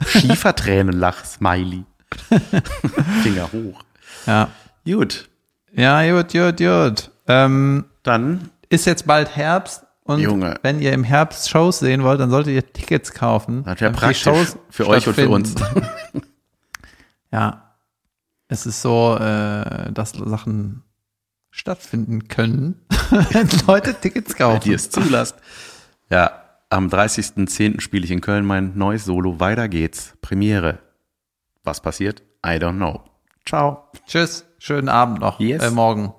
Schiefertränenlach, 0.05 1.23
Smiley. 1.23 1.85
Finger 3.23 3.49
hoch. 3.51 3.81
Ja. 4.27 4.49
Gut, 4.85 5.29
Ja, 5.73 6.03
gut, 6.11 6.33
gut, 6.33 6.57
gut. 6.57 7.11
Ähm, 7.27 7.85
dann 8.03 8.49
ist 8.67 8.85
jetzt 8.85 9.07
bald 9.07 9.33
Herbst 9.35 9.83
und 10.03 10.19
Junge. 10.19 10.55
wenn 10.63 10.81
ihr 10.81 10.91
im 10.91 11.05
Herbst 11.05 11.49
Shows 11.49 11.79
sehen 11.79 12.03
wollt, 12.03 12.19
dann 12.19 12.31
solltet 12.31 12.53
ihr 12.53 12.73
Tickets 12.73 13.13
kaufen. 13.13 13.63
Das 13.63 13.79
wäre 13.79 13.93
praktisch 13.93 14.21
Shows 14.21 14.57
für 14.69 14.85
euch 14.87 15.07
und 15.07 15.13
für 15.13 15.29
uns. 15.29 15.55
ja. 17.31 17.63
Es 18.49 18.65
ist 18.65 18.81
so, 18.81 19.15
äh, 19.15 19.93
dass 19.93 20.11
Sachen 20.11 20.83
stattfinden 21.59 22.27
können, 22.27 22.81
wenn 23.09 23.49
Leute 23.67 23.93
Tickets 23.93 24.35
kaufen. 24.35 24.69
ihr 24.69 24.75
es 24.77 24.89
zulasst. 24.89 25.35
Ja, 26.09 26.43
am 26.69 26.87
30.10. 26.87 27.81
spiele 27.81 28.05
ich 28.05 28.11
in 28.11 28.21
Köln 28.21 28.45
mein 28.45 28.77
neues 28.77 29.05
Solo. 29.05 29.39
Weiter 29.39 29.67
geht's. 29.67 30.15
Premiere. 30.21 30.79
Was 31.63 31.81
passiert? 31.81 32.23
I 32.45 32.51
don't 32.51 32.77
know. 32.77 33.03
Ciao. 33.45 33.89
Tschüss, 34.07 34.45
schönen 34.57 34.87
Abend 34.89 35.19
noch. 35.19 35.39
Yes. 35.39 35.61
Äh, 35.63 35.71
morgen. 35.71 36.13